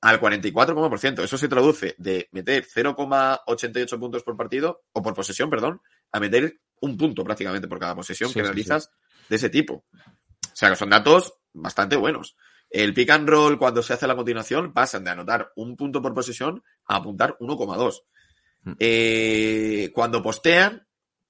[0.00, 1.22] al 44,%.
[1.22, 5.80] Eso se traduce de meter 0,88 puntos por partido, o por posesión, perdón,
[6.14, 8.90] a meter un punto prácticamente por cada posesión Sí, que sí, realizas
[9.28, 9.84] de ese tipo.
[9.92, 12.36] O sea que son datos bastante buenos.
[12.70, 16.14] El pick and roll, cuando se hace la continuación, pasan de anotar un punto por
[16.14, 18.02] posesión a apuntar 1,2.
[18.62, 18.72] Mm.
[18.78, 20.86] Eh, cuando postean,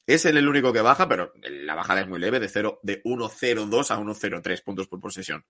[0.06, 3.90] es el único que baja, pero la bajada es muy leve, de 0, de 1,02
[3.90, 5.46] a 1,03 puntos por posesión.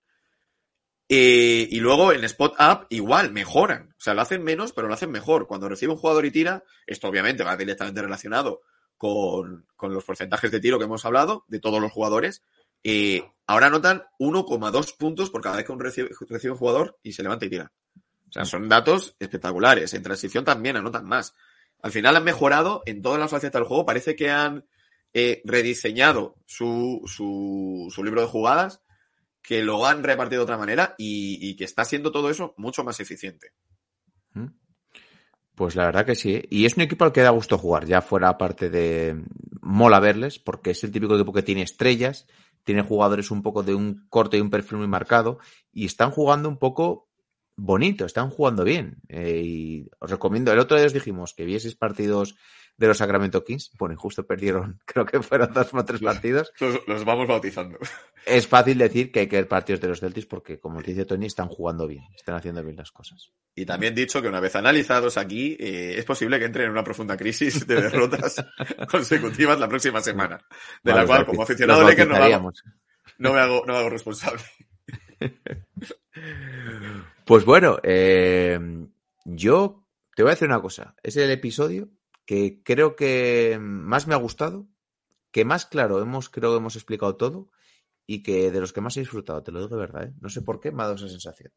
[1.09, 3.89] Eh, y luego en Spot Up igual, mejoran.
[3.97, 5.45] O sea, lo hacen menos, pero lo hacen mejor.
[5.45, 8.61] Cuando recibe un jugador y tira, esto obviamente va directamente relacionado
[8.97, 12.43] con, con los porcentajes de tiro que hemos hablado, de todos los jugadores.
[12.83, 17.13] Eh, ahora anotan 1,2 puntos por cada vez que un recibe, recibe un jugador y
[17.13, 17.71] se levanta y tira.
[18.29, 19.93] O sea, son datos espectaculares.
[19.93, 21.35] En transición también anotan más.
[21.81, 23.85] Al final han mejorado en todas las facetas del juego.
[23.85, 24.65] Parece que han
[25.13, 28.81] eh, rediseñado su, su, su libro de jugadas
[29.41, 32.83] que lo han repartido de otra manera y, y, que está siendo todo eso mucho
[32.83, 33.53] más eficiente.
[34.33, 34.47] ¿Mm?
[35.55, 36.35] Pues la verdad que sí.
[36.35, 36.47] ¿eh?
[36.49, 39.23] Y es un equipo al que da gusto jugar, ya fuera parte de
[39.61, 42.27] mola verles, porque es el típico equipo que tiene estrellas,
[42.63, 45.39] tiene jugadores un poco de un corte y un perfil muy marcado,
[45.71, 47.09] y están jugando un poco
[47.55, 48.97] bonito, están jugando bien.
[49.07, 52.35] Eh, y os recomiendo, el otro día os dijimos que vieseis partidos
[52.77, 53.71] de los Sacramento Kings.
[53.77, 56.51] Bueno, justo perdieron, creo que fueron dos o tres partidos.
[56.59, 57.77] Los, los, vamos bautizando.
[58.25, 61.27] Es fácil decir que hay que ver partidos de los Celtics porque, como dice Tony,
[61.27, 63.31] están jugando bien, están haciendo bien las cosas.
[63.53, 66.83] Y también dicho que una vez analizados aquí, eh, es posible que entren en una
[66.83, 68.43] profunda crisis de derrotas
[68.89, 70.37] consecutivas la próxima semana.
[70.83, 72.51] De Vale, la cual, como aficionado de Lakers, no, hago,
[73.19, 74.41] no, me hago, no me hago responsable.
[77.25, 78.59] Pues bueno, eh,
[79.25, 79.85] yo
[80.15, 80.95] te voy a decir una cosa.
[81.03, 81.89] Es el episodio
[82.25, 84.67] que creo que más me ha gustado,
[85.31, 87.49] que más claro hemos, creo que hemos explicado todo
[88.07, 90.13] y que de los que más he disfrutado, te lo digo de verdad, ¿eh?
[90.21, 91.51] No sé por qué me ha dado esa sensación.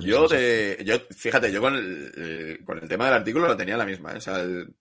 [0.00, 0.26] Yo.
[0.28, 4.12] Te, yo, fíjate, yo con el, con el tema del artículo lo tenía la misma.
[4.12, 4.18] ¿eh?
[4.18, 4.74] O sea, el,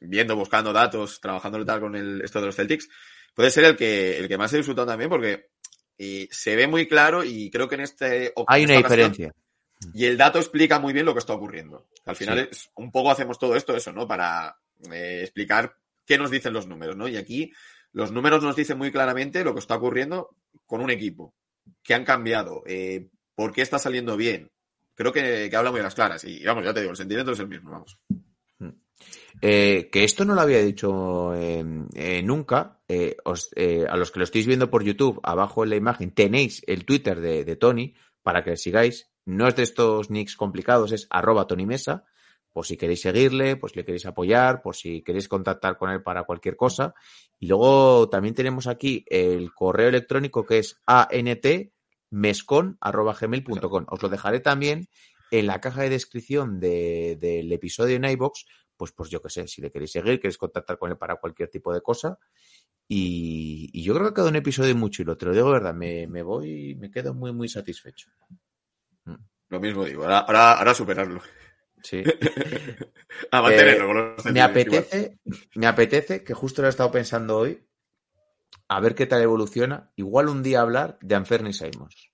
[0.00, 2.88] viendo, buscando datos, trabajando tal con el, esto de los Celtics,
[3.34, 5.50] puede ser el que, el que más he disfrutado también porque
[5.96, 8.32] y se ve muy claro y creo que en este...
[8.46, 9.34] Hay una ocasión- diferencia.
[9.94, 11.86] Y el dato explica muy bien lo que está ocurriendo.
[12.04, 12.48] Al final Sí.
[12.50, 14.06] es, un poco hacemos todo esto, eso, ¿no?
[14.08, 14.56] Para
[14.92, 17.06] eh, explicar qué nos dicen los números, ¿no?
[17.08, 17.52] Y aquí
[17.92, 20.30] los números nos dicen muy claramente lo que está ocurriendo
[20.66, 21.34] con un equipo,
[21.82, 24.50] qué han cambiado, eh, por qué está saliendo bien.
[24.94, 26.24] Creo que, que habla muy a las claras.
[26.24, 27.98] Y vamos, ya te digo, el sentimiento es el mismo, vamos.
[29.40, 31.64] Eh, que esto no lo había dicho eh,
[31.94, 32.80] eh, nunca.
[32.88, 36.10] eh, os- eh, a los que lo estáis viendo por YouTube, abajo en la imagen
[36.10, 39.07] tenéis el Twitter de, de Tony para que le sigáis.
[39.28, 42.06] No es de estos nicks complicados, es arroba Tony Mesa.
[42.50, 46.02] Por si queréis seguirle, por si le queréis apoyar, por si queréis contactar con él
[46.02, 46.94] para cualquier cosa.
[47.38, 53.84] Y luego también tenemos aquí el correo electrónico que es antmescon.gmail.com.
[53.90, 54.88] Os lo dejaré también
[55.30, 58.46] en la caja de descripción de- del episodio en iBox
[58.78, 61.50] pues, pues yo qué sé, si le queréis seguir, queréis contactar con él para cualquier
[61.50, 62.18] tipo de cosa.
[62.88, 66.22] Y, yo creo que ha quedado un episodio muy chulo, te lo digo verdad, me
[66.22, 68.08] voy, me quedo muy, muy satisfecho.
[69.48, 71.20] Lo mismo digo, ahora, ahora, ahora superarlo.
[71.82, 72.02] Sí.
[73.30, 74.50] A mantenerlo Eh, con los me igual.
[74.50, 75.18] apetece,
[75.54, 77.64] me apetece, que justo lo he estado pensando hoy,
[78.68, 82.10] a ver qué tal evoluciona, igual un día hablar de Anferni Simons.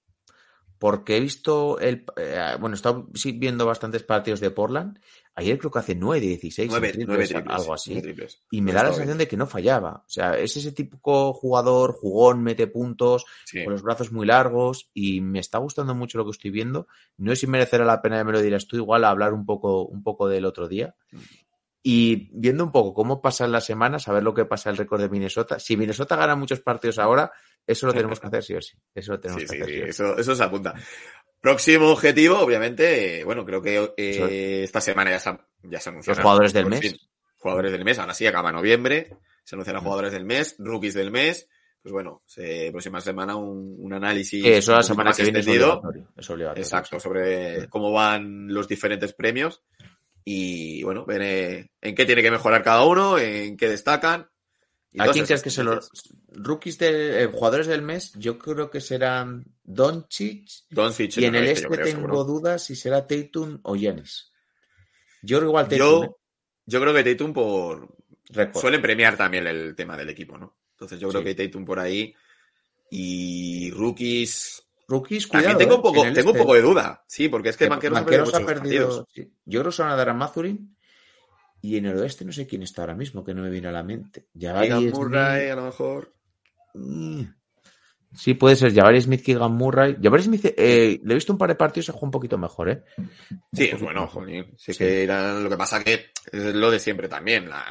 [0.79, 5.01] Porque he visto el, eh, bueno, he estado viendo bastantes partidos de Portland.
[5.37, 8.01] Ayer creo que hace 9, 16, Nueve, triples, nueve triples, algo así.
[8.01, 8.41] triples.
[8.53, 10.05] Y me da la sensación de que no fallaba.
[10.07, 13.65] O sea, es ese típico jugador, jugón, mete puntos, Sí.
[13.65, 16.87] con los brazos muy largos y me está gustando mucho lo que estoy viendo.
[17.17, 19.45] No sé si merecerá la pena, ya me lo dirás tú, igual a hablar un
[19.45, 20.95] poco, un poco del otro día.
[21.87, 25.03] Y viendo un poco cómo pasan las semanas, a ver lo que pasa el récord
[25.03, 25.59] de Minnesota.
[25.59, 27.31] Si Minnesota gana muchos partidos ahora,
[27.67, 28.75] eso lo tenemos que hacer sí o sí.
[28.95, 30.73] Eso lo tenemos Sí, que sí, hacer sí, eso, eso se apunta.
[31.41, 36.13] Próximo objetivo, obviamente, eh, bueno, creo que eh, esta semana ya se, ya se anunció.
[36.13, 36.97] Los jugadores del mes.
[37.37, 39.87] Jugadores del mes, ahora sí, acaba noviembre, se anuncian los Mm.
[39.87, 41.49] jugadores del mes, rookies del mes.
[41.83, 44.43] Pues bueno, se, próxima semana un, un análisis.
[44.43, 46.09] Sí, eso la semana que viene es obligatorio.
[46.17, 46.63] Es obligatorio.
[46.63, 49.63] Exacto, sobre cómo van los diferentes premios
[50.25, 54.29] y bueno, ver eh, en qué tiene que mejorar cada uno, en qué destacan.
[54.93, 55.91] y ¿A quién crees que se los
[56.29, 58.13] rookies de eh, jugadores del mes?
[58.15, 62.25] Yo creo que serán Doncic Doncic y en el este creo, tengo seguro.
[62.25, 64.33] dudas si será Tatum o Giannis.
[65.23, 65.79] Yo creo igual Tatum.
[65.79, 66.11] Yo, ¿eh?
[66.67, 67.97] yo creo que Tatum por.
[68.55, 70.57] Suelen premiar también el tema del equipo, ¿no?
[70.73, 71.35] Entonces yo creo Sí.
[71.35, 72.15] que Tatum por ahí
[72.91, 74.64] y rookies.
[74.89, 75.57] Rookies, cuidado.
[75.59, 75.77] tengo ¿eh?
[75.77, 76.43] un poco, En el tengo un este.
[76.45, 77.05] poco de duda.
[77.07, 79.31] Sí, porque es que Que Banqueros, Banqueros ha perdido, sí.
[79.45, 80.77] Yo creo que se van a dar a Mazurin.
[81.63, 83.73] Y en el oeste no sé quién está ahora mismo, que no me viene a
[83.73, 84.27] la mente.
[84.39, 84.91] Jabari Keegan.
[84.91, 86.13] Murray, a lo mejor.
[88.17, 89.97] Sí, puede ser Jabari Smith, Keegan Murray.
[90.01, 92.69] Jabari Smith, eh, le he visto un par de partidos se juega un poquito mejor,
[92.71, 92.83] ¿eh?
[93.53, 94.47] Sí, es bueno, joder.
[94.57, 94.79] Sí, Sí.
[94.79, 95.95] que era lo que pasa que
[96.31, 97.49] es lo de siempre también.
[97.49, 97.65] La,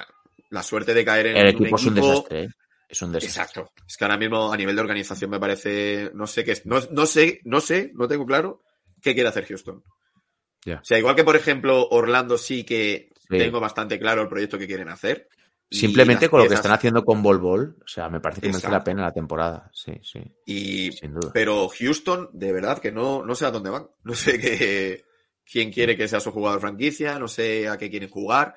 [0.49, 2.49] la suerte de caer en El un equipo es un desastre, ¿eh?
[2.93, 3.41] Es un desastre.
[3.63, 3.71] Exacto.
[3.87, 6.79] Es que ahora mismo a nivel de organización me parece, no sé qué es, no,
[6.91, 8.61] no sé, no sé, no tengo claro
[9.01, 9.83] qué quiere hacer Houston.
[10.63, 10.75] Ya.
[10.75, 13.37] O sea, igual que por ejemplo Orlando sí que Sí.
[13.39, 15.27] tengo bastante claro el proyecto que quieren hacer.
[15.71, 18.69] Simplemente con lo que están haciendo con Bol Bol, o sea, me parece que merece
[18.69, 19.71] la pena la temporada.
[19.73, 21.31] Sí, sí, Y, sin duda.
[21.33, 23.87] pero Houston, de verdad que no, no sé a dónde van.
[24.03, 25.03] No sé qué,
[25.43, 28.55] quién quiere que sea su jugador franquicia, no sé a qué quieren jugar.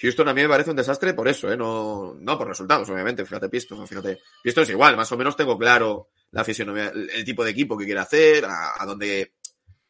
[0.00, 1.56] Houston a mí me parece un desastre por eso, ¿eh?
[1.56, 3.24] No, no por resultados, obviamente.
[3.24, 4.20] Fíjate, Pistons, fíjate.
[4.42, 7.76] Pistons es igual, más o menos tengo claro la fisionomía, el, el tipo de equipo
[7.76, 9.34] que quiere hacer, a, a dónde.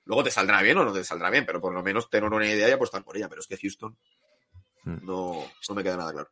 [0.05, 2.47] Luego te saldrá bien o no te saldrá bien, pero por lo menos tener una
[2.47, 3.28] idea y apostar por ella.
[3.28, 3.97] Pero es que Houston
[4.85, 4.99] Hmm.
[5.03, 6.31] no, no me queda nada claro.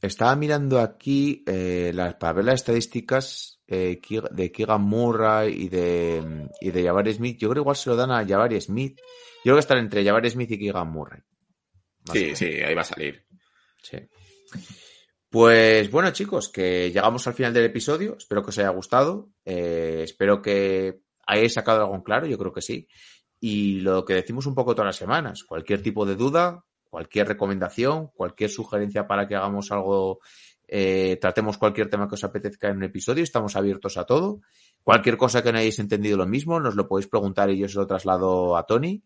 [0.00, 3.98] Estaba mirando aquí eh, las, para ver las estadísticas eh,
[4.30, 7.38] de Keegan Murray y de, y de Jabari Smith.
[7.38, 8.98] Yo creo que igual se lo dan a Jabari Smith.
[8.98, 11.20] Yo creo que están entre Jabari Smith y Keegan Murray.
[12.08, 13.24] Más Sí, sí, ahí va a salir.
[13.82, 13.98] Sí.
[15.28, 18.16] Pues bueno, chicos, que llegamos al final del episodio.
[18.16, 19.30] Espero que os haya gustado.
[19.44, 22.26] Eh, espero que hayáis sacado algo en claro.
[22.26, 22.88] Yo creo que sí.
[23.40, 28.08] Y lo que decimos un poco todas las semanas, cualquier tipo de duda, cualquier recomendación,
[28.14, 30.20] cualquier sugerencia para que hagamos algo,
[30.66, 34.40] eh, tratemos cualquier tema que os apetezca en un episodio, estamos abiertos a todo.
[34.82, 37.78] Cualquier cosa que no hayáis entendido lo mismo, nos lo podéis preguntar y yo se
[37.78, 39.02] lo traslado a Tony.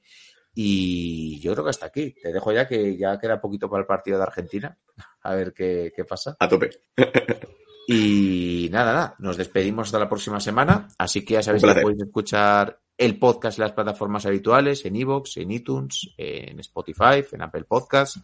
[0.54, 2.14] Y yo creo que hasta aquí.
[2.20, 4.76] Te dejo ya que ya queda poquito para el partido de Argentina.
[5.22, 6.36] A ver qué, qué pasa.
[6.38, 6.70] A tope.
[7.92, 10.86] Y nada, nada, nos despedimos hasta la próxima semana.
[10.96, 15.38] Así que ya sabéis que podéis escuchar el podcast en las plataformas habituales, en Evox,
[15.38, 18.20] en iTunes, en Spotify, en Apple Podcasts.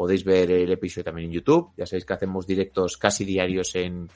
[0.00, 1.72] Podéis ver el episodio también en YouTube.
[1.76, 4.08] Ya sabéis que hacemos directos casi diarios en,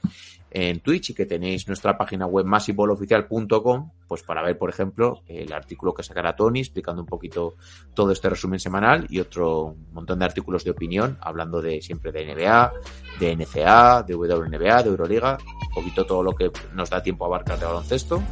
[0.50, 5.52] en Twitch y que tenéis nuestra página web masivoloficial.com, pues para ver, por ejemplo, el
[5.52, 7.56] artículo que sacará Tony explicando un poquito
[7.92, 12.34] todo este resumen semanal y otro montón de artículos de opinión, hablando de siempre de
[12.34, 12.72] NBA,
[13.20, 15.36] de NCA, de WNBA, de Euroliga
[15.74, 18.22] poquito todo lo que nos da tiempo a abarcar de baloncesto.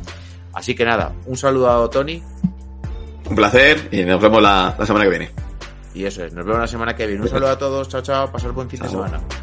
[0.54, 2.22] Así que nada, un saludo a Tony.
[3.28, 5.51] Un placer y nos vemos la, la semana que viene.
[5.94, 7.22] Y eso es, nos vemos la semana que viene.
[7.22, 9.20] Un saludo a todos, chao, chao, pasar buen fin de semana.
[9.20, 9.42] Oh.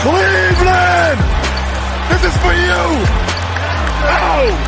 [0.00, 1.18] Cleveland!
[2.08, 2.84] This is for you!
[4.06, 4.67] Ow!